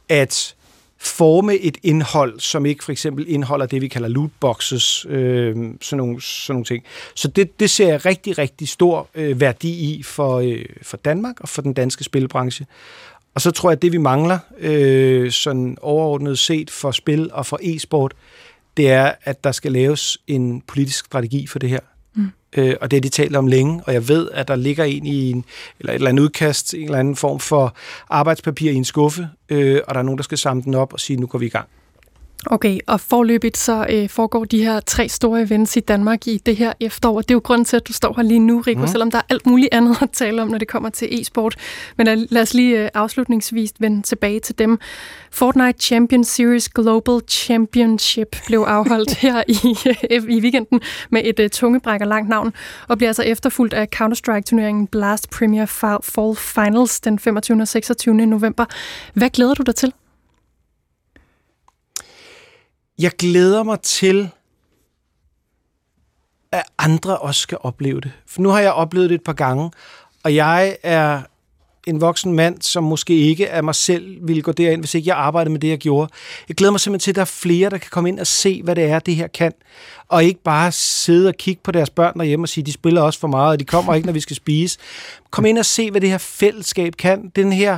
at 0.09 0.55
forme 1.03 1.55
et 1.55 1.77
indhold, 1.83 2.39
som 2.39 2.65
ikke 2.65 2.83
for 2.83 2.91
eksempel 2.91 3.25
indeholder 3.27 3.65
det, 3.65 3.81
vi 3.81 3.87
kalder 3.87 4.07
lootboxes, 4.07 5.05
øh, 5.09 5.55
sådan, 5.81 5.97
nogle, 5.97 6.21
sådan 6.21 6.53
nogle 6.53 6.65
ting. 6.65 6.83
Så 7.15 7.27
det, 7.27 7.59
det 7.59 7.69
ser 7.69 7.87
jeg 7.87 8.05
rigtig, 8.05 8.37
rigtig 8.37 8.67
stor 8.67 9.09
øh, 9.15 9.39
værdi 9.39 9.69
i 9.69 10.03
for, 10.03 10.39
øh, 10.39 10.65
for 10.81 10.97
Danmark 10.97 11.39
og 11.39 11.49
for 11.49 11.61
den 11.61 11.73
danske 11.73 12.03
spilbranche. 12.03 12.65
Og 13.35 13.41
så 13.41 13.51
tror 13.51 13.69
jeg, 13.69 13.75
at 13.75 13.81
det 13.81 13.91
vi 13.91 13.97
mangler, 13.97 14.39
øh, 14.59 15.31
sådan 15.31 15.77
overordnet 15.81 16.39
set 16.39 16.69
for 16.69 16.91
spil 16.91 17.29
og 17.33 17.45
for 17.45 17.59
e-sport, 17.61 18.13
det 18.77 18.91
er, 18.91 19.11
at 19.23 19.43
der 19.43 19.51
skal 19.51 19.71
laves 19.71 20.17
en 20.27 20.61
politisk 20.61 21.05
strategi 21.05 21.47
for 21.47 21.59
det 21.59 21.69
her. 21.69 21.79
Mm. 22.15 22.31
Øh, 22.57 22.75
og 22.81 22.91
det 22.91 22.97
har 22.97 23.01
de 23.01 23.09
talt 23.09 23.35
om 23.35 23.47
længe, 23.47 23.81
og 23.85 23.93
jeg 23.93 24.07
ved, 24.07 24.29
at 24.33 24.47
der 24.47 24.55
ligger 24.55 24.83
en 24.83 25.05
i 25.05 25.31
en, 25.31 25.45
eller 25.79 25.93
et 25.93 25.95
eller 25.95 26.09
andet 26.09 26.23
udkast, 26.23 26.73
en 26.73 26.83
eller 26.83 26.99
anden 26.99 27.15
form 27.15 27.39
for 27.39 27.75
arbejdspapir 28.09 28.71
i 28.71 28.75
en 28.75 28.85
skuffe, 28.85 29.29
øh, 29.49 29.81
og 29.87 29.93
der 29.93 29.99
er 29.99 30.03
nogen, 30.03 30.17
der 30.17 30.23
skal 30.23 30.37
samle 30.37 30.63
den 30.63 30.73
op 30.73 30.93
og 30.93 30.99
sige, 30.99 31.17
nu 31.17 31.27
går 31.27 31.39
vi 31.39 31.45
i 31.45 31.49
gang. 31.49 31.67
Okay, 32.45 32.79
og 32.87 32.99
forløbigt 32.99 33.57
så 33.57 33.85
øh, 33.89 34.09
foregår 34.09 34.45
de 34.45 34.63
her 34.63 34.79
tre 34.79 35.09
store 35.09 35.41
events 35.41 35.77
i 35.77 35.79
Danmark 35.79 36.27
i 36.27 36.37
det 36.37 36.55
her 36.55 36.73
efterår. 36.79 37.21
Det 37.21 37.31
er 37.31 37.35
jo 37.35 37.41
grunden 37.43 37.65
til, 37.65 37.77
at 37.77 37.87
du 37.87 37.93
står 37.93 38.13
her 38.15 38.23
lige 38.23 38.39
nu, 38.39 38.59
Rico, 38.67 38.81
mm. 38.81 38.87
selvom 38.87 39.11
der 39.11 39.17
er 39.17 39.21
alt 39.29 39.45
muligt 39.45 39.73
andet 39.73 40.01
at 40.01 40.09
tale 40.13 40.41
om, 40.41 40.47
når 40.47 40.57
det 40.57 40.67
kommer 40.67 40.89
til 40.89 41.21
e-sport. 41.21 41.55
Men 41.97 42.27
lad 42.29 42.41
os 42.41 42.53
lige 42.53 42.83
uh, 42.83 42.89
afslutningsvis 42.93 43.71
vende 43.79 44.01
tilbage 44.01 44.39
til 44.39 44.59
dem. 44.59 44.79
Fortnite 45.31 45.79
Champion 45.79 46.23
Series 46.23 46.69
Global 46.69 47.21
Championship 47.29 48.35
blev 48.47 48.59
afholdt 48.59 49.13
her 49.25 49.43
i, 49.47 49.77
uh, 50.15 50.29
i 50.29 50.39
weekenden 50.39 50.81
med 51.09 51.21
et 51.25 51.39
uh, 51.39 51.47
tungebrækker 51.47 52.05
langt 52.05 52.29
navn, 52.29 52.53
og 52.87 52.97
bliver 52.97 53.09
altså 53.09 53.23
efterfulgt 53.23 53.73
af 53.73 53.87
Counter-Strike-turneringen 53.95 54.87
Blast 54.87 55.29
Premier 55.29 55.65
Fall 55.65 56.35
Finals 56.35 56.99
den 56.99 57.19
25. 57.19 57.61
og 57.61 57.67
26. 57.67 58.15
november. 58.15 58.65
Hvad 59.13 59.29
glæder 59.29 59.53
du 59.53 59.63
dig 59.63 59.75
til? 59.75 59.93
Jeg 63.03 63.11
glæder 63.11 63.63
mig 63.63 63.79
til, 63.79 64.29
at 66.51 66.63
andre 66.77 67.17
også 67.17 67.41
skal 67.41 67.57
opleve 67.61 68.01
det. 68.01 68.11
For 68.27 68.41
nu 68.41 68.49
har 68.49 68.59
jeg 68.59 68.73
oplevet 68.73 69.09
det 69.09 69.15
et 69.15 69.23
par 69.23 69.33
gange, 69.33 69.71
og 70.23 70.35
jeg 70.35 70.77
er 70.83 71.21
en 71.87 72.01
voksen 72.01 72.33
mand, 72.33 72.61
som 72.61 72.83
måske 72.83 73.15
ikke 73.15 73.49
af 73.49 73.63
mig 73.63 73.75
selv 73.75 74.27
ville 74.27 74.41
gå 74.41 74.51
derind, 74.51 74.81
hvis 74.81 74.95
ikke 74.95 75.09
jeg 75.09 75.17
arbejdede 75.17 75.51
med 75.51 75.59
det, 75.59 75.67
jeg 75.67 75.77
gjorde. 75.77 76.11
Jeg 76.47 76.55
glæder 76.55 76.71
mig 76.71 76.79
simpelthen 76.79 77.03
til, 77.03 77.11
at 77.11 77.15
der 77.15 77.21
er 77.21 77.25
flere, 77.25 77.69
der 77.69 77.77
kan 77.77 77.89
komme 77.91 78.09
ind 78.09 78.19
og 78.19 78.27
se, 78.27 78.61
hvad 78.63 78.75
det 78.75 78.83
er, 78.83 78.99
det 78.99 79.15
her 79.15 79.27
kan. 79.27 79.53
Og 80.07 80.23
ikke 80.23 80.43
bare 80.43 80.71
sidde 80.71 81.27
og 81.27 81.35
kigge 81.35 81.61
på 81.63 81.71
deres 81.71 81.89
børn 81.89 82.17
derhjemme 82.17 82.45
og 82.45 82.49
sige, 82.49 82.63
de 82.63 82.71
spiller 82.71 83.01
også 83.01 83.19
for 83.19 83.27
meget, 83.27 83.51
og 83.51 83.59
de 83.59 83.65
kommer 83.65 83.95
ikke, 83.95 84.05
når 84.05 84.13
vi 84.13 84.19
skal 84.19 84.35
spise. 84.35 84.79
Kom 85.31 85.45
ind 85.45 85.57
og 85.57 85.65
se, 85.65 85.91
hvad 85.91 86.01
det 86.01 86.09
her 86.09 86.17
fællesskab 86.17 86.93
kan. 86.95 87.31
Den 87.35 87.53
her 87.53 87.77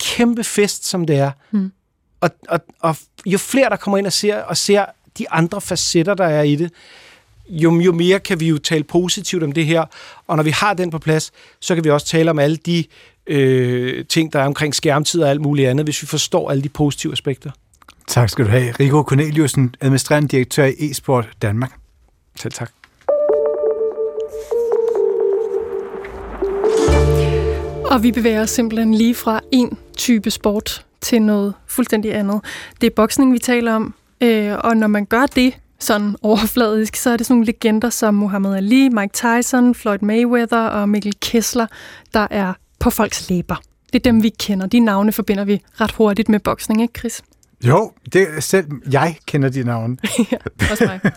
kæmpe 0.00 0.44
fest, 0.44 0.86
som 0.86 1.06
det 1.06 1.16
er. 1.16 1.30
Mm. 1.50 1.72
Og, 2.20 2.30
og, 2.48 2.60
og 2.80 2.96
jo 3.26 3.38
flere, 3.38 3.70
der 3.70 3.76
kommer 3.76 3.98
ind 3.98 4.06
og 4.06 4.12
ser, 4.12 4.36
og 4.36 4.56
ser 4.56 4.84
de 5.18 5.30
andre 5.30 5.60
facetter, 5.60 6.14
der 6.14 6.24
er 6.24 6.42
i 6.42 6.56
det, 6.56 6.70
jo, 7.48 7.80
jo 7.80 7.92
mere 7.92 8.20
kan 8.20 8.40
vi 8.40 8.48
jo 8.48 8.58
tale 8.58 8.84
positivt 8.84 9.42
om 9.42 9.52
det 9.52 9.66
her. 9.66 9.84
Og 10.26 10.36
når 10.36 10.42
vi 10.42 10.50
har 10.50 10.74
den 10.74 10.90
på 10.90 10.98
plads, 10.98 11.32
så 11.60 11.74
kan 11.74 11.84
vi 11.84 11.90
også 11.90 12.06
tale 12.06 12.30
om 12.30 12.38
alle 12.38 12.56
de 12.56 12.84
øh, 13.26 14.04
ting, 14.04 14.32
der 14.32 14.40
er 14.40 14.46
omkring 14.46 14.74
skærmtid 14.74 15.22
og 15.22 15.30
alt 15.30 15.40
muligt 15.40 15.68
andet, 15.68 15.86
hvis 15.86 16.02
vi 16.02 16.06
forstår 16.06 16.50
alle 16.50 16.62
de 16.62 16.68
positive 16.68 17.12
aspekter. 17.12 17.50
Tak 18.06 18.30
skal 18.30 18.44
du 18.44 18.50
have. 18.50 18.72
Rico 18.80 19.02
Corneliusen, 19.02 19.74
administrerende 19.80 20.28
direktør 20.28 20.64
i 20.64 20.90
eSport 20.90 21.28
Danmark. 21.42 21.72
Selv 22.36 22.52
tak. 22.52 22.70
Og 27.90 28.02
vi 28.02 28.12
bevæger 28.12 28.42
os 28.42 28.50
simpelthen 28.50 28.94
lige 28.94 29.14
fra 29.14 29.40
en 29.52 29.78
type 29.96 30.30
sport 30.30 30.84
til 31.00 31.22
noget 31.22 31.54
fuldstændig 31.66 32.14
andet. 32.14 32.40
Det 32.80 32.86
er 32.86 32.90
boksning, 32.90 33.32
vi 33.32 33.38
taler 33.38 33.74
om, 33.74 33.94
øh, 34.20 34.56
og 34.58 34.76
når 34.76 34.86
man 34.86 35.04
gør 35.04 35.26
det 35.26 35.54
sådan 35.78 36.16
overfladisk, 36.22 36.96
så 36.96 37.10
er 37.10 37.16
det 37.16 37.26
sådan 37.26 37.34
nogle 37.34 37.46
legender 37.46 37.90
som 37.90 38.14
Muhammad 38.14 38.56
Ali, 38.56 38.88
Mike 38.88 39.12
Tyson, 39.12 39.74
Floyd 39.74 39.98
Mayweather 40.00 40.66
og 40.66 40.88
Mikkel 40.88 41.14
Kessler, 41.20 41.66
der 42.14 42.26
er 42.30 42.52
på 42.78 42.90
folks 42.90 43.30
læber. 43.30 43.56
Det 43.92 43.98
er 43.98 44.12
dem, 44.12 44.22
vi 44.22 44.28
kender. 44.28 44.66
De 44.66 44.80
navne 44.80 45.12
forbinder 45.12 45.44
vi 45.44 45.62
ret 45.80 45.90
hurtigt 45.90 46.28
med 46.28 46.40
boksning, 46.40 46.82
ikke 46.82 46.98
Chris? 46.98 47.22
Jo, 47.64 47.92
det 48.12 48.44
selv 48.44 48.66
jeg 48.90 49.16
kender 49.26 49.48
de 49.48 49.64
navne. 49.64 49.96
ja, 50.32 50.36
også 50.70 50.84
mig. 50.84 51.12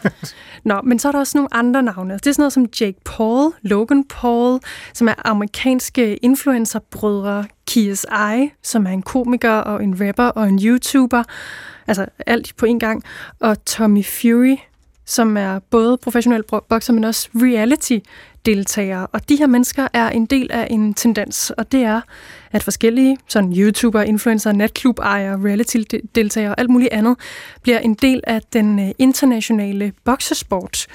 Nå, 0.63 0.81
men 0.81 0.99
så 0.99 1.07
er 1.07 1.11
der 1.11 1.19
også 1.19 1.37
nogle 1.37 1.53
andre 1.53 1.83
navne. 1.83 2.13
Det 2.13 2.27
er 2.27 2.31
sådan 2.31 2.41
noget 2.41 2.53
som 2.53 2.65
Jake 2.81 2.97
Paul, 3.05 3.53
Logan 3.61 4.03
Paul, 4.03 4.59
som 4.93 5.07
er 5.07 5.13
amerikanske 5.25 6.15
influencerbrødre, 6.15 7.45
KSI, 7.67 8.51
som 8.63 8.85
er 8.85 8.91
en 8.91 9.01
komiker 9.01 9.51
og 9.51 9.83
en 9.83 10.07
rapper 10.07 10.23
og 10.23 10.49
en 10.49 10.59
YouTuber. 10.63 11.23
Altså 11.87 12.05
alt 12.27 12.53
på 12.57 12.65
en 12.65 12.79
gang. 12.79 13.03
Og 13.39 13.65
Tommy 13.65 14.05
Fury, 14.05 14.55
som 15.05 15.37
er 15.37 15.59
både 15.59 15.97
professionel 15.97 16.43
bokser, 16.69 16.93
men 16.93 17.03
også 17.03 17.29
reality-deltagere. 17.35 19.07
Og 19.07 19.29
de 19.29 19.35
her 19.35 19.47
mennesker 19.47 19.87
er 19.93 20.09
en 20.09 20.25
del 20.25 20.51
af 20.51 20.67
en 20.69 20.93
tendens, 20.93 21.51
og 21.51 21.71
det 21.71 21.83
er, 21.83 22.01
at 22.53 22.63
forskellige 22.63 23.17
sådan 23.27 23.53
YouTuber, 23.57 24.01
influencer, 24.01 24.51
natklubejere, 24.51 25.39
reality-deltagere 25.45 26.51
og 26.51 26.59
alt 26.59 26.69
muligt 26.69 26.93
andet 26.93 27.17
bliver 27.61 27.79
en 27.79 27.93
del 27.93 28.21
af 28.27 28.41
den 28.53 28.79
øh, 28.79 28.91
internationale 28.99 29.93
boksesport 30.03 30.87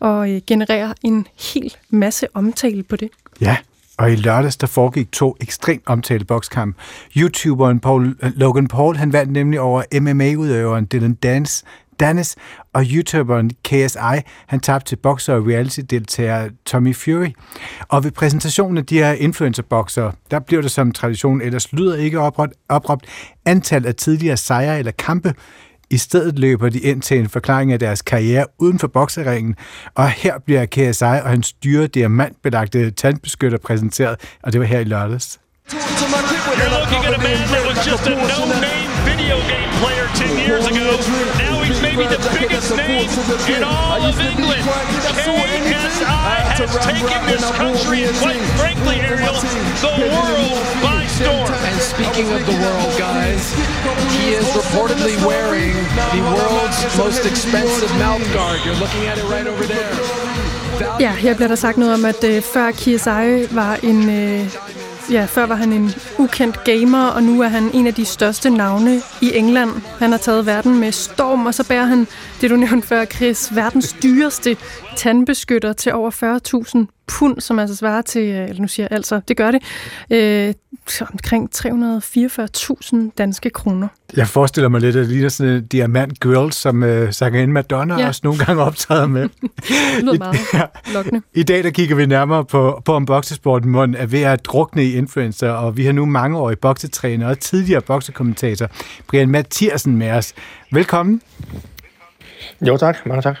og 0.00 0.30
øh, 0.30 0.40
genererer 0.46 0.92
en 1.02 1.26
hel 1.54 1.74
masse 1.90 2.26
omtale 2.34 2.82
på 2.82 2.96
det. 2.96 3.08
Ja, 3.40 3.56
og 3.98 4.12
i 4.12 4.16
lørdags, 4.16 4.56
der 4.56 4.66
foregik 4.66 5.12
to 5.12 5.36
ekstremt 5.40 5.82
omtalte 5.86 6.24
bokskamp. 6.24 6.76
YouTuberen 7.16 7.80
Paul, 7.80 8.16
øh, 8.22 8.30
Logan 8.34 8.68
Paul, 8.68 8.96
han 8.96 9.12
vandt 9.12 9.32
nemlig 9.32 9.60
over 9.60 9.82
MMA-udøveren 10.00 10.88
Dylan 10.92 11.14
Dance 11.14 11.64
Dennis 12.02 12.36
og 12.72 12.84
YouTuberen 12.84 13.50
KSI, 13.64 14.20
han 14.46 14.60
tabte 14.60 14.88
til 14.88 14.96
bokser 14.96 15.34
og 15.34 15.46
reality-deltager 15.46 16.48
Tommy 16.66 16.96
Fury. 16.96 17.28
Og 17.88 18.04
ved 18.04 18.10
præsentationen 18.10 18.78
af 18.78 18.86
de 18.86 18.98
her 18.98 19.12
influencer 19.12 19.62
der 20.30 20.38
bliver 20.38 20.62
det 20.62 20.70
som 20.70 20.92
tradition 20.92 21.40
ellers 21.40 21.72
lyder 21.72 21.96
ikke 21.96 22.20
opråbt, 22.20 22.52
opråbt 22.68 23.06
antal 23.46 23.86
af 23.86 23.94
tidligere 23.94 24.36
sejre 24.36 24.78
eller 24.78 24.92
kampe. 24.92 25.34
I 25.90 25.96
stedet 25.96 26.38
løber 26.38 26.68
de 26.68 26.78
ind 26.78 27.02
til 27.02 27.18
en 27.18 27.28
forklaring 27.28 27.72
af 27.72 27.78
deres 27.78 28.02
karriere 28.02 28.46
uden 28.58 28.78
for 28.78 28.86
bokseringen, 28.86 29.56
og 29.94 30.10
her 30.10 30.38
bliver 30.46 30.66
KSI 30.66 31.04
og 31.04 31.28
hans 31.28 31.52
dyre 31.52 31.86
diamantbelagte 31.86 32.90
tandbeskytter 32.90 33.58
præsenteret, 33.58 34.16
og 34.42 34.52
det 34.52 34.60
var 34.60 34.66
her 34.66 34.80
i 34.80 34.84
lørdags. 34.84 35.40
You're 35.72 36.68
looking 36.78 37.04
at 37.06 37.14
a 37.14 37.22
man 37.22 37.38
that 37.48 37.64
was 37.68 37.86
just 37.86 38.06
a 38.06 38.10
no-name 38.10 38.90
video 39.04 39.36
game 39.52 39.70
player 39.80 40.06
10 40.14 40.24
years 40.48 40.66
ago. 40.66 40.84
Now 41.38 41.51
maybe 41.82 42.04
the 42.06 42.22
biggest 42.38 42.70
name 42.76 43.08
in 43.54 43.62
all 43.64 44.00
of 44.10 44.16
England. 44.20 44.64
KSI 45.18 46.36
has 46.56 46.72
taken 46.86 47.20
this 47.26 47.44
country 47.62 48.04
and 48.08 48.14
quite 48.22 48.42
frankly, 48.60 48.96
Ariel, 49.10 49.34
the 49.82 49.94
world 50.14 50.62
by 50.86 51.02
storm. 51.18 51.52
And 51.68 51.78
speaking 51.92 52.28
of 52.36 52.42
the 52.46 52.56
world, 52.64 52.92
guys, 52.98 53.42
he 54.14 54.24
is 54.38 54.46
reportedly 54.60 55.16
wearing 55.26 55.74
the 56.14 56.22
world's 56.34 56.80
most 56.96 57.26
expensive 57.26 57.92
mouth 57.98 58.24
guard. 58.32 58.58
You're 58.64 58.80
looking 58.84 59.04
at 59.10 59.18
it 59.18 59.26
right 59.34 59.46
over 59.46 59.64
there. 59.64 59.96
Ja, 61.00 61.10
her 61.10 61.34
bliver 61.34 61.48
der 61.48 61.54
sagt 61.54 61.78
noget 61.78 61.94
om, 61.94 62.04
at 62.04 62.24
øh, 62.24 62.42
før 62.42 62.70
KSI 62.70 63.54
var 63.54 63.78
en 63.82 64.10
øh, 64.10 64.48
Ja, 65.10 65.24
før 65.24 65.46
var 65.46 65.54
han 65.54 65.72
en 65.72 65.94
ukendt 66.18 66.64
gamer, 66.64 67.06
og 67.06 67.22
nu 67.22 67.42
er 67.42 67.48
han 67.48 67.70
en 67.74 67.86
af 67.86 67.94
de 67.94 68.04
største 68.04 68.50
navne 68.50 69.02
i 69.20 69.32
England. 69.34 69.70
Han 69.98 70.10
har 70.10 70.18
taget 70.18 70.46
verden 70.46 70.78
med 70.78 70.92
storm, 70.92 71.46
og 71.46 71.54
så 71.54 71.64
bærer 71.64 71.84
han, 71.84 72.06
det 72.42 72.50
du 72.50 72.56
nævnte 72.56 72.88
før, 72.88 73.04
Chris, 73.04 73.54
verdens 73.54 73.96
dyreste 74.02 74.56
tandbeskytter 74.96 75.72
til 75.72 75.92
over 75.92 76.10
40.000 76.10 77.04
pund, 77.06 77.40
som 77.40 77.58
altså 77.58 77.76
svarer 77.76 78.02
til, 78.02 78.22
øh, 78.22 78.48
eller 78.48 78.60
nu 78.60 78.68
siger 78.68 78.86
jeg 78.90 78.96
altså, 78.96 79.20
det 79.28 79.36
gør 79.36 79.50
det, 79.50 79.62
øh, 80.10 80.54
omkring 81.12 81.50
344.000 81.54 82.96
danske 83.18 83.50
kroner. 83.50 83.88
Jeg 84.16 84.28
forestiller 84.28 84.68
mig 84.68 84.80
lidt, 84.80 84.96
at 84.96 85.00
det 85.00 85.12
ligner 85.12 85.28
sådan 85.28 85.52
en 85.52 85.66
diamant 85.66 86.20
girl, 86.20 86.52
som 86.52 86.82
øh, 86.82 87.12
sanger 87.12 87.42
ind 87.42 87.52
Madonna 87.52 88.00
ja. 88.00 88.06
også 88.06 88.20
nogle 88.24 88.44
gange 88.44 88.62
optræder 88.62 89.06
med. 89.06 89.22
det 89.22 89.30
lyder 90.00 90.18
meget 90.18 90.36
lokkende. 90.94 91.22
I 91.34 91.42
dag 91.42 91.64
der 91.64 91.70
kigger 91.70 91.96
vi 91.96 92.06
nærmere 92.06 92.44
på, 92.44 92.82
på 92.84 92.94
om 92.94 93.06
boksesporten 93.06 93.94
er 93.94 94.06
ved 94.06 94.22
at 94.22 94.44
drukne 94.44 94.84
i 94.84 94.96
influencer, 94.96 95.50
og 95.50 95.76
vi 95.76 95.84
har 95.84 95.92
nu 95.92 96.04
mange 96.04 96.38
år 96.38 96.50
i 96.50 96.56
boksetræner 96.56 97.28
og 97.28 97.38
tidligere 97.38 97.82
boksekommentator 97.82 98.68
Brian 99.08 99.30
Mathiasen 99.30 99.96
med 99.96 100.10
os. 100.10 100.34
Velkommen. 100.72 101.20
Jo 102.60 102.76
tak, 102.76 103.06
mange 103.06 103.22
tak. 103.22 103.36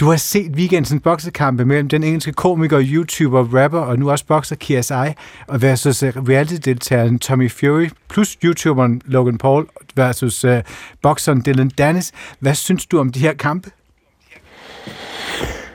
Du 0.00 0.10
har 0.10 0.16
set 0.16 0.52
weekendens 0.52 1.02
boksekampe 1.02 1.64
mellem 1.64 1.88
den 1.88 2.02
engelske 2.02 2.32
komiker, 2.32 2.80
YouTuber, 2.92 3.62
rapper 3.62 3.78
og 3.78 3.98
nu 3.98 4.10
også 4.10 4.26
bokser 4.26 4.56
KSI 4.56 5.14
og 5.46 5.62
versus 5.62 6.02
øh, 6.02 6.12
reality-deltageren 6.16 7.18
Tommy 7.18 7.50
Fury 7.50 7.88
plus 8.08 8.38
YouTuberen 8.44 9.02
Logan 9.04 9.38
Paul 9.38 9.66
versus 9.96 10.44
uh, 10.44 10.58
bokseren 11.02 11.42
Dylan 11.46 11.70
Dennis. 11.78 12.12
Hvad 12.38 12.54
synes 12.54 12.86
du 12.86 12.98
om 12.98 13.12
de 13.12 13.20
her 13.20 13.34
kampe? 13.34 13.70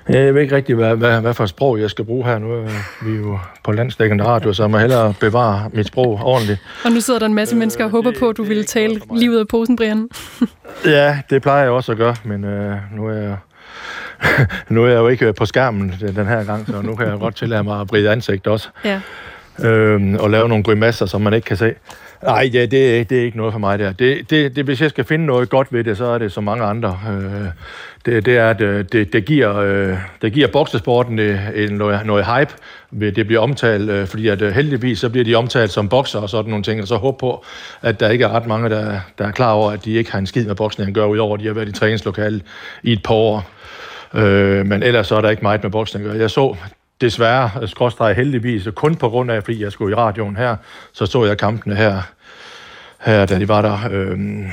Jeg 0.10 0.34
ved 0.34 0.41
ikke 0.41 0.56
rigtig, 0.56 0.76
hvad, 0.76 0.96
hvad, 0.96 1.22
hvad 1.22 1.34
for 1.34 1.46
sprog 1.46 1.80
jeg 1.80 1.89
skal 1.89 2.06
bruge 2.06 2.26
her. 2.26 2.39
Nu 2.39 2.52
er 2.52 2.68
vi 3.06 3.15
jo 3.18 3.39
på 3.63 3.72
landstækkende 3.72 4.24
radio, 4.24 4.54
så 4.54 4.68
må 4.68 4.78
hellere 4.78 5.13
bevare 5.20 5.70
mit 5.74 5.88
sprog 5.88 6.20
ordentligt. 6.24 6.60
Og 6.86 6.91
nu 6.91 7.00
sidder 7.02 7.20
der 7.20 7.26
en 7.26 7.34
masse 7.34 7.56
mennesker 7.56 7.84
og 7.84 7.89
håber 7.89 8.12
på, 8.20 8.30
at 8.30 8.38
du 8.38 8.44
vil 8.44 8.65
tale 8.65 9.02
livet 9.15 9.39
af 9.39 9.48
posen, 9.48 9.76
Brian. 9.76 10.10
ja, 10.86 11.20
det 11.30 11.41
plejer 11.41 11.62
jeg 11.62 11.72
også 11.72 11.91
at 11.91 11.98
gøre, 11.98 12.15
men 12.24 12.44
øh, 12.44 12.78
nu 12.96 13.08
er 13.08 13.13
jeg 13.13 13.38
nu 14.70 14.84
er 14.84 14.88
jeg 14.88 14.98
jo 14.98 15.08
ikke 15.08 15.34
på 15.34 15.46
skærmen 15.46 15.94
den 16.15 16.26
her 16.26 16.44
gang, 16.44 16.68
så 16.68 16.82
nu 16.82 16.96
kan 16.96 17.08
jeg 17.08 17.20
godt 17.20 17.36
tillade 17.36 17.63
mig 17.63 17.82
at 17.82 17.88
bride 17.88 18.10
ansigt 18.10 18.48
også. 18.48 18.70
Ja. 18.86 19.02
Øhm, 19.60 20.15
og 20.15 20.30
lave 20.30 20.50
nogle 20.50 20.63
grimasser, 20.63 21.06
som 21.06 21.22
man 21.22 21.34
ikke 21.34 21.46
kan 21.46 21.58
se. 21.58 21.74
Nej, 22.24 22.50
ja, 22.54 22.62
det, 22.62 23.10
det 23.10 23.20
er 23.20 23.24
ikke 23.24 23.38
noget 23.38 23.54
for 23.54 23.60
mig 23.60 23.80
der. 23.80 23.91
Det, 23.91 24.30
det, 24.30 24.56
det, 24.56 24.65
hvis 24.65 24.82
jeg 24.82 24.89
skal 24.89 25.04
finde 25.04 25.26
noget 25.26 25.50
godt 25.50 25.74
ved 25.74 25.84
det, 25.84 25.98
så 25.98 26.06
er 26.06 26.18
det 26.18 26.32
som 26.32 26.44
mange 26.44 26.63
andre. 26.63 27.00
Øh, 27.10 27.48
det, 28.06 28.26
det 28.26 28.38
er, 28.38 28.50
at 28.50 28.62
øh, 28.62 28.86
det, 28.91 29.13
det, 29.13 29.26
giver, 29.26 29.56
øh, 29.56 29.98
det 30.22 30.34
giver 30.34 30.48
boksesporten 30.48 31.20
øh, 31.20 31.39
en, 31.56 31.74
noget, 31.74 32.06
noget 32.06 32.26
hype. 32.26 32.54
Det 33.15 33.28
bliver 33.28 33.41
omtalt, 33.41 34.10
fordi 34.10 34.28
at 34.28 34.54
heldigvis 34.54 35.00
så 35.00 35.10
bliver 35.10 35.24
de 35.24 35.36
omtalt 35.36 35.72
som 35.72 35.89
bokser 35.89 36.20
og 36.20 36.30
sådan 36.30 36.50
nogle 36.50 36.63
ting, 36.63 36.82
og 36.82 36.88
så 36.88 36.96
håber 36.96 37.18
på, 37.18 37.46
at 37.82 38.00
der 38.00 38.10
ikke 38.10 38.24
er 38.24 38.30
ret 38.30 38.48
mange, 38.48 38.70
der, 38.70 39.00
der 39.18 39.28
er 39.28 39.32
klar 39.32 39.52
over, 39.52 39.72
at 39.72 39.86
de 39.86 39.91
ikke 39.91 40.12
har 40.12 40.20
en 40.20 40.28
skid 40.28 40.46
med 40.46 40.56
boksning 40.56 40.88
at 40.88 40.94
gøre, 40.94 41.10
udover 41.10 41.34
at 41.34 41.39
de 41.39 41.48
har 41.48 41.54
været 41.54 41.70
i 41.70 41.72
træningslokalet 41.72 42.41
i 42.84 42.91
et 42.91 43.04
par 43.04 43.13
år. 43.13 43.50
Øh, 44.13 44.65
men 44.65 44.84
ellers 44.84 45.08
så 45.08 45.15
er 45.15 45.22
der 45.22 45.30
ikke 45.30 45.41
meget 45.41 45.63
med 45.63 45.72
boksning 45.72 46.06
at 46.06 46.12
gøre. 46.12 46.22
Jeg 46.22 46.32
så 46.32 46.56
desværre, 47.02 47.68
skråstrej 47.68 48.13
heldigvis, 48.13 48.68
kun 48.76 48.96
på 48.96 49.10
grund 49.10 49.32
af, 49.32 49.44
fordi 49.44 49.63
jeg 49.63 49.72
skulle 49.72 49.91
i 49.91 49.96
radioen 49.96 50.36
her, 50.36 50.56
så 50.94 51.06
så 51.06 51.26
jeg 51.26 51.38
kampene 51.38 51.76
her, 51.76 52.02
her 53.06 53.26
da 53.26 53.39
de 53.39 53.48
var 53.48 53.62
der. 53.62 53.78
Øhm, 53.91 54.46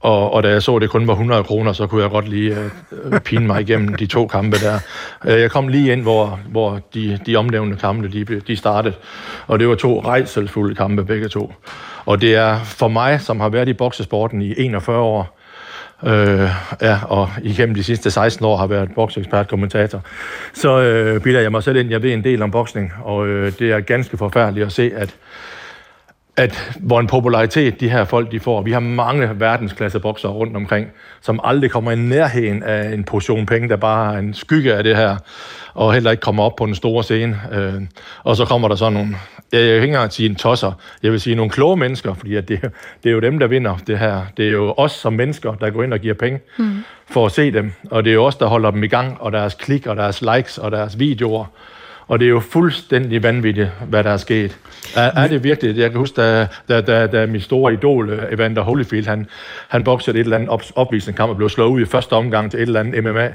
og, 0.00 0.32
og 0.32 0.42
da 0.42 0.48
jeg 0.48 0.62
så, 0.62 0.78
det 0.78 0.90
kun 0.90 1.06
var 1.06 1.12
100 1.12 1.44
kroner, 1.44 1.72
så 1.72 1.86
kunne 1.86 2.02
jeg 2.02 2.10
godt 2.10 2.28
lige 2.28 2.56
øh, 2.56 2.70
øh, 3.04 3.20
pine 3.20 3.46
mig 3.46 3.60
igennem 3.60 3.94
de 3.94 4.06
to 4.06 4.26
kampe 4.26 4.56
der. 4.56 4.78
Øh, 5.24 5.40
jeg 5.40 5.50
kom 5.50 5.68
lige 5.68 5.92
ind, 5.92 6.02
hvor, 6.02 6.40
hvor 6.48 6.80
de, 6.94 7.18
de 7.26 7.36
omnævnte 7.36 7.76
kampe, 7.76 8.08
de, 8.08 8.40
de 8.40 8.56
startede. 8.56 8.94
Og 9.46 9.58
det 9.58 9.68
var 9.68 9.74
to 9.74 10.00
rejselfulde 10.00 10.74
kampe, 10.74 11.04
begge 11.04 11.28
to. 11.28 11.52
Og 12.04 12.20
det 12.20 12.34
er 12.34 12.64
for 12.64 12.88
mig, 12.88 13.20
som 13.20 13.40
har 13.40 13.48
været 13.48 13.68
i 13.68 13.72
boksesporten 13.72 14.42
i 14.42 14.54
41 14.56 14.98
år, 14.98 15.38
øh, 16.06 16.50
ja, 16.82 16.98
og 17.04 17.30
igennem 17.42 17.74
de 17.74 17.84
sidste 17.84 18.10
16 18.10 18.46
år 18.46 18.56
har 18.56 18.66
været 18.66 18.90
boksekspert 18.94 19.48
kommentator, 19.48 20.00
så 20.54 20.80
øh, 20.80 21.20
bilder 21.20 21.40
jeg 21.40 21.50
mig 21.50 21.62
selv 21.62 21.76
ind, 21.76 21.90
jeg 21.90 22.02
ved 22.02 22.12
en 22.12 22.24
del 22.24 22.42
om 22.42 22.50
boksning, 22.50 22.92
og 23.04 23.26
øh, 23.26 23.52
det 23.58 23.70
er 23.70 23.80
ganske 23.80 24.16
forfærdeligt 24.16 24.66
at 24.66 24.72
se, 24.72 24.90
at 24.96 25.16
at 26.38 26.74
hvor 26.80 27.00
en 27.00 27.06
popularitet 27.06 27.80
de 27.80 27.90
her 27.90 28.04
folk 28.04 28.32
de 28.32 28.40
får. 28.40 28.62
Vi 28.62 28.72
har 28.72 28.80
mange 28.80 29.30
verdensklasse 29.40 30.00
bokser 30.00 30.28
rundt 30.28 30.56
omkring, 30.56 30.86
som 31.20 31.40
aldrig 31.44 31.70
kommer 31.70 31.90
i 31.90 31.96
nærheden 31.96 32.62
af 32.62 32.92
en 32.92 33.04
portion 33.04 33.46
penge, 33.46 33.68
der 33.68 33.76
bare 33.76 34.14
er 34.14 34.18
en 34.18 34.34
skygge 34.34 34.74
af 34.74 34.84
det 34.84 34.96
her, 34.96 35.16
og 35.74 35.94
heller 35.94 36.10
ikke 36.10 36.20
kommer 36.20 36.42
op 36.42 36.56
på 36.56 36.66
den 36.66 36.74
store 36.74 37.04
scene. 37.04 37.40
Øh, 37.52 37.74
og 38.24 38.36
så 38.36 38.44
kommer 38.44 38.68
der 38.68 38.74
sådan 38.74 38.92
nogle, 38.92 39.16
jeg 39.52 39.60
vil 39.60 39.72
ikke 39.74 39.86
engang 39.86 40.12
sige 40.12 40.28
en 40.28 40.34
tosser, 40.36 40.72
jeg 41.02 41.12
vil 41.12 41.20
sige 41.20 41.36
nogle 41.36 41.50
kloge 41.50 41.76
mennesker, 41.76 42.14
fordi 42.14 42.36
at 42.36 42.48
det, 42.48 42.60
det 43.02 43.08
er 43.08 43.12
jo 43.12 43.20
dem, 43.20 43.38
der 43.38 43.46
vinder 43.46 43.76
det 43.86 43.98
her. 43.98 44.22
Det 44.36 44.46
er 44.46 44.52
jo 44.52 44.74
os 44.76 44.92
som 44.92 45.12
mennesker, 45.12 45.54
der 45.54 45.70
går 45.70 45.82
ind 45.82 45.92
og 45.92 45.98
giver 45.98 46.14
penge 46.14 46.40
mm. 46.58 46.84
for 47.10 47.26
at 47.26 47.32
se 47.32 47.50
dem, 47.50 47.72
og 47.90 48.04
det 48.04 48.10
er 48.10 48.14
jo 48.14 48.24
os, 48.24 48.36
der 48.36 48.46
holder 48.46 48.70
dem 48.70 48.82
i 48.82 48.88
gang, 48.88 49.16
og 49.20 49.32
deres 49.32 49.54
klik, 49.54 49.86
og 49.86 49.96
deres 49.96 50.22
likes, 50.22 50.58
og 50.58 50.70
deres 50.70 50.98
videoer. 50.98 51.44
Og 52.08 52.18
det 52.18 52.24
er 52.24 52.30
jo 52.30 52.40
fuldstændig 52.40 53.22
vanvittigt, 53.22 53.68
hvad 53.88 54.04
der 54.04 54.10
er 54.10 54.16
sket. 54.16 54.58
Er, 54.96 55.10
er 55.22 55.28
det 55.28 55.44
virkelig? 55.44 55.76
Jeg 55.76 55.90
kan 55.90 55.98
huske, 55.98 56.22
da, 56.22 56.46
da, 56.68 56.80
da, 56.80 57.06
da 57.06 57.26
min 57.26 57.40
store 57.40 57.72
idol, 57.72 58.10
øh, 58.10 58.32
Evander 58.32 58.62
Holyfield, 58.62 59.06
han, 59.06 59.26
han 59.68 59.84
boksede 59.84 60.18
et 60.18 60.24
eller 60.24 60.36
andet 60.36 60.50
op, 60.50 60.62
opvisningskamp 60.74 61.30
og 61.30 61.36
blev 61.36 61.48
slået 61.48 61.68
ud 61.68 61.80
i 61.80 61.84
første 61.84 62.12
omgang 62.12 62.50
til 62.50 62.58
et 62.58 62.66
eller 62.66 62.80
andet 62.80 63.04
MMA. 63.04 63.32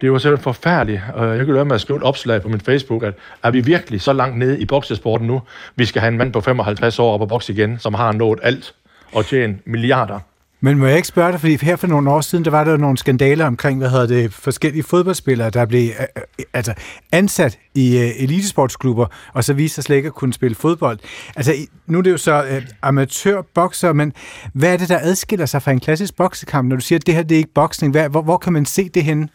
Det 0.00 0.12
var 0.12 0.18
simpelthen 0.18 0.42
forfærdeligt. 0.42 1.00
Jeg 1.16 1.44
kunne 1.44 1.54
lade 1.54 1.64
med 1.64 1.74
at 1.74 1.80
skrive 1.80 1.96
et 1.96 2.02
opslag 2.02 2.42
på 2.42 2.48
min 2.48 2.60
Facebook, 2.60 3.02
at 3.02 3.14
er 3.42 3.50
vi 3.50 3.60
virkelig 3.60 4.00
så 4.00 4.12
langt 4.12 4.38
nede 4.38 4.60
i 4.60 4.64
boksesporten 4.64 5.26
nu? 5.26 5.42
Vi 5.76 5.84
skal 5.84 6.00
have 6.00 6.12
en 6.12 6.18
mand 6.18 6.32
på 6.32 6.40
55 6.40 6.98
år 6.98 7.14
op 7.14 7.20
og 7.20 7.28
bokse 7.28 7.52
igen, 7.52 7.78
som 7.78 7.94
har 7.94 8.12
nået 8.12 8.38
alt 8.42 8.74
og 9.12 9.26
tjent 9.26 9.66
milliarder. 9.66 10.20
Men 10.64 10.78
må 10.78 10.86
jeg 10.86 10.96
ikke 10.96 11.08
spørge 11.08 11.32
dig, 11.32 11.40
fordi 11.40 11.58
her 11.62 11.76
for 11.76 11.86
nogle 11.86 12.10
år 12.10 12.20
siden, 12.20 12.44
der 12.44 12.50
var 12.50 12.64
der 12.64 12.76
nogle 12.76 12.98
skandaler 12.98 13.46
omkring, 13.46 13.78
hvad 13.78 13.90
hedder 13.90 14.06
det, 14.06 14.32
forskellige 14.32 14.82
fodboldspillere, 14.82 15.50
der 15.50 15.66
blev 15.66 15.80
øh, 15.80 16.06
øh, 16.16 16.44
altså, 16.54 16.74
ansat 17.12 17.58
i 17.74 17.96
uh, 17.96 18.22
elitesportsklubber, 18.22 19.06
og 19.32 19.44
så 19.44 19.52
viste 19.52 19.74
sig 19.74 19.84
slet 19.84 19.96
ikke 19.96 20.06
at 20.06 20.14
kunne 20.14 20.32
spille 20.32 20.54
fodbold. 20.54 20.98
Altså, 21.36 21.52
nu 21.86 21.98
er 21.98 22.02
det 22.02 22.10
jo 22.10 22.16
så 22.16 22.42
uh, 22.42 22.62
amatørbokser, 22.82 23.92
men 23.92 24.12
hvad 24.52 24.72
er 24.72 24.76
det, 24.76 24.88
der 24.88 24.98
adskiller 25.02 25.46
sig 25.46 25.62
fra 25.62 25.70
en 25.70 25.80
klassisk 25.80 26.16
boksekamp, 26.16 26.68
når 26.68 26.76
du 26.76 26.82
siger, 26.82 26.98
at 26.98 27.06
det 27.06 27.14
her 27.14 27.22
det 27.22 27.34
er 27.34 27.38
ikke 27.38 27.54
boksning? 27.54 27.92
Hvad, 27.92 28.08
hvor, 28.08 28.22
hvor 28.22 28.36
kan 28.36 28.52
man 28.52 28.66
se 28.66 28.88
det 28.88 29.04
henne? 29.04 29.28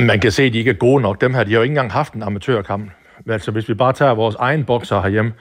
Man 0.00 0.20
kan 0.20 0.32
se, 0.32 0.42
at 0.42 0.52
de 0.52 0.58
ikke 0.58 0.70
er 0.70 0.74
gode 0.74 1.02
nok. 1.02 1.20
Dem 1.20 1.34
her, 1.34 1.44
de 1.44 1.50
har 1.50 1.58
jo 1.58 1.62
ikke 1.62 1.72
engang 1.72 1.92
haft 1.92 2.12
en 2.12 2.22
amatørkamp. 2.22 2.90
Altså, 3.28 3.50
hvis 3.50 3.68
vi 3.68 3.74
bare 3.74 3.92
tager 3.92 4.14
vores 4.14 4.34
egen 4.34 4.64
bokser 4.64 5.00
herhjemme, 5.00 5.32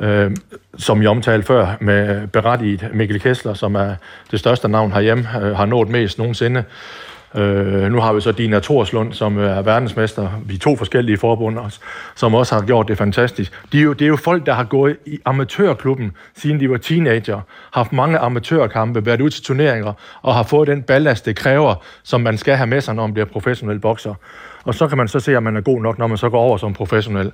øh, 0.00 0.30
som 0.78 1.02
jeg 1.02 1.10
omtalte 1.10 1.46
før, 1.46 1.76
med 1.80 2.26
berettiget 2.26 2.90
Mikkel 2.94 3.20
Kessler, 3.20 3.54
som 3.54 3.74
er 3.74 3.94
det 4.30 4.38
største 4.38 4.68
navn 4.68 4.92
herhjemme, 4.92 5.28
øh, 5.42 5.56
har 5.56 5.66
nået 5.66 5.88
mest 5.88 6.18
nogensinde. 6.18 6.64
Øh, 7.34 7.92
nu 7.92 8.00
har 8.00 8.12
vi 8.12 8.20
så 8.20 8.32
Dina 8.32 8.60
Torslund, 8.60 9.12
som 9.12 9.38
er 9.38 9.62
verdensmester 9.62 10.28
i 10.50 10.56
to 10.56 10.76
forskellige 10.76 11.18
forbund, 11.18 11.58
også, 11.58 11.80
som 12.14 12.34
også 12.34 12.54
har 12.54 12.62
gjort 12.62 12.88
det 12.88 12.98
fantastisk. 12.98 13.52
De 13.72 13.78
er 13.78 13.82
jo, 13.82 13.92
det 13.92 14.04
er 14.04 14.08
jo 14.08 14.16
folk, 14.16 14.46
der 14.46 14.52
har 14.52 14.64
gået 14.64 14.96
i 15.06 15.18
amatørklubben, 15.24 16.12
siden 16.36 16.60
de 16.60 16.70
var 16.70 16.76
teenager, 16.76 17.40
haft 17.72 17.92
mange 17.92 18.18
amatørkampe, 18.18 19.06
været 19.06 19.20
ud 19.20 19.30
til 19.30 19.42
turneringer, 19.42 19.92
og 20.22 20.34
har 20.34 20.42
fået 20.42 20.68
den 20.68 20.82
ballast, 20.82 21.26
det 21.26 21.36
kræver, 21.36 21.74
som 22.02 22.20
man 22.20 22.38
skal 22.38 22.56
have 22.56 22.66
med 22.66 22.80
sig, 22.80 22.94
når 22.94 23.06
man 23.06 23.14
bliver 23.14 23.26
professionel 23.26 23.78
bokser. 23.78 24.14
Og 24.64 24.74
så 24.74 24.88
kan 24.88 24.98
man 24.98 25.08
så 25.08 25.20
se, 25.20 25.36
at 25.36 25.42
man 25.42 25.56
er 25.56 25.60
god 25.60 25.82
nok, 25.82 25.98
når 25.98 26.06
man 26.06 26.18
så 26.18 26.28
går 26.28 26.40
over 26.40 26.56
som 26.56 26.74
professionel. 26.74 27.32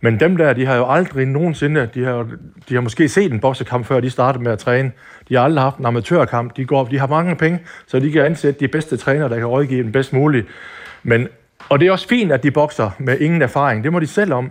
Men 0.00 0.20
dem 0.20 0.36
der, 0.36 0.52
de 0.52 0.66
har 0.66 0.76
jo 0.76 0.90
aldrig 0.90 1.26
nogensinde, 1.26 1.88
de 1.94 2.04
har, 2.04 2.28
de 2.68 2.74
har 2.74 2.80
måske 2.80 3.08
set 3.08 3.32
en 3.32 3.40
boksekamp 3.40 3.86
før 3.86 4.00
de 4.00 4.10
startede 4.10 4.44
med 4.44 4.52
at 4.52 4.58
træne. 4.58 4.92
De 5.28 5.34
har 5.34 5.42
aldrig 5.42 5.62
haft 5.62 5.76
en 5.76 5.86
amatørkamp. 5.86 6.56
De, 6.56 6.64
går, 6.64 6.84
de 6.84 6.98
har 6.98 7.06
mange 7.06 7.36
penge, 7.36 7.60
så 7.86 7.98
de 7.98 8.12
kan 8.12 8.24
ansætte 8.24 8.60
de 8.60 8.68
bedste 8.68 8.96
trænere, 8.96 9.28
der 9.28 9.36
kan 9.36 9.46
rådgive 9.46 9.82
dem 9.82 9.92
bedst 9.92 10.12
muligt. 10.12 10.46
Men, 11.02 11.28
og 11.68 11.80
det 11.80 11.88
er 11.88 11.92
også 11.92 12.08
fint, 12.08 12.32
at 12.32 12.42
de 12.42 12.50
bokser 12.50 12.90
med 12.98 13.18
ingen 13.20 13.42
erfaring. 13.42 13.84
Det 13.84 13.92
må 13.92 14.00
de 14.00 14.06
selv 14.06 14.32
om. 14.32 14.50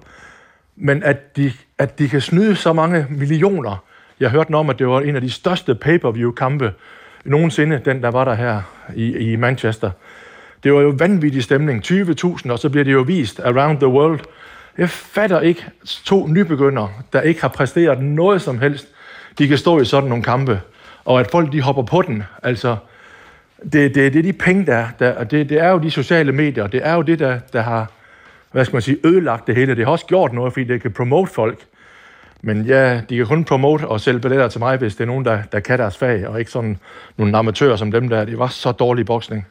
Men 0.75 1.03
at 1.03 1.37
de, 1.37 1.51
at 1.77 1.99
de 1.99 2.09
kan 2.09 2.21
snyde 2.21 2.55
så 2.55 2.73
mange 2.73 3.05
millioner. 3.09 3.83
Jeg 4.19 4.29
hørte 4.29 4.53
om, 4.55 4.69
at 4.69 4.79
det 4.79 4.87
var 4.87 5.01
en 5.01 5.15
af 5.15 5.21
de 5.21 5.29
største 5.29 5.75
pay-per-view-kampe 5.75 6.73
nogensinde, 7.25 7.81
den 7.85 8.03
der 8.03 8.11
var 8.11 8.25
der 8.25 8.33
her 8.33 8.61
i, 8.95 9.17
i 9.17 9.35
Manchester. 9.35 9.91
Det 10.63 10.73
var 10.73 10.81
jo 10.81 10.93
vanvittig 10.99 11.43
stemning. 11.43 11.85
20.000, 11.85 12.51
og 12.51 12.59
så 12.59 12.69
bliver 12.69 12.83
det 12.83 12.93
jo 12.93 13.01
vist 13.01 13.39
around 13.39 13.77
the 13.77 13.87
world. 13.87 14.19
Jeg 14.77 14.89
fatter 14.89 15.39
ikke 15.39 15.65
to 16.05 16.27
nybegyndere, 16.27 16.89
der 17.13 17.21
ikke 17.21 17.41
har 17.41 17.47
præsteret 17.47 18.03
noget 18.03 18.41
som 18.41 18.59
helst, 18.59 18.87
de 19.37 19.47
kan 19.47 19.57
stå 19.57 19.79
i 19.79 19.85
sådan 19.85 20.09
nogle 20.09 20.23
kampe, 20.23 20.61
og 21.05 21.19
at 21.19 21.31
folk 21.31 21.51
de 21.51 21.61
hopper 21.61 21.83
på 21.83 22.01
den. 22.01 22.23
Altså, 22.43 22.75
det, 23.63 23.95
det, 23.95 24.13
det 24.13 24.15
er 24.15 24.23
de 24.23 24.33
penge, 24.33 24.65
der, 24.65 24.87
der 24.99 25.23
det, 25.23 25.49
det 25.49 25.59
er 25.59 25.69
jo 25.69 25.77
de 25.77 25.91
sociale 25.91 26.31
medier, 26.31 26.67
det 26.67 26.81
er 26.83 26.93
jo 26.93 27.01
det, 27.01 27.19
der, 27.19 27.39
der 27.53 27.61
har 27.61 27.87
hvad 28.51 28.65
skal 28.65 28.75
man 28.75 28.81
sige, 28.81 28.97
ødelagt 29.03 29.47
det 29.47 29.55
hele. 29.55 29.75
Det 29.75 29.85
har 29.85 29.91
også 29.91 30.05
gjort 30.05 30.33
noget, 30.33 30.53
fordi 30.53 30.65
det 30.65 30.81
kan 30.81 30.91
promote 30.91 31.31
folk. 31.31 31.65
Men 32.41 32.61
ja, 32.61 33.01
de 33.09 33.17
kan 33.17 33.25
kun 33.25 33.43
promote 33.43 33.87
og 33.87 34.01
sælge 34.01 34.19
billetter 34.19 34.47
til 34.47 34.59
mig, 34.59 34.77
hvis 34.77 34.95
det 34.95 35.01
er 35.01 35.07
nogen, 35.07 35.25
der, 35.25 35.41
der 35.51 35.59
kan 35.59 35.79
deres 35.79 35.97
fag, 35.97 36.27
og 36.27 36.39
ikke 36.39 36.51
sådan 36.51 36.77
nogle 37.17 37.37
amatører 37.37 37.75
som 37.75 37.91
dem 37.91 38.09
der. 38.09 38.25
Det 38.25 38.39
var 38.39 38.47
så 38.47 38.71
dårlig 38.71 39.05
boksning. 39.05 39.47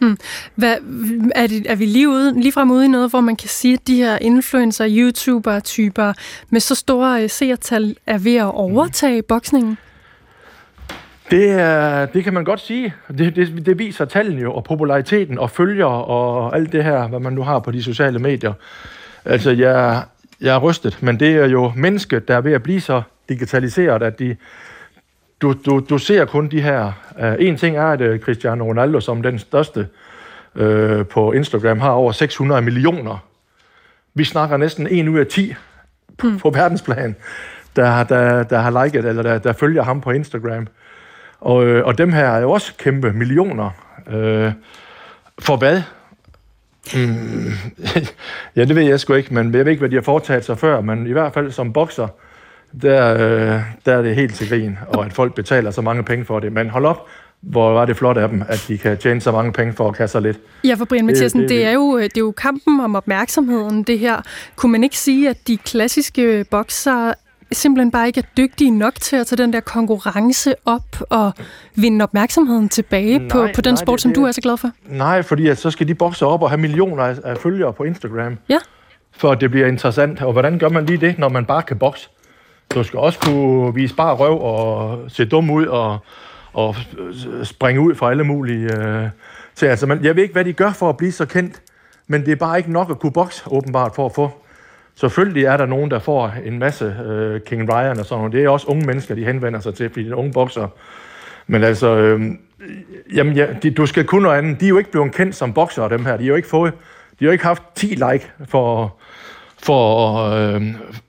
Hmm. 0.00 0.16
Hvad, 0.54 0.76
er, 1.34 1.46
det, 1.46 1.70
er 1.70 1.74
vi 1.74 1.86
lige, 1.86 2.08
ude, 2.08 2.40
lige 2.40 2.52
frem 2.52 2.70
ude 2.70 2.84
i 2.84 2.88
noget, 2.88 3.10
hvor 3.10 3.20
man 3.20 3.36
kan 3.36 3.48
sige, 3.48 3.74
at 3.74 3.86
de 3.86 3.96
her 3.96 4.18
influencer, 4.20 4.86
YouTuber-typer 4.88 6.12
med 6.50 6.60
så 6.60 6.74
store 6.74 7.22
øh, 7.22 7.30
seertal 7.30 7.96
er 8.06 8.18
ved 8.18 8.36
at 8.36 8.54
overtage 8.54 9.22
boksningen? 9.22 9.78
Det, 11.30 11.50
er, 11.50 12.06
det 12.06 12.24
kan 12.24 12.34
man 12.34 12.44
godt 12.44 12.60
sige. 12.60 12.94
Det, 13.18 13.36
det, 13.36 13.66
det 13.66 13.78
viser 13.78 14.04
tallene 14.04 14.42
jo, 14.42 14.52
og 14.52 14.64
populariteten, 14.64 15.38
og 15.38 15.50
følger, 15.50 15.86
og 15.86 16.56
alt 16.56 16.72
det 16.72 16.84
her, 16.84 17.08
hvad 17.08 17.20
man 17.20 17.32
nu 17.32 17.42
har 17.42 17.58
på 17.58 17.70
de 17.70 17.82
sociale 17.82 18.18
medier. 18.18 18.52
Altså, 19.24 19.50
jeg, 19.50 20.02
jeg 20.40 20.54
er 20.54 20.58
rystet, 20.58 20.98
men 21.02 21.20
det 21.20 21.36
er 21.36 21.46
jo 21.46 21.72
mennesket, 21.76 22.28
der 22.28 22.36
er 22.36 22.40
ved 22.40 22.52
at 22.52 22.62
blive 22.62 22.80
så 22.80 23.02
digitaliseret, 23.28 24.02
at 24.02 24.18
de, 24.18 24.36
du, 25.42 25.54
du, 25.66 25.86
du 25.90 25.98
ser 25.98 26.24
kun 26.24 26.48
de 26.48 26.62
her... 26.62 26.92
Uh, 27.18 27.46
en 27.46 27.56
ting 27.56 27.76
er, 27.76 27.86
at 27.86 28.00
uh, 28.00 28.18
Cristiano 28.18 28.64
Ronaldo, 28.64 29.00
som 29.00 29.22
den 29.22 29.38
største 29.38 29.88
uh, 30.54 31.06
på 31.06 31.32
Instagram, 31.32 31.80
har 31.80 31.90
over 31.90 32.12
600 32.12 32.62
millioner. 32.62 33.24
Vi 34.14 34.24
snakker 34.24 34.56
næsten 34.56 34.86
en 34.86 35.08
ud 35.08 35.18
af 35.18 35.26
10 35.26 35.54
på, 36.18 36.26
mm. 36.26 36.38
på 36.38 36.50
verdensplan, 36.50 37.16
der, 37.76 38.04
der, 38.04 38.42
der 38.42 38.58
har 38.58 38.84
liket, 38.84 39.04
eller 39.04 39.22
der, 39.22 39.38
der 39.38 39.52
følger 39.52 39.82
ham 39.82 40.00
på 40.00 40.10
Instagram. 40.10 40.66
Og, 41.40 41.56
og 41.56 41.98
dem 41.98 42.12
her 42.12 42.26
er 42.26 42.40
jo 42.40 42.50
også 42.50 42.72
kæmpe 42.78 43.12
millioner. 43.12 43.70
Uh, 44.06 44.52
for 45.38 45.56
hvad? 45.56 45.82
Mm, 46.94 47.52
ja, 48.56 48.64
det 48.64 48.76
ved 48.76 48.82
jeg 48.82 49.00
sgu 49.00 49.14
ikke, 49.14 49.34
men 49.34 49.54
jeg 49.54 49.64
ved 49.64 49.72
ikke, 49.72 49.80
hvad 49.80 49.90
de 49.90 49.94
har 49.94 50.02
foretaget 50.02 50.44
sig 50.44 50.58
før, 50.58 50.80
men 50.80 51.06
i 51.06 51.12
hvert 51.12 51.34
fald 51.34 51.50
som 51.50 51.72
bokser, 51.72 52.08
der, 52.82 53.14
øh, 53.14 53.60
der 53.86 53.94
er 53.94 54.02
det 54.02 54.14
helt 54.14 54.34
til 54.34 54.48
grin, 54.48 54.78
og 54.88 55.06
at 55.06 55.12
folk 55.12 55.34
betaler 55.34 55.70
så 55.70 55.82
mange 55.82 56.02
penge 56.02 56.24
for 56.24 56.40
det. 56.40 56.52
Men 56.52 56.70
hold 56.70 56.86
op, 56.86 57.06
hvor 57.40 57.72
var 57.72 57.84
det 57.84 57.96
flot 57.96 58.16
af 58.16 58.28
dem, 58.28 58.42
at 58.48 58.64
de 58.68 58.78
kan 58.78 58.98
tjene 58.98 59.20
så 59.20 59.32
mange 59.32 59.52
penge 59.52 59.72
for 59.72 59.88
at 59.88 59.94
kaste 59.94 60.12
sig 60.12 60.22
lidt. 60.22 60.38
Ja, 60.64 60.74
for 60.74 60.84
Brian 60.84 61.06
Mathiasen, 61.06 61.40
det, 61.40 61.48
det, 61.48 61.56
det, 61.56 61.66
er 61.66 61.72
jo, 61.72 61.98
det 61.98 62.16
er 62.16 62.20
jo 62.20 62.30
kampen 62.32 62.80
om 62.80 62.94
opmærksomheden, 62.94 63.82
det 63.82 63.98
her. 63.98 64.22
Kunne 64.56 64.72
man 64.72 64.84
ikke 64.84 64.98
sige, 64.98 65.28
at 65.28 65.48
de 65.48 65.56
klassiske 65.56 66.44
bokser 66.50 67.12
simpelthen 67.52 67.90
bare 67.90 68.06
ikke 68.06 68.20
er 68.20 68.24
dygtige 68.36 68.70
nok 68.70 68.94
til 68.94 69.16
at 69.16 69.26
tage 69.26 69.42
den 69.42 69.52
der 69.52 69.60
konkurrence 69.60 70.54
op 70.64 70.96
og 71.10 71.32
vinde 71.74 72.02
opmærksomheden 72.02 72.68
tilbage 72.68 73.18
nej, 73.18 73.28
på, 73.28 73.48
på 73.54 73.60
den 73.60 73.74
nej, 73.74 73.76
sport, 73.76 73.96
det, 73.96 74.02
som 74.02 74.12
du 74.12 74.24
er 74.24 74.32
så 74.32 74.40
glad 74.40 74.56
for? 74.56 74.70
Nej, 74.88 75.22
fordi 75.22 75.48
at 75.48 75.58
så 75.58 75.70
skal 75.70 75.88
de 75.88 75.94
bokse 75.94 76.26
op 76.26 76.42
og 76.42 76.50
have 76.50 76.60
millioner 76.60 77.04
af, 77.04 77.16
af 77.24 77.36
følgere 77.36 77.72
på 77.72 77.84
Instagram. 77.84 78.38
Ja. 78.48 78.58
For 79.16 79.30
at 79.30 79.40
det 79.40 79.50
bliver 79.50 79.66
interessant. 79.66 80.22
Og 80.22 80.32
hvordan 80.32 80.58
gør 80.58 80.68
man 80.68 80.86
lige 80.86 80.98
det, 80.98 81.18
når 81.18 81.28
man 81.28 81.44
bare 81.44 81.62
kan 81.62 81.78
bokse? 81.78 82.08
Du 82.74 82.82
skal 82.82 82.98
også 82.98 83.18
kunne 83.18 83.74
vise 83.74 83.94
bare 83.94 84.14
røv 84.14 84.40
og 84.42 84.98
se 85.08 85.24
dum 85.24 85.50
ud 85.50 85.66
og, 85.66 85.98
og 86.52 86.74
springe 87.42 87.80
ud 87.80 87.94
fra 87.94 88.10
alle 88.10 88.24
mulige 88.24 88.78
øh, 88.78 89.08
til. 89.54 89.66
Altså, 89.66 89.86
man, 89.86 90.04
jeg 90.04 90.16
ved 90.16 90.22
ikke, 90.22 90.32
hvad 90.32 90.44
de 90.44 90.52
gør 90.52 90.72
for 90.72 90.88
at 90.88 90.96
blive 90.96 91.12
så 91.12 91.26
kendt, 91.26 91.62
men 92.06 92.24
det 92.26 92.32
er 92.32 92.36
bare 92.36 92.58
ikke 92.58 92.72
nok 92.72 92.90
at 92.90 92.98
kunne 92.98 93.12
bokse, 93.12 93.42
åbenbart, 93.46 93.92
for 93.94 94.06
at 94.06 94.14
få. 94.14 94.30
Selvfølgelig 94.94 95.44
er 95.44 95.56
der 95.56 95.66
nogen, 95.66 95.90
der 95.90 95.98
får 95.98 96.32
en 96.44 96.58
masse 96.58 96.84
øh, 96.84 97.40
King 97.40 97.72
Ryan 97.72 97.98
og 97.98 98.06
sådan 98.06 98.18
noget. 98.18 98.32
Det 98.32 98.44
er 98.44 98.48
også 98.48 98.66
unge 98.66 98.86
mennesker, 98.86 99.14
de 99.14 99.24
henvender 99.24 99.60
sig 99.60 99.74
til, 99.74 99.90
fordi 99.90 100.04
de 100.04 100.10
er 100.10 100.14
unge 100.14 100.32
bokser. 100.32 100.68
Men 101.46 101.64
altså, 101.64 101.96
øh, 101.96 102.30
jamen, 103.14 103.36
ja, 103.36 103.46
de, 103.62 103.70
du 103.70 103.86
skal 103.86 104.04
kunne 104.04 104.22
noget 104.22 104.38
andet. 104.38 104.60
De 104.60 104.64
er 104.64 104.68
jo 104.68 104.78
ikke 104.78 104.90
blevet 104.90 105.14
kendt 105.14 105.34
som 105.34 105.52
bokser, 105.52 105.88
dem 105.88 106.04
her. 106.04 106.16
De 106.16 106.22
har 106.22 106.28
jo 106.28 106.34
ikke 106.34 106.48
fået, 106.48 106.72
de 107.18 107.24
har 107.24 107.26
jo 107.26 107.32
ikke 107.32 107.44
haft 107.44 107.62
10 107.74 107.86
like 107.86 108.32
for, 108.44 108.96
for, 109.62 110.16
øh, 110.30 110.62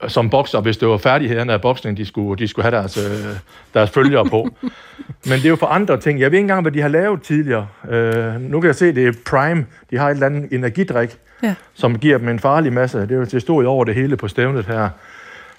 som 0.08 0.30
bokser, 0.30 0.62
hvis 0.62 0.78
det 0.78 0.88
var 0.88 0.98
færdighederne 0.98 1.54
af 1.54 1.62
boksning, 1.62 1.98
de 1.98 2.06
skulle, 2.06 2.40
de 2.40 2.48
skulle 2.48 2.64
have 2.64 2.76
deres, 2.76 2.98
øh, 2.98 3.36
deres 3.74 3.90
følgere 3.90 4.26
på. 4.26 4.50
Men 5.30 5.34
det 5.34 5.46
er 5.46 5.50
jo 5.50 5.56
for 5.56 5.68
andre 5.68 6.00
ting. 6.00 6.20
Jeg 6.20 6.32
ved 6.32 6.38
ikke 6.38 6.44
engang, 6.44 6.62
hvad 6.62 6.72
de 6.72 6.82
har 6.82 6.90
lavet 6.90 7.22
tidligere. 7.22 7.68
Øh, 7.90 8.42
nu 8.42 8.60
kan 8.60 8.68
jeg 8.68 8.76
se, 8.76 8.96
det 8.96 9.08
er 9.08 9.14
Prime. 9.26 9.66
De 9.92 9.98
har 9.98 10.10
et 10.10 10.14
eller 10.14 10.26
andet 10.26 10.54
energidrik, 10.54 11.18
ja. 11.44 11.56
som 11.74 12.00
giver 12.00 12.18
dem 12.18 12.30
en 12.30 12.40
farlig 12.40 12.74
masse. 12.74 13.02
Det 13.02 13.12
er 13.12 13.16
jo 13.16 13.26
til 13.26 13.42
stod 13.42 13.66
over 13.66 13.86
det 13.86 13.96
hele 13.96 14.18
på 14.18 14.28
stævnet 14.28 14.66
her. 14.66 14.90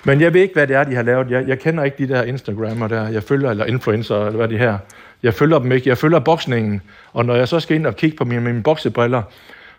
Men 0.05 0.21
jeg 0.21 0.35
ved 0.35 0.41
ikke, 0.41 0.55
hvad 0.55 0.67
det 0.67 0.77
er, 0.77 0.85
de 0.85 0.95
har 0.95 1.03
lavet. 1.03 1.31
Jeg, 1.31 1.49
jeg 1.49 1.59
kender 1.59 1.85
ikke 1.85 2.07
de 2.07 2.09
der 2.15 2.23
Instagrammer 2.23 2.89
der. 2.89 3.09
Jeg 3.09 3.23
følger, 3.23 3.51
eller 3.51 3.65
influencer, 3.65 4.17
eller 4.17 4.37
hvad 4.37 4.49
de 4.49 4.59
her. 4.59 4.79
Jeg 5.23 5.35
følger 5.35 5.59
dem 5.59 5.73
ikke. 5.73 5.89
Jeg 5.89 5.99
følger 5.99 6.19
boksningen. 6.19 6.83
Og 7.13 7.25
når 7.25 7.35
jeg 7.35 7.49
så 7.49 7.61
skal 7.61 7.77
ind 7.77 7.87
og 7.87 7.97
kigge 7.97 8.17
på 8.17 8.25
mine, 8.25 8.41
mine 8.41 8.63
boksebriller, 8.63 9.23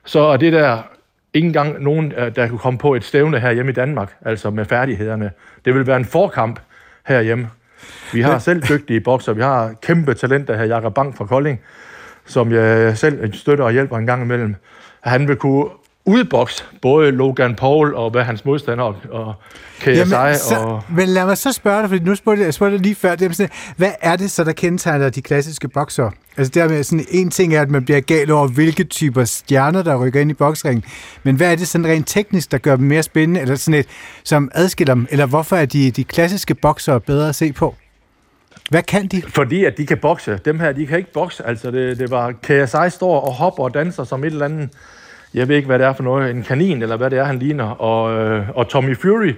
så 0.05 0.19
er 0.19 0.37
det 0.37 0.53
der 0.53 0.77
ikke 1.33 1.47
engang 1.47 1.83
nogen, 1.83 2.11
øh, 2.11 2.35
der 2.35 2.47
kunne 2.47 2.59
komme 2.59 2.79
på 2.79 2.95
et 2.95 3.03
stævne 3.03 3.39
her 3.39 3.51
hjemme 3.51 3.71
i 3.71 3.75
Danmark, 3.75 4.15
altså 4.21 4.49
med 4.49 4.65
færdighederne. 4.65 5.31
Det 5.65 5.73
vil 5.73 5.87
være 5.87 5.97
en 5.97 6.05
forkamp 6.05 6.59
herhjemme. 7.05 7.49
Vi 8.13 8.21
har 8.21 8.39
selv 8.39 8.63
dygtige 8.69 9.01
bokser. 9.01 9.33
Vi 9.33 9.41
har 9.41 9.73
kæmpe 9.81 10.13
talenter 10.13 10.57
her, 10.57 10.63
Jakob 10.63 10.93
Bank 10.93 11.17
fra 11.17 11.25
Kolding, 11.25 11.61
som 12.25 12.51
jeg 12.51 12.97
selv 12.97 13.33
støtter 13.33 13.65
og 13.65 13.71
hjælper 13.71 13.97
en 13.97 14.05
gang 14.05 14.21
imellem. 14.21 14.55
Han 15.01 15.27
vil 15.27 15.35
kunne 15.35 15.65
udboks 16.09 16.65
både 16.81 17.11
Logan 17.11 17.55
Paul 17.55 17.95
og 17.95 18.11
hvad 18.11 18.23
hans 18.23 18.45
modstander 18.45 18.93
og 19.11 19.33
KSI. 19.79 19.89
Jamen, 19.89 20.35
så, 20.35 20.55
og... 20.55 20.83
Men 20.89 21.09
lad 21.09 21.25
mig 21.25 21.37
så 21.37 21.51
spørge 21.51 21.81
dig, 21.81 21.89
fordi 21.89 22.03
nu 22.03 22.15
spurgte 22.15 22.43
jeg, 22.43 22.53
spurgte 22.53 22.77
lige 22.77 22.95
før, 22.95 23.15
det 23.15 23.29
er 23.29 23.33
sådan, 23.33 23.51
hvad 23.77 23.91
er 24.01 24.15
det 24.15 24.31
så, 24.31 24.43
der 24.43 24.51
kendetegner 24.51 25.09
de 25.09 25.21
klassiske 25.21 25.67
bokser? 25.67 26.11
Altså 26.37 26.51
dermed 26.53 26.83
sådan, 26.83 27.05
en 27.09 27.31
ting 27.31 27.55
er, 27.55 27.61
at 27.61 27.69
man 27.69 27.85
bliver 27.85 27.99
gal 27.99 28.31
over, 28.31 28.47
hvilke 28.47 28.83
typer 28.83 29.23
stjerner, 29.23 29.83
der 29.83 30.05
rykker 30.05 30.21
ind 30.21 30.31
i 30.31 30.33
boksringen. 30.33 30.83
Men 31.23 31.35
hvad 31.35 31.51
er 31.51 31.55
det 31.55 31.67
sådan 31.67 31.87
rent 31.87 32.07
teknisk, 32.07 32.51
der 32.51 32.57
gør 32.57 32.75
dem 32.75 32.85
mere 32.85 33.03
spændende, 33.03 33.41
eller 33.41 33.55
sådan 33.55 33.79
et, 33.79 33.87
som 34.23 34.51
adskiller 34.53 34.93
dem? 34.93 35.07
Eller 35.09 35.25
hvorfor 35.25 35.55
er 35.55 35.65
de, 35.65 35.91
de 35.91 36.03
klassiske 36.03 36.55
bokser 36.55 36.99
bedre 36.99 37.29
at 37.29 37.35
se 37.35 37.53
på? 37.53 37.75
Hvad 38.69 38.83
kan 38.83 39.07
de? 39.07 39.21
Fordi 39.27 39.65
at 39.65 39.77
de 39.77 39.85
kan 39.85 39.97
bokse. 39.97 40.39
Dem 40.45 40.59
her, 40.59 40.71
de 40.71 40.87
kan 40.87 40.97
ikke 40.97 41.13
bokse. 41.13 41.47
Altså, 41.47 41.71
det, 41.71 41.99
det 41.99 42.11
var 42.11 42.31
KSI 42.31 42.95
står 42.97 43.21
og 43.21 43.33
hopper 43.33 43.63
og 43.63 43.73
danser 43.73 44.03
som 44.03 44.23
et 44.23 44.31
eller 44.31 44.45
andet 44.45 44.69
jeg 45.33 45.47
ved 45.47 45.55
ikke, 45.55 45.65
hvad 45.65 45.79
det 45.79 45.87
er 45.87 45.93
for 45.93 46.03
noget, 46.03 46.31
en 46.31 46.43
kanin, 46.43 46.81
eller 46.81 46.97
hvad 46.97 47.09
det 47.09 47.19
er, 47.19 47.23
han 47.23 47.39
ligner. 47.39 47.69
Og, 47.69 48.13
øh, 48.13 48.49
og 48.49 48.67
Tommy 48.67 48.97
Fury, 48.97 49.33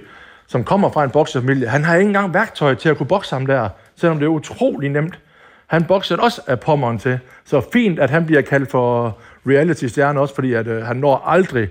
som 0.46 0.64
kommer 0.64 0.90
fra 0.90 1.04
en 1.04 1.10
boksefamilie, 1.10 1.68
han 1.68 1.84
har 1.84 1.96
ikke 1.96 2.06
engang 2.06 2.34
værktøj 2.34 2.74
til 2.74 2.88
at 2.88 2.96
kunne 2.96 3.06
bokse 3.06 3.34
ham 3.34 3.46
der, 3.46 3.68
selvom 3.96 4.18
det 4.18 4.26
er 4.26 4.30
utrolig 4.30 4.90
nemt. 4.90 5.18
Han 5.66 5.84
boksede 5.84 6.20
også 6.20 6.40
af 6.46 6.60
pommeren 6.60 6.98
til. 6.98 7.18
Så 7.44 7.62
fint, 7.72 7.98
at 7.98 8.10
han 8.10 8.26
bliver 8.26 8.42
kaldt 8.42 8.70
for 8.70 9.18
reality-stjerne 9.46 10.20
også, 10.20 10.34
fordi 10.34 10.52
at, 10.52 10.66
øh, 10.66 10.82
han 10.82 10.96
når 10.96 11.24
aldrig 11.26 11.68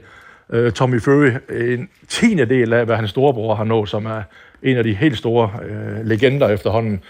øh, 0.49 0.71
Tommy 0.71 1.01
Fury 1.01 1.29
en 1.49 1.89
tiende 2.07 2.45
del 2.45 2.73
af, 2.73 2.85
hvad 2.85 2.95
hans 2.95 3.09
storebror 3.09 3.55
har 3.55 3.63
nået, 3.63 3.89
som 3.89 4.05
er 4.05 4.21
en 4.63 4.77
af 4.77 4.83
de 4.83 4.93
helt 4.93 5.17
store 5.17 5.51
øh, 5.63 6.05
legender 6.05 6.49
efterhånden, 6.49 7.03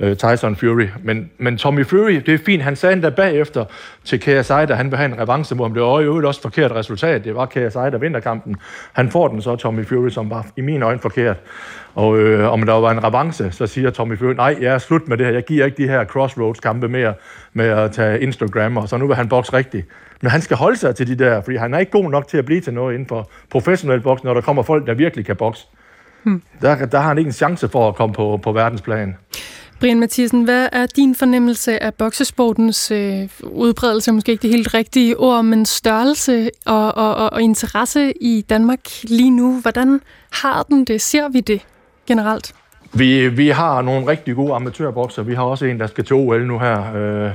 øh, 0.00 0.16
Tyson 0.16 0.56
Fury. 0.56 0.86
Men, 1.02 1.30
men 1.38 1.58
Tommy 1.58 1.86
Fury, 1.86 2.22
det 2.26 2.34
er 2.34 2.38
fint, 2.46 2.62
han 2.62 2.76
sagde 2.76 2.92
endda 2.92 3.10
bagefter 3.10 3.64
til 4.04 4.20
KSI, 4.20 4.66
da 4.68 4.74
han 4.74 4.90
vil 4.90 4.96
have 4.96 5.12
en 5.12 5.18
revanche 5.20 5.56
mod 5.56 5.64
ham. 5.64 5.74
Det 5.74 5.82
var 5.82 6.00
jo 6.00 6.28
også 6.28 6.42
forkert 6.42 6.72
resultat. 6.72 7.24
Det 7.24 7.34
var 7.34 7.46
KSI, 7.46 7.58
der 7.92 7.98
vinder 7.98 8.20
kampen. 8.20 8.56
Han 8.92 9.10
får 9.10 9.28
den 9.28 9.42
så, 9.42 9.56
Tommy 9.56 9.86
Fury, 9.86 10.08
som 10.08 10.30
var 10.30 10.46
i 10.56 10.60
mine 10.60 10.84
øjne 10.84 10.98
forkert. 10.98 11.36
Og 11.94 12.18
øh, 12.18 12.52
om 12.52 12.62
der 12.62 12.72
var 12.72 12.90
en 12.90 13.04
revanche, 13.04 13.52
så 13.52 13.66
siger 13.66 13.90
Tommy 13.90 14.18
Fury, 14.18 14.32
nej, 14.32 14.56
jeg 14.60 14.74
er 14.74 14.78
slut 14.78 15.08
med 15.08 15.16
det 15.16 15.26
her. 15.26 15.32
Jeg 15.32 15.44
giver 15.44 15.64
ikke 15.64 15.82
de 15.82 15.88
her 15.88 16.04
crossroads-kampe 16.04 16.88
mere 16.88 17.14
med 17.52 17.66
at 17.66 17.92
tage 17.92 18.20
Instagram, 18.20 18.76
og 18.76 18.88
så 18.88 18.96
nu 18.96 19.06
vil 19.06 19.16
han 19.16 19.28
bokse 19.28 19.52
rigtigt. 19.52 19.86
Men 20.20 20.30
han 20.30 20.40
skal 20.40 20.56
holde 20.56 20.76
sig 20.76 20.94
til 20.94 21.06
de 21.06 21.24
der, 21.24 21.40
fordi 21.40 21.56
han 21.56 21.74
er 21.74 21.78
ikke 21.78 21.92
god 21.92 22.10
nok 22.10 22.28
til 22.28 22.38
at 22.38 22.44
blive 22.44 22.60
til 22.60 22.74
noget 22.74 22.94
inden 22.94 23.08
for 23.08 23.30
professionel 23.50 24.00
boks, 24.00 24.24
når 24.24 24.34
der 24.34 24.40
kommer 24.40 24.62
folk, 24.62 24.86
der 24.86 24.94
virkelig 24.94 25.26
kan 25.26 25.36
bokse. 25.36 25.66
Hmm. 26.22 26.42
Der, 26.62 26.86
der 26.86 26.98
har 26.98 27.08
han 27.08 27.18
ikke 27.18 27.28
en 27.28 27.32
chance 27.32 27.68
for 27.68 27.88
at 27.88 27.94
komme 27.94 28.14
på, 28.14 28.40
på 28.42 28.52
verdensplan. 28.52 29.16
Brian 29.80 30.00
Mathisen, 30.00 30.44
hvad 30.44 30.68
er 30.72 30.86
din 30.86 31.14
fornemmelse 31.14 31.82
af 31.82 31.94
boksesportens 31.94 32.90
øh, 32.90 33.28
udbredelse, 33.42 34.12
måske 34.12 34.32
ikke 34.32 34.42
det 34.42 34.50
helt 34.50 34.74
rigtige 34.74 35.16
ord, 35.16 35.44
men 35.44 35.66
størrelse 35.66 36.50
og, 36.66 36.94
og, 36.96 37.14
og, 37.14 37.32
og 37.32 37.42
interesse 37.42 38.12
i 38.20 38.44
Danmark 38.50 38.80
lige 39.02 39.30
nu? 39.30 39.60
Hvordan 39.60 40.00
har 40.32 40.62
den 40.62 40.84
det? 40.84 41.00
Ser 41.00 41.28
vi 41.28 41.40
det 41.40 41.60
generelt? 42.06 42.54
Vi, 42.94 43.28
vi 43.28 43.48
har 43.48 43.82
nogle 43.82 44.06
rigtig 44.06 44.34
gode 44.34 44.54
amatørbokser. 44.54 45.22
Vi 45.22 45.34
har 45.34 45.42
også 45.42 45.64
en, 45.64 45.80
der 45.80 45.86
skal 45.86 46.04
til 46.04 46.16
OL 46.16 46.46
nu 46.46 46.58
her, 46.58 46.94
øh, 46.94 47.30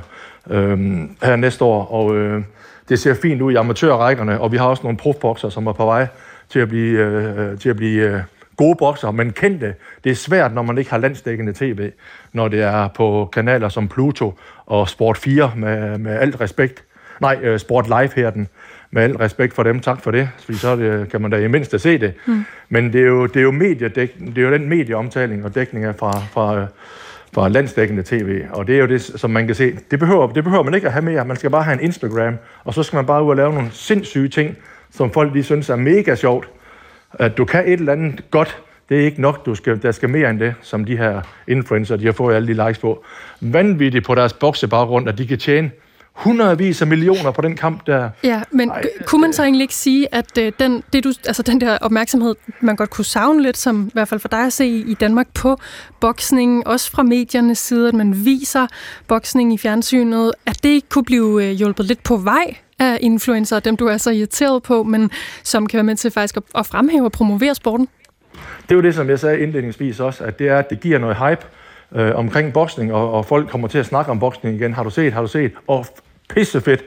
øh, 0.50 0.80
her 1.24 1.36
næste 1.36 1.64
år, 1.64 1.86
og 1.86 2.16
øh, 2.16 2.44
det 2.90 3.00
ser 3.00 3.14
fint 3.14 3.42
ud 3.42 3.52
i 3.52 3.56
amatørrækkerne, 3.56 4.42
og 4.42 4.52
vi 4.52 4.58
har 4.58 4.66
også 4.66 4.84
nogle 4.84 4.98
profbokser, 4.98 5.50
som 5.50 5.68
er 5.68 5.74
på 5.74 5.86
vej 5.86 6.08
til 6.50 6.60
at 6.60 6.68
blive, 6.68 7.00
øh, 7.00 7.60
til 7.60 7.70
at 7.70 7.76
blive 7.76 8.02
øh, 8.02 8.22
gode 8.58 8.76
bokser, 8.76 9.12
men 9.12 9.32
kendte. 9.34 9.76
Det 10.04 10.12
er 10.12 10.16
svært, 10.16 10.54
når 10.54 10.62
man 10.62 10.78
ikke 10.78 10.92
har 10.92 10.98
landsdækkende 10.98 11.54
tv, 11.54 11.92
når 12.34 12.48
det 12.48 12.62
er 12.62 12.88
på 12.88 13.30
kanaler 13.34 13.70
som 13.70 13.88
Pluto 13.88 14.40
og 14.66 14.90
Sport 14.90 15.18
4, 15.18 15.52
med, 15.56 15.98
med 15.98 16.20
alt 16.20 16.42
respekt. 16.42 16.84
Nej, 17.22 17.40
uh, 17.50 17.58
Sport 17.58 17.88
Live 17.88 18.10
her 18.16 18.30
den. 18.30 18.48
Med 18.92 19.04
alt 19.04 19.20
respekt 19.20 19.54
for 19.54 19.64
dem, 19.64 19.80
tak 19.80 20.02
for 20.02 20.12
det, 20.12 20.30
fordi 20.46 20.58
så 20.58 20.76
det, 20.76 21.10
kan 21.10 21.22
man 21.22 21.32
da 21.32 21.38
i 21.38 21.48
mindste 21.48 21.80
se 21.80 21.98
det. 21.98 22.14
Mm. 22.26 22.46
Men 22.70 22.94
det 22.94 23.02
er 23.02 23.06
jo, 23.06 23.26
det 23.26 23.36
er 23.36 23.42
jo, 23.42 23.52
mediedæk, 23.52 24.20
det 24.20 24.38
er 24.38 24.42
jo 24.42 24.52
den 24.52 24.70
medieomtaling 24.70 25.46
og 25.46 25.56
dækning 25.56 25.86
af 25.86 25.96
fra, 25.96 26.12
fra, 26.12 26.66
fra 27.34 27.50
landsdækkende 27.50 28.04
tv, 28.04 28.42
og 28.54 28.68
det 28.68 28.76
er 28.76 28.80
jo 28.80 28.88
det, 28.88 29.02
som 29.02 29.30
man 29.30 29.46
kan 29.46 29.56
se. 29.56 29.78
Det 29.92 30.00
behøver, 30.00 30.28
det 30.28 30.44
behøver 30.44 30.64
man 30.64 30.74
ikke 30.74 30.88
at 30.88 30.94
have 30.94 31.06
mere. 31.06 31.26
Man 31.26 31.38
skal 31.38 31.50
bare 31.50 31.64
have 31.64 31.74
en 31.74 31.80
Instagram, 31.80 32.38
og 32.64 32.74
så 32.74 32.84
skal 32.84 32.98
man 32.98 33.06
bare 33.06 33.24
ud 33.24 33.30
og 33.30 33.36
lave 33.36 33.54
nogle 33.54 33.70
sindssyge 33.72 34.30
ting, 34.30 34.58
som 34.92 35.12
folk 35.12 35.34
lige 35.34 35.44
synes 35.44 35.70
er 35.70 35.76
mega 35.76 36.16
sjovt 36.16 36.50
at 37.14 37.38
du 37.38 37.46
kan 37.46 37.68
et 37.68 37.80
eller 37.80 37.92
andet 37.92 38.24
godt, 38.32 38.62
det 38.92 39.02
er 39.02 39.06
ikke 39.06 39.22
nok, 39.22 39.46
du 39.46 39.56
skal, 39.56 39.82
der 39.82 39.92
skal 39.92 40.10
mere 40.10 40.30
end 40.30 40.40
det, 40.40 40.54
som 40.62 40.86
de 40.86 40.98
her 40.98 41.22
influencer, 41.48 41.96
de 41.96 42.06
har 42.06 42.12
fået 42.12 42.36
alle 42.36 42.48
de 42.48 42.68
likes 42.68 42.78
på. 42.78 43.04
Vanvittigt 43.42 44.06
på 44.06 44.16
deres 44.16 44.34
boksebaggrund, 44.34 45.10
at 45.10 45.18
de 45.18 45.28
kan 45.28 45.38
tjene 45.38 45.72
hundredvis 46.12 46.82
af 46.82 46.88
millioner 46.88 47.32
på 47.32 47.42
den 47.42 47.56
kamp 47.56 47.88
der. 47.88 48.10
Ja, 48.24 48.42
men 48.52 48.70
Ej, 48.70 48.84
kunne 49.06 49.22
man 49.22 49.34
så 49.34 49.44
egentlig 49.44 49.62
ikke 49.62 49.76
sige, 49.76 50.16
at 50.16 50.38
uh, 50.40 50.44
den, 50.60 50.84
det 50.94 51.04
du, 51.04 51.14
altså 51.28 51.44
den 51.44 51.62
der 51.62 51.78
opmærksomhed, 51.78 52.36
man 52.60 52.76
godt 52.76 52.90
kunne 52.90 53.06
savne 53.06 53.42
lidt, 53.42 53.58
som 53.58 53.88
i 53.88 53.92
hvert 53.94 54.08
fald 54.08 54.20
for 54.20 54.28
dig 54.28 54.46
at 54.46 54.54
se 54.54 54.68
i 54.68 54.94
Danmark 54.94 55.28
på 55.34 55.58
boksning, 56.00 56.68
også 56.68 56.92
fra 56.92 57.04
mediernes 57.04 57.60
side, 57.60 57.88
at 57.88 57.94
man 57.94 58.26
viser 58.26 58.68
boksning 59.08 59.54
i 59.54 59.58
fjernsynet, 59.58 60.32
at 60.46 60.64
det 60.64 60.70
ikke 60.70 60.90
kunne 60.90 61.06
blive 61.06 61.26
uh, 61.26 61.44
hjulpet 61.44 61.86
lidt 61.86 62.04
på 62.04 62.18
vej 62.18 62.56
af 62.80 62.98
influencer, 63.02 63.60
dem 63.60 63.78
du 63.78 63.88
er 63.88 63.98
så 63.98 64.12
irriteret 64.12 64.64
på, 64.64 64.84
men 64.84 65.12
som 65.44 65.68
kan 65.68 65.78
være 65.78 65.84
med 65.84 65.96
til 65.96 66.12
faktisk 66.12 66.38
at, 66.38 66.44
at 66.56 66.66
fremhæve 66.66 67.06
og 67.06 67.12
promovere 67.12 67.56
sporten? 67.56 67.88
Det 68.72 68.76
er 68.76 68.82
jo 68.82 68.88
det, 68.88 68.96
som 68.96 69.10
jeg 69.10 69.20
sagde 69.20 69.40
indledningsvis 69.40 70.00
også, 70.00 70.24
at 70.24 70.40
det 70.40 70.50
er, 70.50 70.58
at 70.58 70.70
det 70.70 70.80
giver 70.80 71.00
noget 71.00 71.18
hype 71.18 71.46
øh, 72.02 72.16
omkring 72.16 72.54
boksning, 72.54 72.94
og, 72.94 73.14
og 73.14 73.26
folk 73.26 73.50
kommer 73.50 73.68
til 73.68 73.78
at 73.78 73.86
snakke 73.86 74.12
om 74.12 74.20
boksning 74.20 74.56
igen. 74.56 74.74
Har 74.74 74.84
du 74.84 74.90
set, 74.90 75.14
har 75.14 75.22
du 75.22 75.28
set? 75.28 75.52
Og 75.68 75.86
pissefedt, 76.30 76.82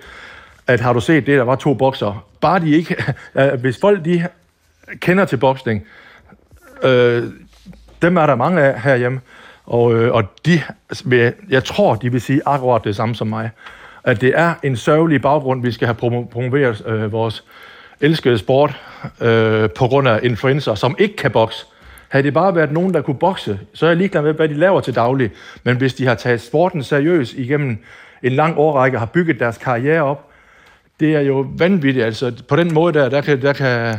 at 0.67 0.81
har 0.81 0.93
du 0.93 1.01
set 1.01 1.27
det, 1.27 1.39
der 1.39 1.45
var 1.45 1.57
to 1.57 1.75
bokser. 1.75 2.27
Bare 2.41 2.61
de 2.61 2.71
ikke... 2.71 2.97
Øh, 3.39 3.61
hvis 3.61 3.79
folk 3.81 4.05
de 4.05 4.27
kender 5.01 5.25
til 5.25 5.37
boksning, 5.37 5.87
øh, 6.83 7.25
dem 8.03 8.17
er 8.17 8.27
der 8.27 8.35
mange 8.35 8.63
af 8.63 8.83
herhjemme, 8.83 9.21
og, 9.67 9.95
øh, 9.95 10.15
og 10.15 10.25
de, 10.47 10.61
jeg 11.51 11.65
tror, 11.65 11.95
de 11.95 12.13
vil 12.13 12.21
sige 12.21 12.41
akkurat 12.47 12.85
det 12.85 12.97
samme 12.97 13.15
som 13.15 13.27
mig 13.27 13.51
at 14.05 14.21
det 14.21 14.33
er 14.37 14.55
en 14.63 14.77
sørgelig 14.77 15.23
baggrund, 15.23 15.63
vi 15.63 15.73
skal 15.73 15.87
have 15.87 16.27
promoveret 16.31 16.83
øh, 16.87 17.13
vores 17.13 17.45
elskede 18.01 18.39
sport 18.39 18.81
øh, 19.21 19.71
på 19.71 19.87
grund 19.87 20.09
af 20.09 20.21
influencer, 20.23 20.75
som 20.75 20.97
ikke 20.99 21.17
kan 21.17 21.31
bokse. 21.31 21.67
Havde 22.15 22.25
det 22.25 22.35
bare 22.35 22.55
været 22.55 22.73
nogen, 22.73 22.95
der 22.95 23.03
kunne 23.03 23.19
bokse, 23.19 23.61
så 23.73 23.87
er 23.87 23.91
jeg 23.91 23.97
ligeglad 23.97 24.23
med, 24.23 24.35
hvad 24.35 24.49
de 24.49 24.55
laver 24.55 24.81
til 24.81 24.95
daglig. 24.95 25.31
Men 25.65 25.77
hvis 25.77 25.95
de 25.95 26.07
har 26.07 26.15
taget 26.15 26.41
sporten 26.41 26.83
seriøst 26.83 27.33
igennem 27.33 27.79
en 28.23 28.33
lang 28.33 28.59
årrække 28.59 28.97
og 28.97 29.01
har 29.01 29.07
bygget 29.07 29.41
deres 29.41 29.59
karriere 29.59 30.03
op, 30.03 30.29
det 31.01 31.15
er 31.15 31.21
jo 31.21 31.47
vanvittigt. 31.59 32.07
Altså, 32.07 32.43
på 32.49 32.57
den 32.57 32.75
måde 32.75 32.93
der, 32.93 33.09
der 33.09 33.21
kan, 33.21 33.43
der 33.43 33.53
kan, 33.53 33.97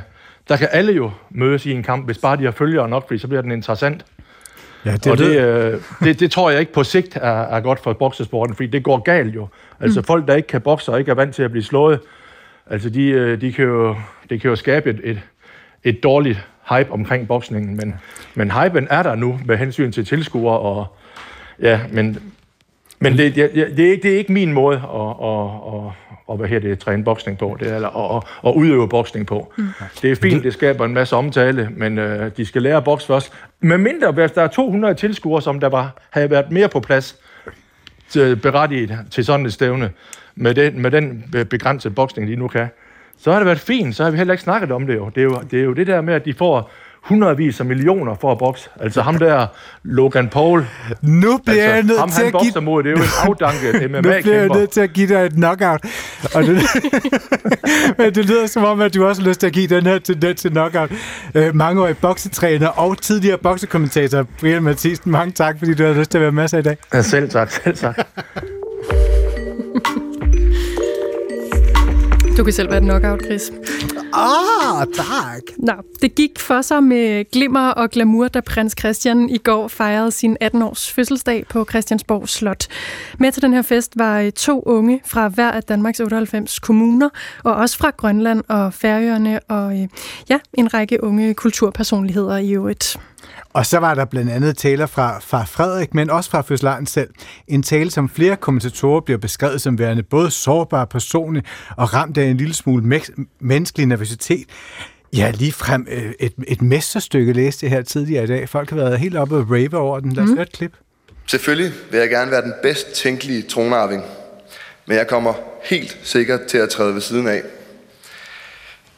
der 0.50 0.58
kan 0.58 0.68
alle 0.72 0.94
jo 0.94 1.12
mødes 1.30 1.66
i 1.66 1.72
en 1.72 1.84
kamp, 1.84 2.06
hvis 2.06 2.18
bare 2.18 2.38
de 2.38 2.44
har 2.44 2.52
følgere 2.52 2.90
nok, 2.90 3.08
fordi 3.08 3.18
så 3.18 3.28
bliver 3.28 3.42
den 3.42 3.52
interessant. 3.52 4.06
Ja, 4.86 4.92
det, 4.92 5.08
og 5.08 5.18
det, 5.18 5.40
øh, 5.40 5.82
det, 6.04 6.20
det 6.20 6.32
tror 6.32 6.50
jeg 6.50 6.60
ikke 6.60 6.74
på 6.74 6.84
sigt 6.84 7.16
er, 7.16 7.42
er 7.42 7.60
godt 7.60 7.80
for 7.80 7.94
boksesporten, 7.94 8.56
fordi 8.56 8.68
det 8.68 8.84
går 8.84 8.98
galt 8.98 9.36
jo. 9.36 9.48
Altså 9.80 10.00
mm. 10.00 10.04
folk, 10.04 10.28
der 10.28 10.36
ikke 10.36 10.48
kan 10.48 10.62
bokse 10.62 10.92
og 10.92 11.00
ikke 11.00 11.12
er 11.12 11.16
vant 11.16 11.36
til 11.36 11.44
at 11.44 11.52
blive 11.52 11.64
slået, 11.64 12.00
altså 12.70 12.90
de, 12.90 13.08
øh, 13.08 13.42
de 13.42 13.54
kan 13.54 13.66
jo, 13.66 13.96
det 14.30 14.42
kan 14.42 14.50
jo 14.50 14.56
skabe 14.56 14.90
et, 14.90 15.00
et, 15.04 15.20
et 15.84 16.04
dårligt 16.04 16.48
hype 16.70 16.92
omkring 16.92 17.28
boksningen, 17.28 17.78
men, 17.78 17.96
men 18.36 18.52
hypen 18.52 18.88
er 18.90 19.04
der 19.04 19.16
nu 19.16 19.40
med 19.46 19.58
hensyn 19.58 19.92
til 19.92 20.06
tilskuere, 20.06 20.60
og 20.60 20.88
ja, 21.62 21.80
men, 21.92 22.34
men 23.00 23.18
det, 23.18 23.36
det, 23.36 23.52
det, 23.54 23.80
er 23.80 23.92
ikke, 23.92 24.04
det 24.04 24.14
er 24.14 24.18
ikke 24.18 24.34
min 24.34 24.54
måde 24.54 24.76
at, 24.76 25.28
at, 25.28 25.50
at, 25.74 25.92
at 26.32 26.38
hvad 26.38 26.48
her 26.48 26.60
det, 26.60 26.80
træne 26.80 27.04
boksning 27.04 27.38
på, 27.38 27.58
det 27.60 27.72
er, 27.72 27.76
eller 27.76 28.16
at, 28.16 28.24
at 28.48 28.54
udøve 28.56 28.90
boksning 28.90 29.28
på. 29.28 29.54
Mm. 29.58 29.68
Det 30.02 30.12
er 30.12 30.16
fint, 30.16 30.44
det 30.44 30.54
skaber 30.54 30.86
en 30.86 30.94
masse 30.94 31.16
omtale, 31.16 31.70
men 31.76 31.98
øh, 31.98 32.32
de 32.38 32.46
skal 32.46 32.62
lære 32.62 32.78
at 32.78 32.84
bokse 32.84 33.08
først. 33.08 33.34
Men 33.60 33.82
mindre, 33.82 34.12
hvis 34.12 34.32
der 34.32 34.42
er 34.42 34.48
200 34.48 34.94
tilskuere, 34.94 35.42
som 35.42 35.60
der 35.60 35.70
var, 35.70 36.02
havde 36.10 36.30
været 36.30 36.52
mere 36.52 36.70
på 36.70 36.80
plads, 36.80 37.20
til, 38.10 38.36
berettiget 38.36 39.00
til 39.12 39.26
sådan 39.26 39.46
et 39.46 39.54
stævne, 39.54 39.92
med 40.36 40.56
den, 40.56 40.82
med 40.82 40.92
den 40.92 41.34
begrænsede 41.50 41.94
boksning, 41.94 42.28
de 42.30 42.36
nu 42.36 42.48
kan, 42.48 42.68
så 43.18 43.32
har 43.32 43.40
det 43.40 43.46
været 43.46 43.60
fint, 43.60 43.96
så 43.96 44.04
har 44.04 44.12
vi 44.12 44.18
heller 44.18 44.34
ikke 44.34 44.44
snakket 44.44 44.72
om 44.72 44.88
det 44.88 44.96
jo. 44.96 45.10
Det 45.16 45.22
er 45.22 45.26
jo 45.26 45.42
det, 45.52 45.60
er 45.60 45.64
jo 45.64 45.74
det 45.74 45.88
der 45.88 46.02
med, 46.02 46.14
at 46.14 46.26
de 46.26 46.34
får 46.34 46.72
hundredvis 47.06 47.60
af 47.60 47.66
millioner 47.66 48.16
for 48.22 48.32
at 48.32 48.38
bokse. 48.38 48.70
Altså 48.80 49.02
ham 49.02 49.18
der, 49.18 49.48
Logan 49.84 50.30
Paul. 50.30 50.66
Nu 51.02 51.38
bliver 51.38 51.64
altså, 51.64 51.76
jeg 51.76 51.84
nødt 51.84 52.00
ham, 52.00 52.10
til 52.10 52.26
han 52.26 52.36
at 52.36 52.42
give... 52.42 52.62
mod, 52.64 52.84
det 52.84 52.90
er 52.90 52.94
jo 52.94 52.98
en 52.98 53.30
afdanket 53.30 53.92
MMA-kæmper. 53.92 54.12
Nu 54.18 54.22
bliver 54.22 54.40
jeg 54.40 54.50
nødt 54.50 54.70
til 54.70 54.82
at 54.82 54.94
give 54.94 55.08
dig 55.08 55.26
et 55.26 55.32
knockout. 55.32 55.86
Og 56.34 56.44
det... 56.44 56.62
Men 57.98 58.16
det 58.16 58.26
lyder 58.26 58.48
som 58.48 58.64
om, 58.64 58.82
at 58.82 58.94
du 58.94 59.06
også 59.06 59.22
har 59.22 59.30
lyst 59.30 59.40
til 59.40 59.48
at 59.48 59.54
give 59.54 59.68
den 59.68 59.86
her 59.86 60.00
tendens 60.00 60.42
til 60.42 60.52
knockout. 60.52 60.92
Øh, 61.36 61.56
mangeårig 61.56 61.98
boksetræner 61.98 62.68
og 62.68 62.98
tidligere 62.98 63.38
boksekommentator, 63.38 64.26
Brian 64.40 64.64
Mathisen. 64.64 65.12
Mange 65.12 65.32
tak, 65.32 65.56
fordi 65.60 65.74
du 65.74 65.84
har 65.84 65.94
lyst 65.94 66.12
til 66.12 66.18
at 66.18 66.22
være 66.22 66.32
med 66.32 66.54
i 66.54 66.62
dag. 66.62 66.78
Ja, 66.94 67.02
selv 67.02 67.30
tak, 67.30 67.52
selv 67.52 67.76
tak. 67.76 68.08
Du 72.38 72.44
kan 72.44 72.54
selv 72.54 72.70
være 72.70 72.78
et 72.78 72.84
knockout, 72.84 73.24
Chris. 73.24 73.52
Ah, 74.14 74.88
tak. 74.94 75.42
Nå, 75.58 75.74
det 76.02 76.16
gik 76.16 76.40
for 76.40 76.62
sig 76.62 76.84
med 76.84 77.32
glimmer 77.32 77.70
og 77.70 77.90
glamour, 77.90 78.28
da 78.28 78.40
prins 78.40 78.76
Christian 78.80 79.30
i 79.30 79.38
går 79.38 79.68
fejrede 79.68 80.12
sin 80.12 80.38
18-års 80.44 80.92
fødselsdag 80.92 81.46
på 81.50 81.66
Christiansborg 81.70 82.30
Slot. 82.30 82.68
Med 83.20 83.32
til 83.32 83.42
den 83.42 83.54
her 83.54 83.62
fest 83.62 83.94
var 83.96 84.30
to 84.30 84.64
unge 84.66 85.02
fra 85.06 85.28
hver 85.28 85.52
af 85.52 85.64
Danmarks 85.64 86.00
98 86.00 86.60
kommuner, 86.60 87.10
og 87.44 87.56
også 87.56 87.78
fra 87.78 87.92
Grønland 87.98 88.44
og 88.48 88.74
Færøerne, 88.74 89.40
og 89.40 89.82
øh, 89.82 89.88
ja, 90.30 90.40
en 90.54 90.74
række 90.74 91.04
unge 91.04 91.34
kulturpersonligheder 91.34 92.38
i 92.38 92.52
øvrigt. 92.52 92.98
Og 93.56 93.66
så 93.66 93.78
var 93.78 93.96
der 93.96 94.06
blandt 94.06 94.32
andet 94.32 94.58
taler 94.58 94.86
fra, 94.86 95.20
fra 95.20 95.44
Frederik, 95.44 95.94
men 95.94 96.10
også 96.10 96.30
fra 96.30 96.42
fødselaren 96.42 96.86
selv. 96.86 97.10
En 97.48 97.64
tale, 97.64 97.92
som 97.92 98.10
flere 98.10 98.36
kommentatorer 98.36 99.02
bliver 99.02 99.18
beskrevet 99.18 99.62
som 99.62 99.80
værende 99.80 100.04
både 100.04 100.32
sårbar, 100.32 100.86
personlig 100.86 101.44
og 101.78 101.94
ramt 101.94 102.18
af 102.18 102.24
en 102.24 102.38
lille 102.38 102.54
smule 102.54 103.02
menneskelig 103.40 103.88
nervøsitet. 103.88 104.46
Ja, 105.14 105.32
lige 105.32 105.52
frem 105.52 105.88
øh, 105.92 106.12
et, 106.20 106.34
et 106.48 106.62
mesterstykke 106.62 107.34
læste 107.34 107.66
jeg 107.66 107.72
her 107.72 107.82
tidligere 107.82 108.24
i 108.24 108.28
dag. 108.28 108.50
Folk 108.50 108.70
har 108.70 108.78
været 108.78 109.00
helt 109.00 109.18
oppe 109.18 109.36
og 109.36 109.52
rave 109.52 109.78
over 109.78 110.00
den. 110.00 110.14
Lad 110.14 110.24
os 110.24 110.30
mm. 110.30 110.36
høre 110.36 110.46
et 110.46 110.52
klip. 110.52 110.74
Selvfølgelig 111.28 111.72
vil 111.92 112.00
jeg 112.00 112.10
gerne 112.10 112.32
være 112.32 112.42
den 112.42 112.54
bedst 112.64 112.92
tænkelige 112.92 113.42
tronarving, 113.42 114.04
men 114.86 114.98
jeg 114.98 115.08
kommer 115.08 115.34
helt 115.64 115.98
sikkert 116.04 116.42
til 116.42 116.58
at 116.58 116.70
træde 116.70 116.94
ved 116.94 117.02
siden 117.02 117.28
af. 117.28 117.42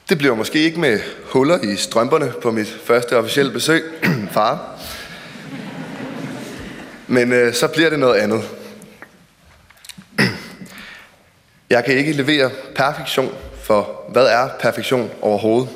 Det 0.09 0.17
bliver 0.17 0.35
måske 0.35 0.59
ikke 0.59 0.79
med 0.79 0.99
huller 1.23 1.59
i 1.59 1.75
strømperne 1.75 2.33
på 2.41 2.51
mit 2.51 2.67
første 2.85 3.17
officielle 3.17 3.51
besøg, 3.51 3.83
far. 4.31 4.79
Men 7.07 7.33
øh, 7.33 7.53
så 7.53 7.67
bliver 7.67 7.89
det 7.89 7.99
noget 7.99 8.15
andet. 8.19 8.43
Jeg 11.69 11.85
kan 11.85 11.97
ikke 11.97 12.11
levere 12.11 12.51
perfektion, 12.75 13.33
for 13.63 14.05
hvad 14.09 14.25
er 14.25 14.49
perfektion 14.59 15.11
overhovedet? 15.21 15.69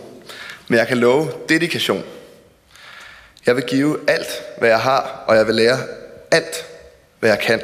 Men 0.67 0.79
jeg 0.79 0.87
kan 0.87 0.97
love 0.97 1.31
dedikation. 1.49 2.03
Jeg 3.45 3.55
vil 3.55 3.63
give 3.63 3.99
alt, 4.07 4.27
hvad 4.57 4.69
jeg 4.69 4.79
har, 4.79 5.23
og 5.27 5.35
jeg 5.35 5.47
vil 5.47 5.55
lære 5.55 5.77
alt, 6.31 6.65
hvad 7.19 7.29
jeg 7.29 7.39
kan. 7.39 7.61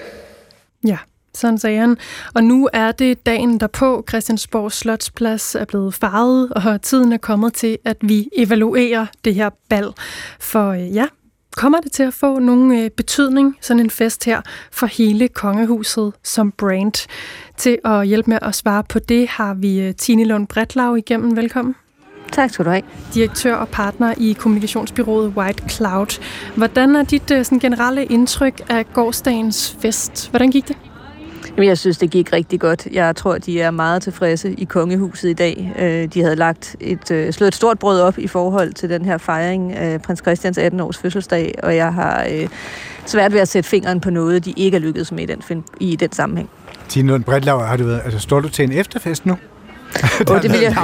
Ja, 0.87 0.97
sådan 1.37 1.57
sagde 1.57 1.79
han. 1.79 1.97
Og 2.33 2.43
nu 2.43 2.69
er 2.73 2.91
det 2.91 3.25
dagen 3.25 3.59
derpå. 3.59 4.05
Christiansborg 4.09 4.71
Slotsplads 4.71 5.55
er 5.55 5.65
blevet 5.65 5.93
farvet, 5.93 6.53
og 6.53 6.81
tiden 6.81 7.13
er 7.13 7.17
kommet 7.17 7.53
til, 7.53 7.77
at 7.85 7.97
vi 8.01 8.29
evaluerer 8.35 9.05
det 9.25 9.35
her 9.35 9.49
bal. 9.69 9.93
For 10.39 10.69
øh, 10.69 10.95
ja, 10.95 11.05
kommer 11.55 11.79
det 11.79 11.91
til 11.91 12.03
at 12.03 12.13
få 12.13 12.39
nogen 12.39 12.79
øh, 12.79 12.89
betydning, 12.89 13.57
sådan 13.61 13.79
en 13.79 13.89
fest 13.89 14.25
her, 14.25 14.41
for 14.71 14.85
hele 14.85 15.27
kongehuset 15.27 16.13
som 16.23 16.51
brand? 16.51 17.07
Til 17.57 17.77
at 17.85 18.07
hjælpe 18.07 18.29
med 18.29 18.39
at 18.41 18.55
svare 18.55 18.83
på 18.83 18.99
det 18.99 19.27
har 19.27 19.53
vi 19.53 19.79
øh, 19.79 19.95
Tine 19.95 20.23
Lund 20.23 20.47
Bretlau 20.47 20.95
igennem. 20.95 21.35
Velkommen. 21.35 21.75
Tak 22.31 22.49
skal 22.49 22.65
du 22.65 22.69
have. 22.69 22.83
Direktør 23.13 23.55
og 23.55 23.69
partner 23.69 24.13
i 24.17 24.33
kommunikationsbyrået 24.39 25.33
White 25.37 25.69
Cloud. 25.69 26.21
Hvordan 26.55 26.95
er 26.95 27.03
dit 27.03 27.23
sådan, 27.27 27.59
generelle 27.59 28.05
indtryk 28.05 28.61
af 28.69 28.93
gårdsdagens 28.93 29.77
fest? 29.81 30.29
Hvordan 30.29 30.51
gik 30.51 30.67
det? 30.67 30.77
Jamen, 31.55 31.67
jeg 31.67 31.77
synes, 31.77 31.97
det 31.97 32.09
gik 32.09 32.33
rigtig 32.33 32.59
godt. 32.59 32.87
Jeg 32.91 33.15
tror, 33.15 33.37
de 33.37 33.61
er 33.61 33.71
meget 33.71 34.01
tilfredse 34.01 34.53
i 34.53 34.63
kongehuset 34.63 35.29
i 35.29 35.33
dag. 35.33 35.73
Øh, 35.79 36.13
de 36.13 36.21
havde 36.21 36.35
lagt 36.35 36.75
et, 36.79 37.11
øh, 37.11 37.33
slået 37.33 37.47
et 37.47 37.55
stort 37.55 37.79
brød 37.79 38.01
op 38.01 38.17
i 38.19 38.27
forhold 38.27 38.73
til 38.73 38.89
den 38.89 39.05
her 39.05 39.17
fejring 39.17 39.73
af 39.73 40.01
prins 40.01 40.19
Christians 40.19 40.57
18 40.57 40.79
års 40.79 40.97
fødselsdag, 40.97 41.55
og 41.63 41.75
jeg 41.75 41.93
har 41.93 42.27
øh, 42.31 42.47
svært 43.05 43.33
ved 43.33 43.39
at 43.39 43.47
sætte 43.47 43.69
fingeren 43.69 43.99
på 43.99 44.09
noget, 44.09 44.45
de 44.45 44.53
ikke 44.57 44.77
er 44.77 44.81
lykkedes 44.81 45.11
med 45.11 45.23
i 45.23 45.25
den, 45.25 45.63
i 45.79 45.95
den 45.95 46.11
sammenhæng. 46.11 46.49
Tine 46.89 47.07
Lund 47.07 47.23
Bredlauer, 47.23 47.63
har 47.63 47.77
du 47.77 47.83
været, 47.83 48.01
altså, 48.05 48.19
står 48.19 48.39
du 48.39 48.49
til 48.49 48.65
en 48.65 48.71
efterfest 48.71 49.25
nu? 49.25 49.37
oh, 50.31 50.41
det 50.41 50.51
vil 50.51 50.59
jeg... 50.67 50.75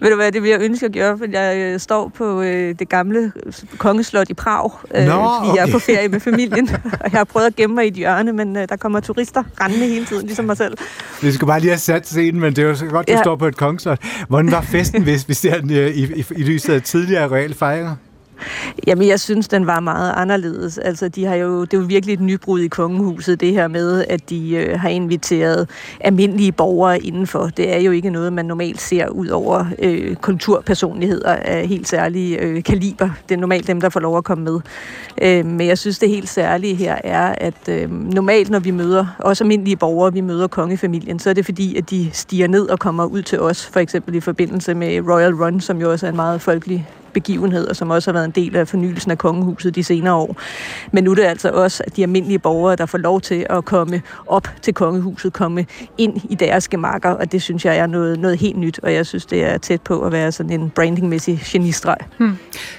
ved 0.00 0.10
du 0.10 0.16
hvad, 0.16 0.32
det 0.32 0.42
vil 0.42 0.50
jeg 0.50 0.60
ønske 0.60 0.86
at 0.86 0.92
gøre, 0.92 1.18
for 1.18 1.26
jeg 1.32 1.56
øh, 1.56 1.80
står 1.80 2.08
på 2.08 2.42
øh, 2.42 2.74
det 2.78 2.88
gamle 2.88 3.32
kongeslot 3.78 4.30
i 4.30 4.34
Prag, 4.34 4.70
øh, 4.94 5.06
Nå, 5.06 5.12
fordi 5.12 5.48
okay. 5.48 5.56
jeg 5.56 5.68
er 5.68 5.72
på 5.72 5.78
ferie 5.78 6.08
med 6.08 6.20
familien, 6.20 6.68
og 7.02 7.12
jeg 7.12 7.18
har 7.20 7.24
prøvet 7.24 7.46
at 7.46 7.56
gemme 7.56 7.74
mig 7.74 7.84
i 7.84 7.88
et 7.88 7.94
hjørne, 7.94 8.32
men 8.32 8.56
øh, 8.56 8.68
der 8.68 8.76
kommer 8.76 9.00
turister 9.00 9.42
rendende 9.60 9.86
hele 9.86 10.06
tiden, 10.06 10.26
ligesom 10.26 10.44
mig 10.44 10.56
selv. 10.56 10.78
Vi 11.22 11.32
skal 11.32 11.46
bare 11.46 11.60
lige 11.60 11.70
have 11.70 11.78
sat 11.78 12.06
scenen, 12.06 12.40
men 12.40 12.56
det 12.56 12.64
er 12.64 12.68
jo 12.68 12.74
så 12.74 12.86
godt, 12.86 13.08
du 13.08 13.12
ja. 13.12 13.22
står 13.22 13.36
på 13.36 13.46
et 13.46 13.56
kongeslot. 13.56 13.98
Hvordan 14.28 14.50
var 14.50 14.60
festen, 14.60 15.02
hvis 15.02 15.28
vi 15.28 15.34
ser 15.34 15.60
den 15.60 15.72
øh, 15.72 15.90
i, 15.90 16.20
i, 16.20 16.24
i 16.36 16.42
lyset 16.42 16.72
af 16.72 16.82
tidligere 16.82 17.28
reelle 17.28 17.56
fejringer? 17.56 17.96
Jamen, 18.86 19.08
jeg 19.08 19.20
synes, 19.20 19.48
den 19.48 19.66
var 19.66 19.80
meget 19.80 20.12
anderledes. 20.16 20.78
Altså, 20.78 21.08
de 21.08 21.24
har 21.24 21.34
jo, 21.34 21.64
det 21.64 21.74
er 21.74 21.78
jo 21.78 21.84
virkelig 21.84 22.12
et 22.12 22.20
nybrud 22.20 22.60
i 22.60 22.68
kongehuset, 22.68 23.40
det 23.40 23.52
her 23.52 23.68
med, 23.68 24.04
at 24.08 24.30
de 24.30 24.50
øh, 24.50 24.80
har 24.80 24.88
inviteret 24.88 25.70
almindelige 26.00 26.52
borgere 26.52 27.02
indenfor. 27.02 27.50
Det 27.56 27.74
er 27.74 27.78
jo 27.78 27.90
ikke 27.90 28.10
noget, 28.10 28.32
man 28.32 28.44
normalt 28.44 28.80
ser 28.80 29.08
ud 29.08 29.28
over 29.28 29.64
øh, 29.78 30.16
kulturpersonligheder 30.16 31.32
af 31.32 31.68
helt 31.68 31.88
særlige 31.88 32.38
øh, 32.38 32.62
kaliber. 32.62 33.10
Det 33.28 33.34
er 33.34 33.38
normalt 33.38 33.66
dem, 33.66 33.80
der 33.80 33.88
får 33.88 34.00
lov 34.00 34.18
at 34.18 34.24
komme 34.24 34.44
med. 34.44 34.60
Øh, 35.22 35.46
men 35.46 35.66
jeg 35.66 35.78
synes, 35.78 35.98
det 35.98 36.08
helt 36.08 36.28
særlige 36.28 36.74
her 36.74 36.98
er, 37.04 37.34
at 37.38 37.68
øh, 37.68 37.90
normalt, 37.90 38.50
når 38.50 38.58
vi 38.58 38.70
møder 38.70 39.06
også 39.18 39.44
almindelige 39.44 39.76
borgere, 39.76 40.12
vi 40.12 40.20
møder 40.20 40.46
kongefamilien, 40.46 41.18
så 41.18 41.30
er 41.30 41.34
det 41.34 41.44
fordi, 41.44 41.76
at 41.76 41.90
de 41.90 42.10
stiger 42.12 42.48
ned 42.48 42.68
og 42.68 42.78
kommer 42.78 43.04
ud 43.04 43.22
til 43.22 43.40
os, 43.40 43.66
for 43.66 43.80
eksempel 43.80 44.14
i 44.14 44.20
forbindelse 44.20 44.74
med 44.74 45.00
Royal 45.00 45.34
Run, 45.34 45.60
som 45.60 45.80
jo 45.80 45.90
også 45.90 46.06
er 46.06 46.10
en 46.10 46.16
meget 46.16 46.40
folkelig 46.40 46.88
begivenhed, 47.14 47.68
og 47.68 47.76
som 47.76 47.90
også 47.90 48.10
har 48.10 48.12
været 48.12 48.24
en 48.24 48.30
del 48.30 48.56
af 48.56 48.68
fornyelsen 48.68 49.10
af 49.10 49.18
kongehuset 49.18 49.74
de 49.74 49.84
senere 49.84 50.14
år. 50.14 50.36
Men 50.92 51.04
nu 51.04 51.10
er 51.10 51.14
det 51.14 51.22
altså 51.22 51.50
også 51.50 51.82
at 51.86 51.96
de 51.96 52.02
almindelige 52.02 52.38
borgere, 52.38 52.76
der 52.76 52.86
får 52.86 52.98
lov 52.98 53.20
til 53.20 53.46
at 53.50 53.64
komme 53.64 54.02
op 54.26 54.48
til 54.62 54.74
kongehuset, 54.74 55.32
komme 55.32 55.66
ind 55.98 56.20
i 56.30 56.34
deres 56.34 56.68
gemakker, 56.68 57.10
og 57.10 57.32
det 57.32 57.42
synes 57.42 57.64
jeg 57.64 57.76
er 57.76 57.86
noget, 57.86 58.20
noget 58.20 58.38
helt 58.38 58.56
nyt, 58.56 58.80
og 58.82 58.94
jeg 58.94 59.06
synes, 59.06 59.26
det 59.26 59.44
er 59.44 59.58
tæt 59.58 59.82
på 59.82 60.00
at 60.00 60.12
være 60.12 60.32
sådan 60.32 60.60
en 60.60 60.70
brandingmæssig 60.70 61.40
genistreg. 61.44 61.96
Hmm. 62.18 62.36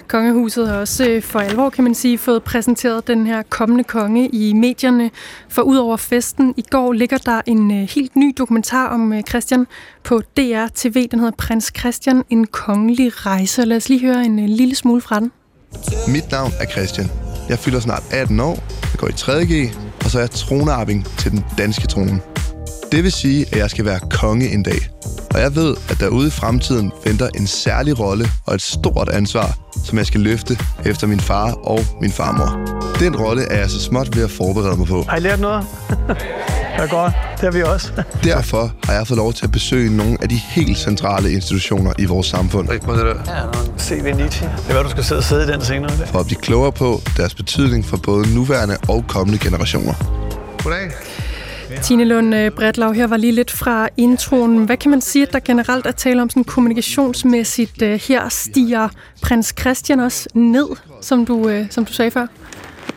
Kongehuset 0.07 0.67
har 0.67 0.77
også 0.77 1.09
øh, 1.09 1.21
for 1.21 1.39
alvor, 1.39 1.69
kan 1.69 1.83
man 1.83 1.95
sige, 1.95 2.17
fået 2.17 2.43
præsenteret 2.43 3.07
den 3.07 3.27
her 3.27 3.41
kommende 3.49 3.83
konge 3.83 4.29
i 4.29 4.53
medierne, 4.53 5.11
for 5.49 5.61
udover 5.61 5.97
festen 5.97 6.53
i 6.57 6.63
går 6.69 6.93
ligger 6.93 7.17
der 7.17 7.41
en 7.45 7.71
øh, 7.71 7.89
helt 7.89 8.15
ny 8.15 8.33
dokumentar 8.37 8.87
om 8.87 9.13
øh, 9.13 9.21
Christian 9.21 9.67
på 10.03 10.21
DR 10.37 10.65
TV. 10.75 11.07
Den 11.11 11.19
hedder 11.19 11.35
Prins 11.37 11.71
Christian, 11.79 12.23
en 12.29 12.47
kongelig 12.47 13.25
rejse. 13.25 13.65
Lad 13.65 13.77
os 13.77 13.89
lige 13.89 14.01
høre 14.01 14.24
en, 14.25 14.39
en 14.39 14.49
lille 14.49 14.75
smule 14.75 15.01
fra 15.01 15.19
den. 15.19 15.31
Mit 16.07 16.31
navn 16.31 16.51
er 16.59 16.65
Christian. 16.65 17.11
Jeg 17.49 17.59
fylder 17.59 17.79
snart 17.79 18.03
18 18.11 18.39
år, 18.39 18.63
jeg 18.81 18.97
går 18.97 19.07
i 19.07 19.11
3.G, 19.11 19.75
og 20.03 20.11
så 20.11 20.17
er 20.17 20.21
jeg 20.21 20.31
tronarving 20.31 21.07
til 21.17 21.31
den 21.31 21.45
danske 21.57 21.87
trone. 21.87 22.21
Det 22.91 23.03
vil 23.03 23.11
sige, 23.11 23.45
at 23.51 23.57
jeg 23.57 23.69
skal 23.69 23.85
være 23.85 23.99
konge 24.09 24.53
en 24.53 24.63
dag. 24.63 24.89
Og 25.33 25.41
jeg 25.41 25.55
ved, 25.55 25.75
at 25.89 25.99
derude 25.99 26.27
i 26.27 26.31
fremtiden 26.31 26.91
venter 27.05 27.29
en 27.35 27.47
særlig 27.47 27.99
rolle 27.99 28.25
og 28.45 28.55
et 28.55 28.61
stort 28.61 29.09
ansvar, 29.09 29.57
som 29.85 29.97
jeg 29.97 30.05
skal 30.05 30.19
løfte 30.19 30.57
efter 30.85 31.07
min 31.07 31.19
far 31.19 31.51
og 31.53 31.79
min 32.01 32.11
farmor. 32.11 32.79
Den 32.99 33.15
rolle 33.15 33.43
er 33.43 33.59
jeg 33.59 33.69
så 33.69 33.81
småt 33.81 34.15
ved 34.15 34.23
at 34.23 34.31
forberede 34.31 34.77
mig 34.77 34.87
på. 34.87 35.05
Har 35.09 35.17
I 35.17 35.19
lært 35.19 35.39
noget? 35.39 35.65
Er 36.83 36.87
godt. 36.87 37.13
Det 37.31 37.41
har 37.41 37.51
vi 37.51 37.61
også. 37.63 37.91
Derfor 38.23 38.73
har 38.83 38.93
jeg 38.93 39.07
fået 39.07 39.17
lov 39.17 39.33
til 39.33 39.45
at 39.45 39.51
besøge 39.51 39.97
nogle 39.97 40.17
af 40.21 40.29
de 40.29 40.35
helt 40.35 40.77
centrale 40.77 41.31
institutioner 41.31 41.93
i 41.99 42.05
vores 42.05 42.27
samfund. 42.27 42.67
Prøv 42.67 42.97
det 42.97 43.05
der. 43.05 43.33
Ja, 43.35 43.41
se 43.77 44.03
det 44.03 44.15
Nietzsche. 44.17 44.45
Det 44.45 44.69
er 44.69 44.73
hvad 44.73 44.83
du 44.83 44.89
skal 44.89 45.03
sidde 45.03 45.19
og 45.19 45.23
sidde 45.23 45.43
i 45.43 45.47
den 45.47 45.61
senere. 45.61 45.91
For 45.91 46.19
at 46.19 46.25
blive 46.25 46.41
klogere 46.41 46.71
på 46.71 47.01
deres 47.17 47.35
betydning 47.35 47.85
for 47.85 47.97
både 47.97 48.35
nuværende 48.35 48.77
og 48.87 49.05
kommende 49.07 49.39
generationer. 49.39 49.93
Goddag. 50.63 50.91
Tine 51.81 52.05
Lund 52.05 52.35
øh, 52.35 52.51
Bretlau, 52.51 52.91
her 52.91 53.07
var 53.07 53.17
lige 53.17 53.31
lidt 53.31 53.51
fra 53.51 53.89
introen. 53.97 54.65
Hvad 54.65 54.77
kan 54.77 54.91
man 54.91 55.01
sige, 55.01 55.27
at 55.27 55.33
der 55.33 55.39
generelt 55.39 55.85
er 55.85 55.91
tale 55.91 56.21
om 56.21 56.29
sådan 56.29 56.43
kommunikationsmæssigt? 56.43 57.81
Øh, 57.81 57.99
her 58.07 58.29
stiger 58.29 58.89
prins 59.21 59.53
Christian 59.59 59.99
også 59.99 60.29
ned, 60.33 60.67
som 61.01 61.25
du, 61.25 61.49
øh, 61.49 61.65
som 61.69 61.85
du 61.85 61.93
sagde 61.93 62.11
før? 62.11 62.27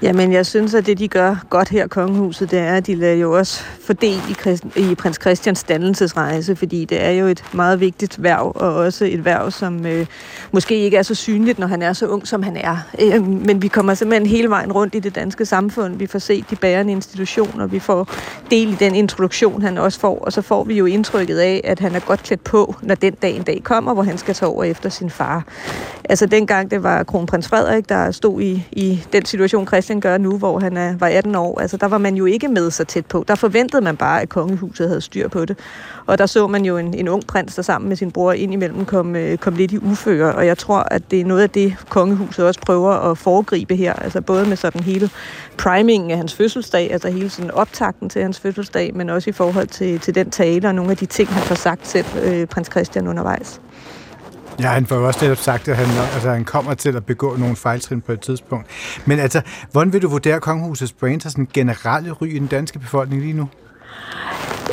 Jamen, 0.03 0.33
jeg 0.33 0.47
synes, 0.47 0.75
at 0.75 0.87
det, 0.87 0.99
de 0.99 1.09
gør 1.09 1.37
godt 1.51 1.69
her 1.69 1.85
i 1.85 1.89
kongehuset, 1.89 2.51
det 2.51 2.59
er, 2.59 2.75
at 2.75 2.87
de 2.87 2.95
lader 2.95 3.15
jo 3.15 3.33
også 3.39 3.63
fordel 3.81 4.21
i, 4.31 4.35
Christ, 4.35 4.65
i 4.77 4.95
prins 4.95 5.19
Christians 5.21 5.63
dannelsesrejse, 5.63 6.57
fordi 6.57 6.85
det 6.85 7.05
er 7.05 7.11
jo 7.11 7.27
et 7.27 7.45
meget 7.53 7.81
vigtigt 7.81 8.23
værv, 8.23 8.53
og 8.55 8.75
også 8.75 9.05
et 9.05 9.25
værv, 9.25 9.51
som 9.51 9.87
øh, 9.87 10.07
måske 10.53 10.75
ikke 10.77 10.97
er 10.97 11.03
så 11.03 11.15
synligt, 11.15 11.59
når 11.59 11.67
han 11.67 11.83
er 11.83 11.93
så 11.93 12.07
ung, 12.07 12.29
som 12.29 12.43
han 12.43 12.57
er. 12.57 12.77
Øh, 13.03 13.27
men 13.27 13.63
vi 13.63 13.69
kommer 13.69 13.95
simpelthen 13.95 14.27
hele 14.27 14.51
vejen 14.51 14.73
rundt 14.73 14.95
i 14.95 14.99
det 14.99 15.15
danske 15.15 15.47
samfund. 15.47 15.97
Vi 15.97 16.07
får 16.07 16.19
set 16.19 16.51
de 16.51 16.57
bærende 16.57 16.93
institutioner, 16.93 17.67
vi 17.67 17.79
får 17.79 18.09
del 18.51 18.73
i 18.73 18.77
den 18.81 18.95
introduktion, 18.95 19.63
han 19.63 19.79
også 19.79 20.01
får, 20.01 20.19
og 20.19 20.33
så 20.33 20.43
får 20.43 20.65
vi 20.65 20.75
jo 20.75 20.87
indtrykket 20.87 21.39
af, 21.39 21.61
at 21.65 21.81
han 21.81 21.95
er 21.95 22.01
godt 22.01 22.23
klædt 22.23 22.45
på, 22.45 22.75
når 22.83 22.95
den 22.95 23.15
dag 23.15 23.37
en 23.37 23.43
dag 23.43 23.61
kommer, 23.65 23.95
hvor 23.95 24.03
han 24.03 24.19
skal 24.19 24.35
tage 24.35 24.49
over 24.49 24.65
efter 24.65 24.89
sin 24.89 25.11
far. 25.11 25.45
Altså 26.09 26.27
dengang 26.27 26.71
det 26.71 26.83
var 26.83 27.03
kronprins 27.03 27.49
Frederik, 27.49 27.89
der 27.89 28.11
stod 28.11 28.41
i, 28.41 28.67
i 28.73 29.05
den 29.13 29.25
situation, 29.25 29.67
Christian 29.79 30.01
gør 30.01 30.19
nu, 30.19 30.39
hvor 30.39 30.59
han 30.59 30.77
er, 30.77 30.97
var 30.99 31.07
18 31.09 31.35
år, 31.35 31.61
altså 31.61 31.77
der 31.77 31.89
var 31.89 31.99
man 31.99 32.15
jo 32.15 32.25
ikke 32.25 32.49
med 32.49 32.71
så 32.71 32.85
tæt 32.85 33.07
på. 33.07 33.25
Der 33.29 33.35
forventede 33.35 33.83
man 33.83 33.97
bare, 33.97 34.23
at 34.23 34.29
kongehuset 34.29 34.89
havde 34.89 35.01
styr 35.01 35.29
på 35.29 35.45
det. 35.45 35.59
Og 36.07 36.19
der 36.19 36.27
så 36.27 36.47
man 36.47 36.65
jo 36.65 36.77
en, 36.77 36.95
en 36.95 37.09
ung 37.09 37.27
prins, 37.27 37.55
der 37.55 37.63
sammen 37.63 37.89
med 37.89 37.97
sin 37.97 38.11
bror 38.11 38.33
indimellem 38.33 38.85
kom, 38.85 39.17
øh, 39.17 39.39
kom 39.39 39.55
lidt 39.55 39.73
i 39.73 39.79
uføre, 39.79 40.35
og 40.35 40.47
jeg 40.47 40.59
tror, 40.59 40.79
at 40.79 41.11
det 41.11 41.21
er 41.21 41.25
noget 41.25 41.43
af 41.43 41.51
det, 41.51 41.77
kongehuset 41.89 42.47
også 42.47 42.61
prøver 42.61 42.91
at 42.91 43.19
foregribe 43.19 43.77
her, 43.77 43.93
altså 43.93 44.21
både 44.21 44.49
med 44.49 44.57
sådan 44.57 44.83
hele 44.83 45.11
primingen 45.59 46.11
af 46.11 46.17
hans 46.17 46.35
fødselsdag, 46.35 46.93
altså 46.93 47.11
hele 47.11 47.31
sådan 47.31 47.51
optakten 47.51 48.09
til 48.09 48.23
hans 48.23 48.41
fødselsdag, 48.41 48.95
men 48.95 49.11
også 49.11 49.31
i 49.31 49.33
forhold 49.33 49.67
til, 49.67 50.01
til 50.01 50.15
den 50.15 50.31
tale 50.31 50.69
og 50.69 50.75
nogle 50.75 50.91
af 50.91 50.97
de 50.97 51.07
ting, 51.07 51.29
han 51.29 51.43
får 51.43 51.55
sagt 51.55 51.87
selv, 51.87 52.07
øh, 52.23 52.47
prins 52.47 52.69
Christian 52.71 53.09
undervejs. 53.09 53.61
Ja, 54.61 54.69
han 54.69 54.87
får 54.87 54.97
jo 54.97 55.07
også 55.07 55.19
netop 55.23 55.37
sagt, 55.37 55.69
at 55.69 55.77
han, 55.77 55.87
altså, 56.15 56.31
han 56.31 56.45
kommer 56.45 56.75
til 56.75 56.97
at 56.97 57.07
begå 57.07 57.37
nogle 57.37 57.57
fejltrin 57.57 58.01
på 58.01 58.13
et 58.13 58.21
tidspunkt. 58.21 58.67
Men 59.07 59.19
altså, 59.19 59.41
hvordan 59.73 59.93
vil 59.93 60.03
du 60.03 60.09
vurdere 60.09 60.41
kongehusets 60.41 60.93
brand 60.93 61.25
og 61.25 61.31
sådan 61.31 61.49
generelle 61.55 62.13
ry 62.13 62.27
i 62.27 62.39
den 62.39 62.47
danske 62.47 62.79
befolkning 62.79 63.23
lige 63.23 63.33
nu? 63.33 63.49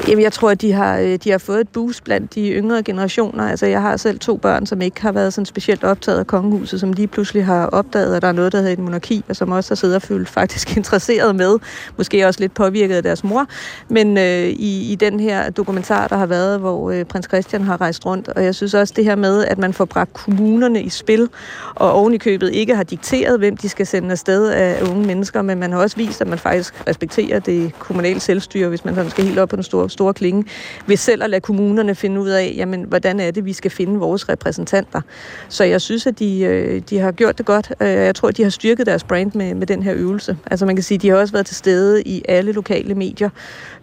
Jamen, 0.08 0.24
jeg 0.24 0.34
tror, 0.34 0.50
at 0.50 0.62
de 0.62 0.72
har, 0.72 1.00
øh, 1.00 1.16
de 1.24 1.32
har 1.32 1.38
fået 1.38 1.62
et 1.62 1.70
boost 1.70 2.04
blandt 2.04 2.36
de 2.36 2.52
yngre 2.52 2.84
generationer. 2.84 3.50
Altså, 3.50 3.66
jeg 3.66 3.82
har 3.82 3.98
selv 3.98 4.20
to 4.20 4.38
børn, 4.38 4.66
som 4.66 4.82
ikke 4.82 5.02
har 5.02 5.12
været 5.12 5.34
sådan 5.34 5.46
specielt 5.46 5.84
optaget 5.84 6.20
af 6.20 6.28
kongehuset, 6.28 6.80
som 6.80 6.94
lige 6.94 7.08
pludselig 7.08 7.46
har 7.46 7.66
opdaget, 7.66 8.16
at 8.16 8.22
der 8.22 8.28
er 8.28 8.32
noget, 8.32 8.52
der 8.52 8.58
hedder 8.58 8.74
et 8.74 8.80
monarki, 8.80 9.24
og 9.30 9.36
som 9.36 9.52
også 9.52 9.72
har 9.72 9.76
siddet 9.76 9.96
og 9.96 10.02
følt 10.02 10.30
faktisk 10.30 10.72
interesseret 10.78 11.36
med. 11.36 11.58
Måske 11.98 12.28
også 12.28 12.40
lidt 12.40 12.54
påvirket 12.54 12.96
af 12.96 13.04
deres 13.04 13.24
mor. 13.24 13.46
Men 13.88 14.18
øh, 14.18 14.44
i, 14.48 14.92
i 14.92 14.96
den 14.96 15.20
her 15.20 15.50
dokumentar, 15.50 16.08
der 16.08 16.18
har 16.18 16.26
været, 16.26 16.60
hvor 16.60 16.92
øh, 16.92 17.06
prins 17.06 17.26
Christian 17.26 17.62
har 17.62 17.82
rejst 17.82 18.06
rundt, 18.06 18.28
og 18.28 18.44
jeg 18.44 18.56
synes 18.56 18.74
også 18.74 18.94
det 18.98 19.06
her 19.06 19.16
med, 19.16 19.46
at 19.46 19.58
man 19.58 19.74
får 19.74 19.86
bragt 19.86 20.14
kommunerne 20.14 20.84
i 20.84 20.90
spil, 20.90 21.30
og 21.76 21.92
oven 21.92 22.14
i 22.14 22.18
købet 22.18 22.54
ikke 22.54 22.76
har 22.76 22.84
dikteret, 22.84 23.40
hvem 23.40 23.58
de 23.58 23.70
skal 23.70 23.88
sende 23.88 24.12
afsted 24.12 24.48
af 24.48 24.84
unge 24.90 25.08
mennesker, 25.08 25.42
men 25.42 25.60
man 25.60 25.72
har 25.72 25.80
også 25.80 25.98
vist, 25.98 26.22
at 26.22 26.28
man 26.28 26.40
faktisk 26.40 26.88
respekterer 26.88 27.40
det 27.40 27.80
kommunale 27.80 28.20
selvstyre, 28.20 28.70
hvis 28.70 28.86
man 28.86 28.96
sådan 28.96 29.12
skal 29.12 29.26
helt 29.26 29.40
op 29.40 29.50
på 29.50 29.56
den 29.56 29.64
store 29.64 29.85
store 29.90 30.14
klinge, 30.14 30.46
ved 30.88 30.98
selv 30.98 31.24
at 31.24 31.30
lade 31.30 31.42
kommunerne 31.42 31.96
finde 31.96 32.22
ud 32.22 32.30
af, 32.30 32.54
jamen, 32.58 32.84
hvordan 32.84 33.20
er 33.20 33.32
det, 33.32 33.46
vi 33.46 33.54
skal 33.54 33.72
finde 33.72 34.00
vores 34.00 34.30
repræsentanter. 34.30 35.02
Så 35.50 35.64
jeg 35.64 35.82
synes, 35.82 36.08
at 36.08 36.20
de, 36.20 36.42
øh, 36.42 36.82
de 36.90 37.00
har 37.00 37.12
gjort 37.12 37.38
det 37.38 37.46
godt. 37.46 37.74
Jeg 37.80 38.16
tror, 38.16 38.28
at 38.28 38.38
de 38.38 38.44
har 38.44 38.50
styrket 38.50 38.86
deres 38.86 39.04
brand 39.04 39.32
med, 39.34 39.56
med 39.56 39.68
den 39.68 39.84
her 39.84 39.94
øvelse. 39.96 40.38
Altså 40.46 40.66
man 40.66 40.76
kan 40.76 40.84
sige, 40.84 40.96
at 40.96 41.02
de 41.02 41.10
har 41.10 41.18
også 41.18 41.34
været 41.34 41.46
til 41.46 41.56
stede 41.56 42.04
i 42.04 42.22
alle 42.28 42.52
lokale 42.52 42.96
medier, 42.96 43.30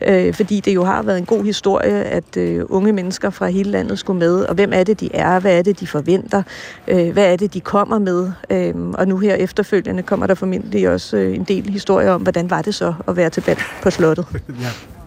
øh, 0.00 0.34
fordi 0.34 0.61
det 0.61 0.74
jo 0.74 0.84
har 0.84 1.03
været 1.03 1.18
en 1.18 1.26
god 1.26 1.44
historie, 1.44 2.05
at 2.05 2.36
øh, 2.36 2.64
unge 2.68 2.92
mennesker 2.92 3.30
fra 3.30 3.46
hele 3.46 3.70
landet 3.70 3.98
skulle 3.98 4.18
med, 4.18 4.42
og 4.42 4.55
hvem 4.55 4.72
er 4.74 4.84
det, 4.84 5.00
de 5.00 5.09
er, 5.14 5.40
hvad 5.40 5.59
er 5.59 5.62
det, 5.62 5.80
de 5.80 5.86
forventer, 5.86 6.42
øh, 6.88 7.12
hvad 7.12 7.32
er 7.32 7.36
det, 7.36 7.55
de 7.55 7.61
kommer 7.61 7.98
med, 7.98 8.30
øh, 8.50 8.74
og 8.94 9.09
nu 9.09 9.18
her 9.18 9.34
efterfølgende 9.34 10.03
kommer 10.03 10.26
der 10.26 10.34
formentlig 10.34 10.88
også 10.88 11.16
øh, 11.16 11.34
en 11.34 11.44
del 11.44 11.70
historier 11.70 12.11
om, 12.11 12.22
hvordan 12.22 12.50
var 12.50 12.62
det 12.62 12.74
så 12.74 12.94
at 13.09 13.16
være 13.16 13.30
tilbage 13.30 13.59
på 13.82 13.90
slottet. 13.90 14.26
ja. 14.48 15.01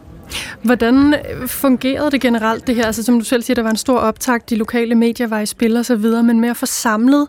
Hvordan 0.61 1.13
øh, 1.13 1.47
fungerede 1.47 2.11
det 2.11 2.21
generelt, 2.21 2.67
det 2.67 2.75
her? 2.75 2.85
Altså, 2.85 3.03
som 3.03 3.19
du 3.19 3.25
selv 3.25 3.41
siger, 3.41 3.55
der 3.55 3.63
var 3.63 3.69
en 3.69 3.77
stor 3.77 3.97
optakt, 3.97 4.49
de 4.49 4.55
lokale 4.55 4.95
medier 4.95 5.27
var 5.27 5.39
i 5.39 5.45
spil 5.45 5.77
og 5.77 5.85
så 5.85 5.95
videre, 5.95 6.23
men 6.23 6.39
med 6.39 6.49
at 6.49 6.57
få 6.57 6.65
samlet 6.65 7.27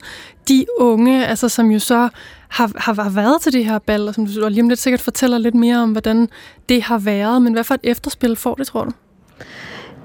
de 0.49 0.67
unge, 0.79 1.27
altså, 1.27 1.49
som 1.49 1.71
jo 1.71 1.79
så 1.79 2.09
har, 2.49 2.71
har, 2.77 3.03
har 3.03 3.11
været 3.11 3.43
til 3.43 3.53
det 3.53 3.65
her 3.65 3.79
bal, 3.79 4.09
og 4.09 4.15
som 4.15 4.27
du 4.27 4.49
lige 4.49 4.63
om 4.63 4.69
lidt 4.69 4.81
sikkert 4.81 5.01
fortæller 5.01 5.39
lidt 5.39 5.55
mere 5.55 5.83
om, 5.83 5.93
hvordan 5.93 6.29
det 6.69 6.83
har 6.83 6.99
været, 6.99 7.43
men 7.43 7.53
hvad 7.53 7.65
for 7.65 7.75
et 7.75 7.81
efterspil 7.83 8.37
får 8.37 8.55
det, 8.55 8.67
tror 8.67 8.85
du? 8.85 8.91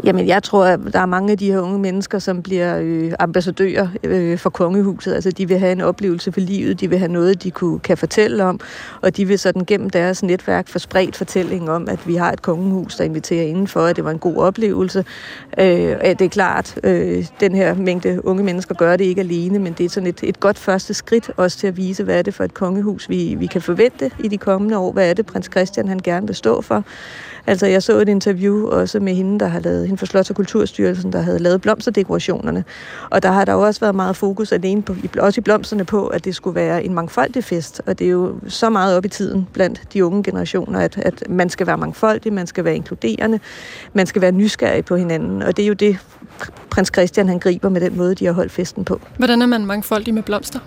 Jamen, 0.04 0.28
jeg 0.28 0.44
tror, 0.44 0.66
at 0.66 0.80
der 0.94 1.00
er 1.00 1.06
mange 1.06 1.32
af 1.32 1.38
de 1.38 1.52
her 1.52 1.60
unge 1.60 1.80
mennesker, 1.80 2.20
som 2.20 2.42
bliver 2.42 2.80
øh, 2.82 3.12
ambassadører 3.20 3.88
øh, 4.04 4.38
for 4.38 4.50
kongehuset. 4.50 5.14
Altså, 5.14 5.32
de 5.32 5.48
vil 5.48 5.60
have 5.60 5.72
en 5.72 5.82
oplevelse 5.82 6.32
for 6.32 6.40
livet, 6.40 6.80
de 6.80 6.90
vil 6.90 6.98
have 6.98 7.12
noget, 7.12 7.44
de 7.44 7.52
kunne, 7.52 7.80
kan 7.80 7.98
fortælle 7.98 8.44
om, 8.44 8.60
og 9.02 9.18
de 9.18 9.26
vil 9.26 9.40
sådan 9.40 9.66
gennem 9.66 9.90
deres 9.90 10.24
netværk 10.24 10.68
få 10.68 10.80
spredt 10.80 11.16
fortællingen 11.16 11.70
om, 11.70 11.88
at 11.90 12.08
vi 12.08 12.16
har 12.16 12.32
et 12.32 12.42
kongehus, 12.42 12.96
der 12.96 13.04
inviterer 13.04 13.44
indenfor, 13.44 13.82
at 13.82 13.96
det 13.96 14.04
var 14.04 14.12
en 14.12 14.20
god 14.20 14.38
oplevelse. 14.38 15.00
Øh, 15.58 15.96
at 16.02 16.20
det 16.20 16.26
er 16.26 16.30
klart, 16.30 16.80
øh, 16.84 17.26
den 17.40 17.56
her 17.56 17.74
mængde 17.74 18.26
unge 18.26 18.44
mennesker 18.44 18.76
gør 18.76 18.98
det 18.98 19.06
ikke 19.06 19.22
alene, 19.22 19.60
men 19.60 19.74
det 19.74 19.86
er 19.86 19.90
sådan 19.90 20.08
et, 20.08 20.20
et 20.24 20.40
godt 20.40 20.60
første 20.60 20.94
skridt 20.94 21.32
også 21.38 21.58
til 21.58 21.68
at 21.68 21.78
vise, 21.78 22.04
hvad 22.04 22.18
er 22.18 22.22
det 22.22 22.34
for 22.34 22.44
et 22.44 22.54
kongehus, 22.54 23.10
vi, 23.10 23.36
vi 23.40 23.46
kan 23.46 23.62
forvente 23.62 24.12
i 24.24 24.28
de 24.28 24.38
kommende 24.38 24.78
år. 24.78 24.92
Hvad 24.92 25.10
er 25.10 25.14
det, 25.14 25.26
prins 25.26 25.50
Christian 25.52 25.88
han 25.88 26.00
gerne 26.00 26.28
vil 26.28 26.36
stå 26.36 26.62
for? 26.62 26.84
Altså, 27.48 27.66
jeg 27.66 27.84
så 27.84 28.00
et 28.00 28.10
interview 28.10 28.68
også 28.68 29.00
med 29.00 29.16
hende, 29.16 29.40
der 29.40 29.48
har 29.48 29.60
lavet, 29.60 29.88
hende 29.88 29.98
for 29.98 30.06
Slots- 30.06 30.30
og 30.30 30.36
Kulturstyrelsen, 30.36 31.14
der 31.14 31.22
havde 31.22 31.40
lavet 31.40 31.62
blomsterdekorationerne. 31.62 32.64
Og 33.10 33.24
der 33.24 33.32
har 33.32 33.46
der 33.46 33.54
jo 33.54 33.62
også 33.62 33.80
været 33.80 33.96
meget 33.96 34.16
fokus 34.16 34.52
alene 34.52 34.82
på, 34.82 34.96
også 35.20 35.42
i 35.42 35.44
blomsterne 35.44 35.86
på, 35.86 36.08
at 36.08 36.26
det 36.26 36.36
skulle 36.36 36.56
være 36.56 36.84
en 36.84 36.94
mangfoldig 36.94 37.44
fest. 37.44 37.82
Og 37.86 38.00
det 38.00 38.08
er 38.08 38.12
jo 38.12 38.36
så 38.48 38.70
meget 38.70 38.98
op 38.98 39.06
i 39.06 39.10
tiden 39.10 39.48
blandt 39.54 39.82
de 39.94 40.06
unge 40.06 40.24
generationer, 40.24 40.80
at, 40.80 40.98
at 40.98 41.24
man 41.30 41.50
skal 41.50 41.68
være 41.68 41.78
mangfoldig, 41.78 42.34
man 42.34 42.48
skal 42.48 42.64
være 42.64 42.76
inkluderende, 42.76 43.40
man 43.94 44.06
skal 44.06 44.22
være 44.22 44.32
nysgerrig 44.32 44.86
på 44.86 44.96
hinanden. 44.96 45.42
Og 45.42 45.58
det 45.58 45.64
er 45.64 45.68
jo 45.68 45.74
det, 45.74 45.98
prins 46.70 46.92
Christian 46.94 47.28
han 47.28 47.40
griber 47.40 47.70
med 47.70 47.82
den 47.82 47.98
måde, 47.98 48.16
de 48.16 48.26
har 48.26 48.34
holdt 48.34 48.52
festen 48.52 48.86
på. 48.86 49.02
Hvordan 49.18 49.42
er 49.42 49.46
man 49.46 49.66
mangfoldig 49.66 50.14
med 50.14 50.24
blomster? 50.24 50.60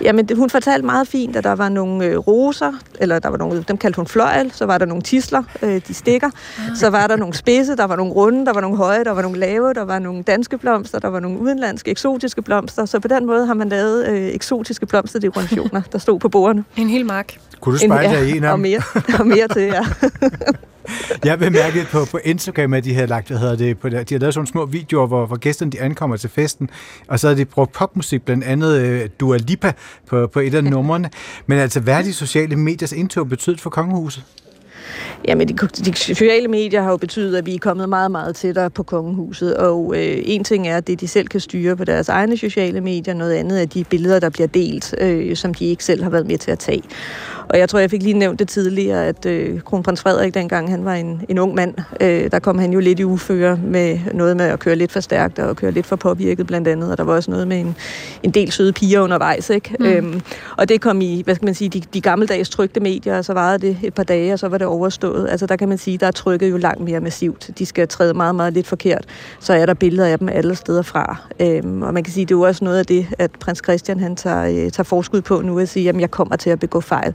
Jamen, 0.00 0.28
hun 0.36 0.50
fortalte 0.50 0.86
meget 0.86 1.08
fint, 1.08 1.36
at 1.36 1.44
der 1.44 1.54
var 1.54 1.68
nogle 1.68 2.04
øh, 2.04 2.18
roser, 2.18 2.72
eller 3.00 3.18
der 3.18 3.28
var 3.28 3.36
nogle, 3.36 3.64
dem 3.68 3.76
kaldte 3.76 3.96
hun 3.96 4.06
fløjl, 4.06 4.52
så 4.52 4.66
var 4.66 4.78
der 4.78 4.86
nogle 4.86 5.02
tisler, 5.02 5.42
øh, 5.62 5.80
de 5.88 5.94
stikker, 5.94 6.26
ah. 6.26 6.76
så 6.76 6.90
var 6.90 7.06
der 7.06 7.16
nogle 7.16 7.34
spidse, 7.34 7.76
der 7.76 7.84
var 7.84 7.96
nogle 7.96 8.12
runde, 8.12 8.46
der 8.46 8.52
var 8.52 8.60
nogle 8.60 8.76
høje, 8.76 9.04
der 9.04 9.10
var 9.10 9.22
nogle 9.22 9.38
lave, 9.38 9.74
der 9.74 9.84
var 9.84 9.98
nogle 9.98 10.22
danske 10.22 10.58
blomster, 10.58 10.98
der 10.98 11.08
var 11.08 11.20
nogle 11.20 11.38
udenlandske, 11.38 11.90
eksotiske 11.90 12.42
blomster, 12.42 12.84
så 12.84 13.00
på 13.00 13.08
den 13.08 13.26
måde 13.26 13.46
har 13.46 13.54
man 13.54 13.68
lavet 13.68 14.06
øh, 14.08 14.28
eksotiske 14.34 14.86
blomsterdekorationer, 14.86 15.82
der 15.92 15.98
stod 15.98 16.18
på 16.18 16.28
bordene. 16.28 16.64
En 16.76 16.88
hel 16.88 17.06
mark. 17.06 17.38
Kunne 17.60 17.72
du 17.72 17.78
spejle 17.78 18.16
dig 18.16 18.28
i 18.28 18.36
en 18.36 18.44
af 18.44 18.52
og 18.52 18.60
mere, 18.60 18.82
og 19.18 19.26
mere 19.26 19.48
til, 19.48 19.62
ja. 19.62 19.84
Jeg 21.24 21.38
bemærkede 21.38 21.84
på, 21.84 22.04
på 22.10 22.18
Instagram, 22.24 22.74
at 22.74 22.84
de 22.84 22.94
havde 22.94 23.06
lagt, 23.06 23.28
hvad 23.28 23.38
hedder 23.38 23.56
det, 23.56 23.78
på, 23.78 23.88
de 23.88 23.96
havde 23.96 24.18
lavet 24.18 24.34
sådan 24.34 24.46
små 24.46 24.66
videoer, 24.66 25.06
hvor, 25.06 25.26
hvor 25.26 25.36
gæsterne 25.36 25.72
de 25.72 25.80
ankommer 25.80 26.16
til 26.16 26.30
festen, 26.30 26.70
og 27.08 27.20
så 27.20 27.26
havde 27.26 27.40
de 27.40 27.44
brugt 27.44 27.72
popmusik, 27.72 28.24
blandt 28.24 28.44
andet 28.44 29.02
uh, 29.02 29.10
Dua 29.20 29.36
Lipa 29.36 29.72
på, 30.06 30.26
på 30.26 30.40
et 30.40 30.54
af 30.54 30.64
numrene. 30.64 31.10
Men 31.46 31.58
altså, 31.58 31.80
hvad 31.80 31.94
er 31.98 32.02
de 32.02 32.12
sociale 32.12 32.56
mediers 32.56 32.92
indtog 32.92 33.28
betydet 33.28 33.60
for 33.60 33.70
kongehuset? 33.70 34.24
Jamen, 35.28 35.48
de, 35.48 35.54
de 35.66 35.96
sociale 35.96 36.48
medier 36.48 36.82
har 36.82 36.90
jo 36.90 36.96
betydet, 36.96 37.36
at 37.36 37.46
vi 37.46 37.54
er 37.54 37.58
kommet 37.58 37.88
meget, 37.88 38.10
meget 38.10 38.36
tættere 38.36 38.70
på 38.70 38.82
kongehuset, 38.82 39.56
og 39.56 39.94
øh, 39.96 40.18
en 40.24 40.44
ting 40.44 40.68
er, 40.68 40.76
at 40.76 40.86
det 40.86 41.00
de 41.00 41.08
selv 41.08 41.28
kan 41.28 41.40
styre 41.40 41.76
på 41.76 41.84
deres 41.84 42.08
egne 42.08 42.36
sociale 42.36 42.80
medier, 42.80 43.14
noget 43.14 43.32
andet 43.32 43.62
er 43.62 43.66
de 43.66 43.84
billeder, 43.84 44.20
der 44.20 44.30
bliver 44.30 44.46
delt, 44.46 44.94
øh, 45.00 45.36
som 45.36 45.54
de 45.54 45.64
ikke 45.64 45.84
selv 45.84 46.02
har 46.02 46.10
været 46.10 46.26
med 46.26 46.38
til 46.38 46.50
at 46.50 46.58
tage. 46.58 46.82
Og 47.48 47.58
jeg 47.58 47.68
tror, 47.68 47.78
jeg 47.78 47.90
fik 47.90 48.02
lige 48.02 48.18
nævnt 48.18 48.38
det 48.38 48.48
tidligere, 48.48 49.06
at 49.06 49.26
øh, 49.26 49.60
kronprins 49.60 50.00
Frederik, 50.00 50.34
dengang 50.34 50.70
han 50.70 50.84
var 50.84 50.94
en, 50.94 51.22
en 51.28 51.38
ung 51.38 51.54
mand, 51.54 51.74
øh, 52.00 52.30
der 52.30 52.38
kom 52.38 52.58
han 52.58 52.72
jo 52.72 52.80
lidt 52.80 53.00
i 53.00 53.04
uføre 53.04 53.58
med 53.64 53.98
noget 54.14 54.36
med 54.36 54.44
at 54.44 54.58
køre 54.58 54.76
lidt 54.76 54.92
for 54.92 55.00
stærkt 55.00 55.38
og 55.38 55.56
køre 55.56 55.70
lidt 55.70 55.86
for 55.86 55.96
påvirket 55.96 56.46
blandt 56.46 56.68
andet, 56.68 56.90
og 56.90 56.98
der 56.98 57.04
var 57.04 57.14
også 57.14 57.30
noget 57.30 57.48
med 57.48 57.60
en, 57.60 57.76
en 58.22 58.30
del 58.30 58.52
søde 58.52 58.72
piger 58.72 59.00
undervejs. 59.00 59.50
Ikke? 59.50 59.76
Mm. 59.80 59.86
Øhm, 59.86 60.20
og 60.56 60.68
det 60.68 60.80
kom 60.80 61.00
i, 61.00 61.22
hvad 61.24 61.34
skal 61.34 61.44
man 61.44 61.54
sige, 61.54 61.68
de, 61.68 61.82
de 61.94 62.00
gammeldags 62.00 62.48
trygte 62.48 62.80
medier, 62.80 63.18
og 63.18 63.24
så 63.24 63.32
varede 63.32 63.66
det 63.66 63.76
et 63.82 63.94
par 63.94 64.02
dage, 64.02 64.32
og 64.32 64.38
så 64.38 64.48
var 64.48 64.58
det 64.58 64.66
overstået. 64.86 65.28
Altså 65.30 65.46
der 65.46 65.56
kan 65.56 65.68
man 65.68 65.78
sige, 65.78 65.98
der 65.98 66.06
er 66.06 66.10
trykket 66.10 66.50
jo 66.50 66.56
langt 66.56 66.84
mere 66.84 67.00
massivt. 67.00 67.50
De 67.58 67.66
skal 67.66 67.88
træde 67.88 68.14
meget, 68.14 68.34
meget 68.34 68.52
lidt 68.52 68.66
forkert. 68.66 69.04
Så 69.40 69.52
er 69.52 69.66
der 69.66 69.74
billeder 69.74 70.08
af 70.08 70.18
dem 70.18 70.28
alle 70.28 70.54
steder 70.54 70.82
fra. 70.82 71.16
Øhm, 71.40 71.82
og 71.82 71.94
man 71.94 72.04
kan 72.04 72.12
sige, 72.12 72.26
det 72.26 72.34
er 72.34 72.38
jo 72.38 72.42
også 72.42 72.64
noget 72.64 72.78
af 72.78 72.86
det, 72.86 73.06
at 73.18 73.30
prins 73.30 73.60
Christian 73.64 74.00
han 74.00 74.16
tager, 74.16 74.44
øh, 74.44 74.70
tager 74.70 74.82
forskud 74.82 75.22
på 75.22 75.40
nu 75.40 75.58
at 75.58 75.68
sige, 75.68 75.88
at 75.88 76.00
jeg 76.00 76.10
kommer 76.10 76.36
til 76.36 76.50
at 76.50 76.60
begå 76.60 76.80
fejl. 76.80 77.14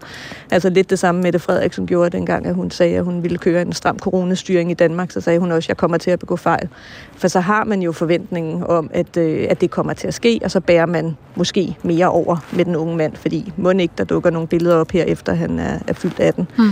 Altså 0.52 0.70
lidt 0.70 0.90
det 0.90 1.00
samme 1.00 1.22
Mette 1.22 1.40
Frederiksen 1.40 1.88
gjorde 1.88 2.10
dengang, 2.10 2.46
at 2.46 2.56
hun 2.56 2.72
sagde, 2.72 2.98
at 2.98 3.04
hun 3.04 3.24
ville 3.24 3.38
køre 3.38 3.62
en 3.62 3.74
stram 3.74 4.00
coronastyring 4.00 4.72
i 4.72 4.74
Danmark, 4.74 5.12
så 5.12 5.22
sagde 5.22 5.40
hun 5.40 5.52
også, 5.52 5.66
at 5.66 5.70
jeg 5.70 5.78
kommer 5.78 5.98
til 5.98 6.12
at 6.12 6.20
begå 6.20 6.36
fejl. 6.36 6.68
For 7.16 7.28
så 7.28 7.40
har 7.40 7.64
man 7.64 7.82
jo 7.82 7.92
forventningen 7.92 8.64
om, 8.64 8.92
at, 8.94 9.18
øh, 9.18 9.48
at 9.50 9.62
det 9.62 9.72
kommer 9.72 9.94
til 9.94 10.08
at 10.08 10.14
ske, 10.14 10.40
og 10.44 10.52
så 10.52 10.60
bærer 10.60 10.86
man 10.86 11.18
måske 11.36 11.76
mere 11.84 12.10
over 12.10 12.38
med 12.52 12.66
den 12.66 12.76
unge 12.76 12.98
mand, 12.98 13.16
fordi 13.16 13.54
må 13.58 13.70
ikke, 13.70 13.94
der 13.98 14.04
dukker 14.04 14.30
nogle 14.30 14.48
billeder 14.48 14.76
op 14.76 14.92
her, 14.92 15.04
efter 15.04 15.34
han 15.34 15.60
er, 15.60 15.80
er 15.88 15.94
fyldt 15.94 16.20
18. 16.20 16.48
Mm. 16.58 16.64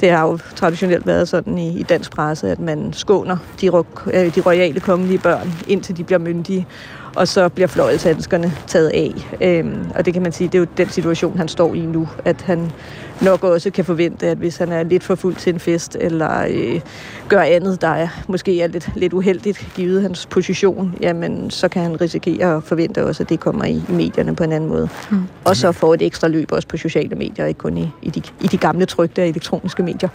Det 0.00 0.10
har 0.10 0.26
jo 0.26 0.38
traditionelt 0.56 1.06
været 1.06 1.28
sådan 1.28 1.58
i, 1.58 1.78
i 1.78 1.82
dansk 1.82 2.10
presse, 2.10 2.50
at 2.50 2.60
man 2.60 2.92
skåner 2.92 3.36
de, 3.60 3.66
øh, 3.66 4.34
de 4.34 4.40
royale 4.40 4.80
kongelige 4.80 5.18
børn, 5.18 5.52
indtil 5.68 5.96
de 5.96 6.04
bliver 6.04 6.18
myndige 6.18 6.66
og 7.16 7.28
så 7.28 7.48
bliver 7.48 7.66
fløjelshandskerne 7.66 8.52
taget 8.66 8.88
af. 8.88 9.12
Øhm, 9.40 9.90
og 9.94 10.06
det 10.06 10.12
kan 10.12 10.22
man 10.22 10.32
sige, 10.32 10.48
det 10.48 10.54
er 10.54 10.58
jo 10.58 10.66
den 10.76 10.88
situation, 10.88 11.38
han 11.38 11.48
står 11.48 11.74
i 11.74 11.80
nu, 11.80 12.08
at 12.24 12.42
han 12.42 12.72
nok 13.20 13.44
også 13.44 13.70
kan 13.70 13.84
forvente, 13.84 14.26
at 14.26 14.38
hvis 14.38 14.56
han 14.56 14.72
er 14.72 14.82
lidt 14.82 15.04
for 15.04 15.14
fuld 15.14 15.34
til 15.34 15.54
en 15.54 15.60
fest, 15.60 15.96
eller 16.00 16.46
øh, 16.50 16.80
gør 17.28 17.40
andet, 17.40 17.80
der 17.80 17.88
er, 17.88 18.08
måske 18.28 18.62
er 18.62 18.66
lidt, 18.66 18.90
lidt 18.96 19.12
uheldigt, 19.12 19.68
givet 19.74 20.02
hans 20.02 20.26
position, 20.26 20.94
jamen 21.00 21.50
så 21.50 21.68
kan 21.68 21.82
han 21.82 22.00
risikere 22.00 22.56
at 22.56 22.62
forvente 22.62 23.04
også, 23.04 23.22
at 23.22 23.28
det 23.28 23.40
kommer 23.40 23.64
i, 23.64 23.82
i 23.88 23.92
medierne 23.92 24.36
på 24.36 24.44
en 24.44 24.52
anden 24.52 24.70
måde. 24.70 24.88
Mm. 25.10 25.22
Og 25.44 25.56
så 25.56 25.72
får 25.72 25.94
et 25.94 26.02
ekstra 26.02 26.28
løb 26.28 26.52
også 26.52 26.68
på 26.68 26.76
sociale 26.76 27.16
medier, 27.16 27.46
ikke 27.46 27.58
kun 27.58 27.78
i, 27.78 27.90
i, 28.02 28.10
de, 28.10 28.22
i 28.40 28.46
de 28.46 28.56
gamle 28.56 28.86
trygte 28.86 29.28
elektroniske 29.28 29.82
medier. 29.82 30.08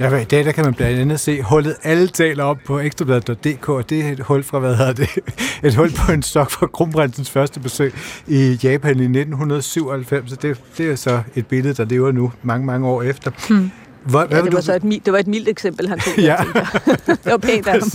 Ja, 0.00 0.16
i 0.16 0.24
dag 0.24 0.44
der 0.44 0.52
kan 0.52 0.64
man 0.64 0.74
blandt 0.74 1.00
andet 1.00 1.20
se 1.20 1.42
hullet 1.42 1.76
alle 1.82 2.08
taler 2.08 2.44
op 2.44 2.58
på 2.66 2.78
ekstrabladet.dk, 2.78 3.68
og 3.68 3.90
det 3.90 4.00
er 4.00 4.12
et 4.12 4.20
hul 4.20 4.42
fra, 4.42 4.58
hvad 4.58 4.76
hedder 4.76 4.92
det, 4.92 5.08
et 5.64 5.74
hul 5.74 5.90
på 5.96 6.12
en 6.12 6.22
stok 6.22 6.50
fra 6.50 6.66
kronprinsens 6.66 7.30
første 7.30 7.60
besøg 7.60 7.94
i 8.26 8.58
Japan 8.62 9.00
i 9.00 9.04
1997, 9.04 10.30
så 10.30 10.36
det, 10.36 10.60
det 10.78 10.90
er 10.90 10.96
så 10.96 11.22
et 11.34 11.46
billede, 11.46 11.74
der 11.74 11.84
lever 11.84 12.12
nu 12.12 12.32
mange, 12.42 12.66
mange 12.66 12.88
år 12.88 13.02
efter. 13.02 13.30
Hmm. 13.48 13.70
Hvor, 14.04 14.20
ja, 14.20 14.42
det, 14.42 14.52
var 14.52 14.60
du... 14.60 14.66
så 14.66 14.74
et, 14.74 14.82
det 15.04 15.12
var 15.12 15.18
et 15.18 15.26
mildt 15.26 15.48
eksempel, 15.48 15.88
han 15.88 15.98
tog. 15.98 16.18
ja. 16.30 16.36
det 17.06 17.18
var 17.24 17.36
pænt 17.36 17.66
af 17.66 17.80
ham. 17.80 17.90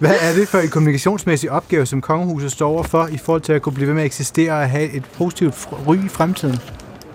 Hvad 0.00 0.14
er 0.20 0.32
det 0.34 0.48
for 0.48 0.58
en 0.58 0.68
kommunikationsmæssig 0.68 1.50
opgave, 1.50 1.86
som 1.86 2.00
kongehuset 2.00 2.52
står 2.52 2.70
overfor 2.70 3.06
i 3.06 3.18
forhold 3.18 3.42
til 3.42 3.52
at 3.52 3.62
kunne 3.62 3.72
blive 3.72 3.86
ved 3.86 3.94
med 3.94 4.02
at 4.02 4.06
eksistere 4.06 4.52
og 4.52 4.70
have 4.70 4.90
et 4.90 5.04
positivt 5.04 5.68
ry 5.86 5.96
i 5.96 6.08
fremtiden? 6.08 6.58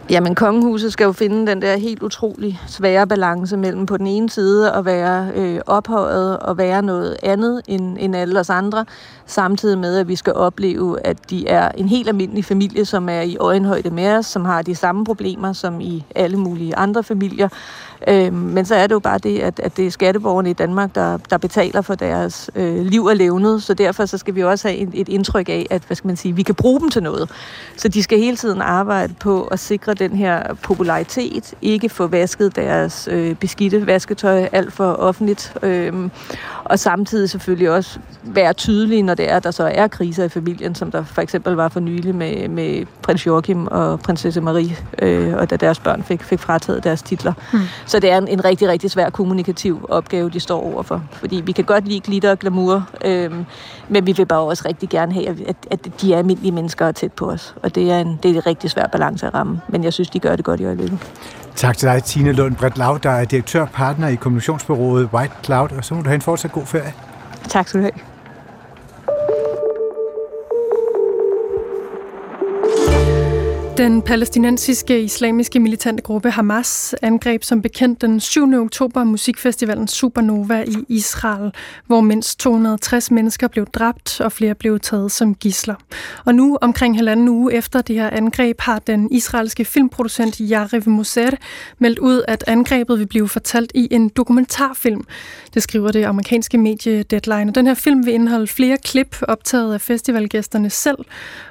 Jamen, 0.09 0.35
kongehuset 0.35 0.93
skal 0.93 1.05
jo 1.05 1.11
finde 1.11 1.51
den 1.51 1.61
der 1.61 1.77
helt 1.77 2.03
utrolig 2.03 2.61
svære 2.67 3.07
balance 3.07 3.57
mellem 3.57 3.85
på 3.85 3.97
den 3.97 4.07
ene 4.07 4.29
side 4.29 4.71
at 4.71 4.85
være 4.85 5.31
øh, 5.35 5.59
ophøjet 5.65 6.39
og 6.39 6.57
være 6.57 6.81
noget 6.81 7.17
andet 7.23 7.61
end, 7.67 7.97
end 7.99 8.15
alle 8.15 8.39
os 8.39 8.49
andre, 8.49 8.85
samtidig 9.25 9.77
med, 9.77 9.97
at 9.97 10.07
vi 10.07 10.15
skal 10.15 10.33
opleve, 10.33 11.05
at 11.05 11.29
de 11.29 11.47
er 11.47 11.71
en 11.71 11.87
helt 11.89 12.07
almindelig 12.07 12.45
familie, 12.45 12.85
som 12.85 13.09
er 13.09 13.21
i 13.21 13.37
øjenhøjde 13.37 13.89
med 13.89 14.11
os, 14.11 14.25
som 14.25 14.45
har 14.45 14.61
de 14.61 14.75
samme 14.75 15.05
problemer 15.05 15.53
som 15.53 15.81
i 15.81 16.05
alle 16.15 16.37
mulige 16.37 16.75
andre 16.75 17.03
familier, 17.03 17.49
Øh, 18.07 18.33
men 18.33 18.65
så 18.65 18.75
er 18.75 18.87
det 18.87 18.93
jo 18.93 18.99
bare 18.99 19.17
det, 19.17 19.39
at, 19.39 19.59
at 19.59 19.77
det 19.77 19.87
er 19.87 19.91
skatteborgerne 19.91 20.49
i 20.49 20.53
Danmark, 20.53 20.95
der, 20.95 21.17
der 21.29 21.37
betaler 21.37 21.81
for 21.81 21.95
deres 21.95 22.49
øh, 22.55 22.85
liv 22.85 23.05
og 23.05 23.15
levnet, 23.15 23.63
så 23.63 23.73
derfor 23.73 24.05
så 24.05 24.17
skal 24.17 24.35
vi 24.35 24.43
også 24.43 24.67
have 24.67 24.79
et, 24.79 24.89
et 24.93 25.09
indtryk 25.09 25.49
af, 25.49 25.67
at 25.69 25.83
hvad 25.87 25.95
skal 25.95 26.07
man 26.07 26.15
sige, 26.15 26.35
vi 26.35 26.43
kan 26.43 26.55
bruge 26.55 26.79
dem 26.79 26.89
til 26.89 27.03
noget. 27.03 27.29
Så 27.77 27.87
de 27.87 28.03
skal 28.03 28.19
hele 28.19 28.37
tiden 28.37 28.61
arbejde 28.61 29.13
på 29.19 29.43
at 29.43 29.59
sikre 29.59 29.93
den 29.93 30.11
her 30.11 30.53
popularitet, 30.53 31.53
ikke 31.61 31.89
få 31.89 32.07
vasket 32.07 32.55
deres 32.55 33.09
øh, 33.11 33.35
beskidte 33.35 33.87
vasketøj 33.87 34.47
alt 34.51 34.73
for 34.73 34.93
offentligt, 34.93 35.53
øh, 35.63 36.09
og 36.63 36.79
samtidig 36.79 37.29
selvfølgelig 37.29 37.71
også 37.71 37.99
være 38.23 38.53
tydelige, 38.53 39.01
når 39.01 39.14
når 39.17 39.23
det 39.23 39.31
er, 39.31 39.39
der 39.39 39.51
så 39.51 39.71
er 39.73 39.87
kriser 39.87 40.23
i 40.23 40.29
familien, 40.29 40.75
som 40.75 40.91
der 40.91 41.03
for 41.03 41.21
eksempel 41.21 41.53
var 41.53 41.69
for 41.69 41.79
nylig 41.79 42.15
med, 42.15 42.47
med 42.47 42.85
prins 43.01 43.27
Joachim 43.27 43.67
og 43.67 43.99
prinsesse 43.99 44.41
Marie, 44.41 44.75
øh, 45.01 45.33
og 45.33 45.49
da 45.49 45.55
deres 45.55 45.79
børn 45.79 46.03
fik, 46.03 46.23
fik 46.23 46.39
frataget 46.39 46.83
deres 46.83 47.01
titler. 47.01 47.33
Mm. 47.53 47.59
Så 47.85 47.99
det 47.99 48.11
er 48.11 48.17
en, 48.17 48.27
en 48.27 48.45
rigtig, 48.45 48.67
rigtig 48.67 48.91
svær 48.91 49.09
kommunikativ 49.09 49.85
opgave, 49.89 50.29
de 50.29 50.39
står 50.39 50.73
overfor. 50.73 51.03
Fordi 51.11 51.35
vi 51.45 51.51
kan 51.51 51.63
godt 51.63 51.87
lide 51.87 51.99
glitter 51.99 52.31
og 52.31 52.39
glamour, 52.39 52.89
øh, 53.05 53.31
men 53.89 54.05
vi 54.05 54.11
vil 54.11 54.25
bare 54.25 54.39
også 54.39 54.63
rigtig 54.67 54.89
gerne 54.89 55.13
have, 55.13 55.47
at, 55.47 55.55
at 55.71 55.87
de 56.01 56.13
er 56.13 56.17
almindelige 56.17 56.51
mennesker 56.51 56.91
tæt 56.91 57.13
på 57.13 57.31
os. 57.31 57.55
Og 57.63 57.75
det 57.75 57.91
er 57.91 57.99
en, 57.99 58.19
det 58.23 58.31
er 58.31 58.35
en 58.35 58.45
rigtig 58.45 58.71
svær 58.71 58.87
balance 58.87 59.27
at 59.27 59.33
ramme. 59.33 59.61
Men 59.69 59.83
jeg 59.83 59.93
synes, 59.93 60.09
de 60.09 60.19
gør 60.19 60.35
det 60.35 60.45
godt 60.45 60.59
i 60.59 60.65
øjeblikket. 60.65 60.99
Tak 61.55 61.77
til 61.77 61.87
dig, 61.87 62.03
Tine 62.03 62.31
Lund 62.31 62.55
Brett 62.55 62.77
Lav, 62.77 62.99
der 63.03 63.09
er 63.09 63.25
direktør 63.25 63.61
og 63.61 63.69
partner 63.69 64.07
i 64.07 64.15
kommunikationsbyrået 64.15 65.09
White 65.13 65.33
Cloud, 65.43 65.69
og 65.77 65.85
så 65.85 65.93
må 65.93 66.01
du 66.01 66.07
have 66.07 66.15
en 66.15 66.21
fortsat 66.21 66.51
god 66.51 66.65
ferie. 66.65 66.93
Tak 67.49 67.67
skal 67.67 67.79
du 67.79 67.83
have. 67.83 68.14
Den 73.77 74.01
palæstinensiske 74.01 75.01
islamiske 75.01 75.59
militante 75.59 76.03
gruppe 76.03 76.31
Hamas 76.31 76.95
angreb 77.01 77.43
som 77.43 77.61
bekendt 77.61 78.01
den 78.01 78.19
7. 78.19 78.53
oktober 78.53 79.03
musikfestivalen 79.03 79.87
Supernova 79.87 80.63
i 80.67 80.75
Israel, 80.89 81.51
hvor 81.85 82.01
mindst 82.01 82.39
260 82.39 83.11
mennesker 83.11 83.47
blev 83.47 83.65
dræbt 83.65 84.21
og 84.21 84.31
flere 84.31 84.55
blev 84.55 84.79
taget 84.79 85.11
som 85.11 85.35
gisler. 85.35 85.75
Og 86.25 86.35
nu, 86.35 86.57
omkring 86.61 86.97
halvanden 86.97 87.29
uge 87.29 87.53
efter 87.53 87.81
det 87.81 87.95
her 87.95 88.09
angreb, 88.09 88.61
har 88.61 88.79
den 88.79 89.11
israelske 89.11 89.65
filmproducent 89.65 90.41
Yariv 90.51 90.89
Moser 90.89 91.31
meldt 91.79 91.99
ud, 91.99 92.21
at 92.27 92.43
angrebet 92.47 92.99
vil 92.99 93.07
blive 93.07 93.29
fortalt 93.29 93.71
i 93.75 93.87
en 93.91 94.09
dokumentarfilm. 94.09 95.05
Det 95.55 95.63
skriver 95.63 95.91
det 95.91 96.03
amerikanske 96.03 96.57
medie 96.57 97.03
Deadline. 97.03 97.51
Og 97.51 97.55
den 97.55 97.67
her 97.67 97.73
film 97.73 98.05
vil 98.05 98.13
indeholde 98.13 98.47
flere 98.47 98.77
klip 98.77 99.15
optaget 99.21 99.73
af 99.73 99.81
festivalgæsterne 99.81 100.69
selv, 100.69 100.97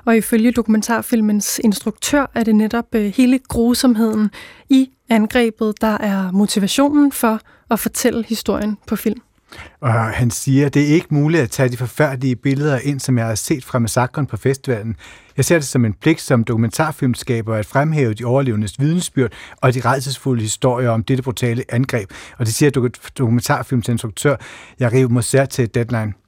og 0.05 0.17
ifølge 0.17 0.53
dokumentarfilmens 0.53 1.61
instruktør 1.65 2.31
er 2.35 2.45
det 2.45 2.55
netop 2.55 2.95
øh, 2.95 3.13
hele 3.17 3.39
grusomheden 3.39 4.31
i 4.71 4.91
angrebet, 5.09 5.75
der 5.81 5.99
er 6.01 6.31
motivationen 6.33 7.13
for 7.13 7.41
at 7.71 7.81
fortælle 7.81 8.25
historien 8.29 8.79
på 8.87 8.97
film. 8.97 9.21
Og 9.81 9.93
han 9.93 10.31
siger, 10.31 10.69
det 10.69 10.83
er 10.83 10.95
ikke 10.95 11.07
muligt 11.11 11.43
at 11.43 11.51
tage 11.51 11.69
de 11.69 11.77
forfærdelige 11.77 12.37
billeder 12.37 12.79
ind, 12.79 13.01
som 13.01 13.19
jeg 13.19 13.27
har 13.27 13.35
set 13.35 13.65
fra 13.65 13.79
massakren 13.79 14.27
på 14.27 14.37
festivalen. 14.37 14.97
Jeg 15.37 15.45
ser 15.45 15.57
det 15.57 15.65
som 15.65 15.85
en 15.85 15.93
pligt 15.93 16.21
som 16.21 16.45
dokumentarfilmskaber 16.45 17.55
at 17.55 17.67
fremhæve 17.67 18.15
de 18.15 18.25
overlevendes 18.25 18.81
vidensbyrd 18.81 19.33
og 19.57 19.75
de 19.75 19.81
rejsesfulde 19.81 20.43
historier 20.43 20.91
om 20.91 21.05
dette 21.05 21.23
brutale 21.23 21.65
angreb. 21.69 22.11
Og 22.39 22.47
det 22.47 22.55
siger 22.55 22.99
dokumentarfilmsinstruktør 23.19 24.37
Jariv 24.81 25.11
Moser 25.11 25.45
til 25.45 25.75
Deadline. 25.75 26.24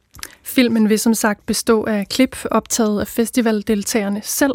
Filmen 0.46 0.88
vil 0.88 0.98
som 0.98 1.14
sagt 1.14 1.46
bestå 1.46 1.84
af 1.84 2.08
klip 2.08 2.36
optaget 2.50 3.00
af 3.00 3.08
festivaldeltagerne 3.08 4.20
selv, 4.24 4.52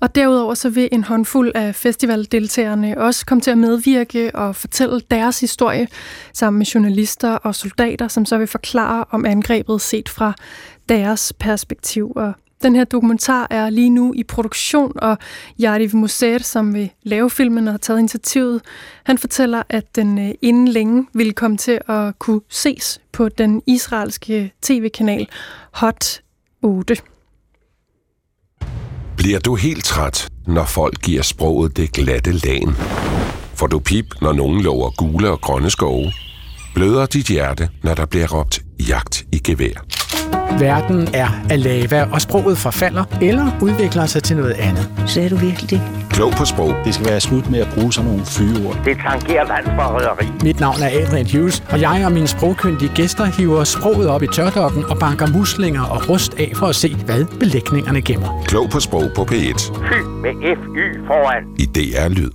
og 0.00 0.14
derudover 0.14 0.54
så 0.54 0.70
vil 0.70 0.88
en 0.92 1.04
håndfuld 1.04 1.52
af 1.54 1.74
festivaldeltagerne 1.74 2.98
også 2.98 3.26
komme 3.26 3.40
til 3.40 3.50
at 3.50 3.58
medvirke 3.58 4.30
og 4.34 4.56
fortælle 4.56 5.00
deres 5.10 5.40
historie 5.40 5.88
sammen 6.32 6.58
med 6.58 6.66
journalister 6.66 7.30
og 7.30 7.54
soldater, 7.54 8.08
som 8.08 8.26
så 8.26 8.38
vil 8.38 8.46
forklare 8.46 9.04
om 9.10 9.24
angrebet 9.24 9.80
set 9.80 10.08
fra 10.08 10.32
deres 10.88 11.32
perspektiv. 11.38 12.12
Og 12.16 12.32
den 12.62 12.76
her 12.76 12.84
dokumentar 12.84 13.46
er 13.50 13.70
lige 13.70 13.90
nu 13.90 14.14
i 14.16 14.22
produktion, 14.22 14.92
og 14.96 15.18
Yariv 15.60 15.90
Moser, 15.92 16.38
som 16.38 16.74
vil 16.74 16.90
lave 17.02 17.30
filmen 17.30 17.68
og 17.68 17.72
har 17.72 17.78
taget 17.78 17.98
initiativet, 17.98 18.60
han 19.04 19.18
fortæller, 19.18 19.62
at 19.68 19.96
den 19.96 20.18
øh, 20.18 20.34
inden 20.42 20.68
længe 20.68 21.06
vil 21.14 21.32
komme 21.32 21.56
til 21.56 21.80
at 21.88 22.18
kunne 22.18 22.40
ses 22.48 23.00
på 23.12 23.28
den 23.28 23.62
israelske 23.66 24.42
øh, 24.42 24.48
tv-kanal 24.62 25.28
Hot 25.72 26.20
8. 26.62 26.96
Bliver 29.16 29.38
du 29.38 29.54
helt 29.54 29.84
træt, 29.84 30.28
når 30.46 30.64
folk 30.64 31.02
giver 31.02 31.22
sproget 31.22 31.76
det 31.76 31.92
glatte 31.92 32.32
lagen? 32.32 32.74
Får 33.54 33.66
du 33.66 33.78
pip, 33.78 34.06
når 34.22 34.32
nogen 34.32 34.60
lover 34.62 34.90
gule 34.90 35.30
og 35.30 35.40
grønne 35.40 35.70
skove? 35.70 36.12
Bløder 36.74 37.06
dit 37.06 37.26
hjerte, 37.26 37.68
når 37.82 37.94
der 37.94 38.06
bliver 38.06 38.34
råbt 38.34 38.62
jagt 38.88 39.24
i 39.32 39.38
gevær? 39.38 40.07
Verden 40.58 41.08
er 41.14 41.28
af 41.50 41.62
lava, 41.64 42.02
og 42.12 42.20
sproget 42.20 42.58
forfalder 42.58 43.04
eller 43.22 43.46
udvikler 43.62 44.06
sig 44.06 44.22
til 44.22 44.36
noget 44.36 44.52
andet. 44.52 44.90
Sagde 45.06 45.30
du 45.30 45.36
virkelig 45.36 45.70
det? 45.70 45.80
Klog 46.10 46.32
på 46.32 46.44
sprog. 46.44 46.74
Det 46.84 46.94
skal 46.94 47.06
være 47.06 47.20
slut 47.20 47.50
med 47.50 47.60
at 47.60 47.68
bruge 47.74 47.92
sådan 47.92 48.10
nogle 48.10 48.24
fyreord. 48.26 48.76
Det 48.84 48.96
tangerer 49.08 49.46
landsforræderi. 49.46 50.26
Mit 50.42 50.60
navn 50.60 50.76
er 50.82 50.90
Adrian 51.02 51.26
Hughes, 51.32 51.62
og 51.70 51.80
jeg 51.80 52.02
og 52.06 52.12
mine 52.12 52.26
sprogkyndige 52.26 52.90
gæster 52.94 53.24
hiver 53.24 53.64
sproget 53.64 54.08
op 54.08 54.22
i 54.22 54.26
tørdokken 54.26 54.84
og 54.84 54.98
banker 54.98 55.26
muslinger 55.26 55.82
og 55.82 56.08
rust 56.08 56.34
af 56.38 56.52
for 56.56 56.66
at 56.66 56.74
se, 56.74 56.94
hvad 56.94 57.24
belægningerne 57.40 58.02
gemmer. 58.02 58.44
Klog 58.46 58.70
på 58.70 58.80
sprog 58.80 59.10
på 59.16 59.22
P1. 59.22 59.72
Fy 59.88 60.00
med 60.22 60.30
F-Y 60.56 61.06
foran. 61.06 61.44
I 61.58 61.66
DR 61.66 62.08
Lyd. 62.08 62.30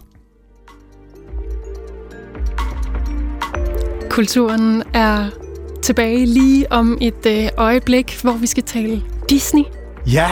Kulturen 4.10 4.84
er 4.94 5.43
tilbage 5.84 6.26
lige 6.26 6.72
om 6.72 6.98
et 7.02 7.26
øh, 7.28 7.50
øjeblik, 7.58 8.22
hvor 8.22 8.32
vi 8.32 8.48
skal 8.48 8.64
tale 8.64 9.04
Disney. 9.30 9.64
Ja, 10.08 10.28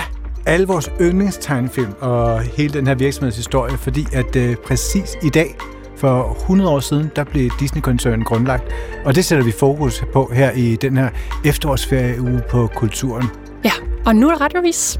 alle 0.45 0.67
vores 0.67 0.89
yndlingstegnefilm 1.01 1.93
og 1.99 2.41
hele 2.41 2.73
den 2.73 2.87
her 2.87 2.95
virksomhedshistorie, 2.95 3.77
fordi 3.77 4.05
at 4.13 4.35
øh, 4.35 4.55
præcis 4.55 5.17
i 5.23 5.29
dag, 5.29 5.55
for 5.97 6.37
100 6.41 6.69
år 6.69 6.79
siden, 6.79 7.11
der 7.15 7.23
blev 7.23 7.49
Disney-koncernen 7.59 8.23
grundlagt. 8.23 8.63
Og 9.05 9.15
det 9.15 9.25
sætter 9.25 9.45
vi 9.45 9.51
fokus 9.51 10.03
på 10.13 10.31
her 10.33 10.51
i 10.51 10.75
den 10.75 10.97
her 10.97 11.09
efterårsferieuge 11.45 12.41
på 12.49 12.69
kulturen. 12.75 13.27
Ja, 13.63 13.71
og 14.05 14.15
nu 14.15 14.29
er 14.29 14.31
der 14.31 14.41
radiovis. 14.41 14.99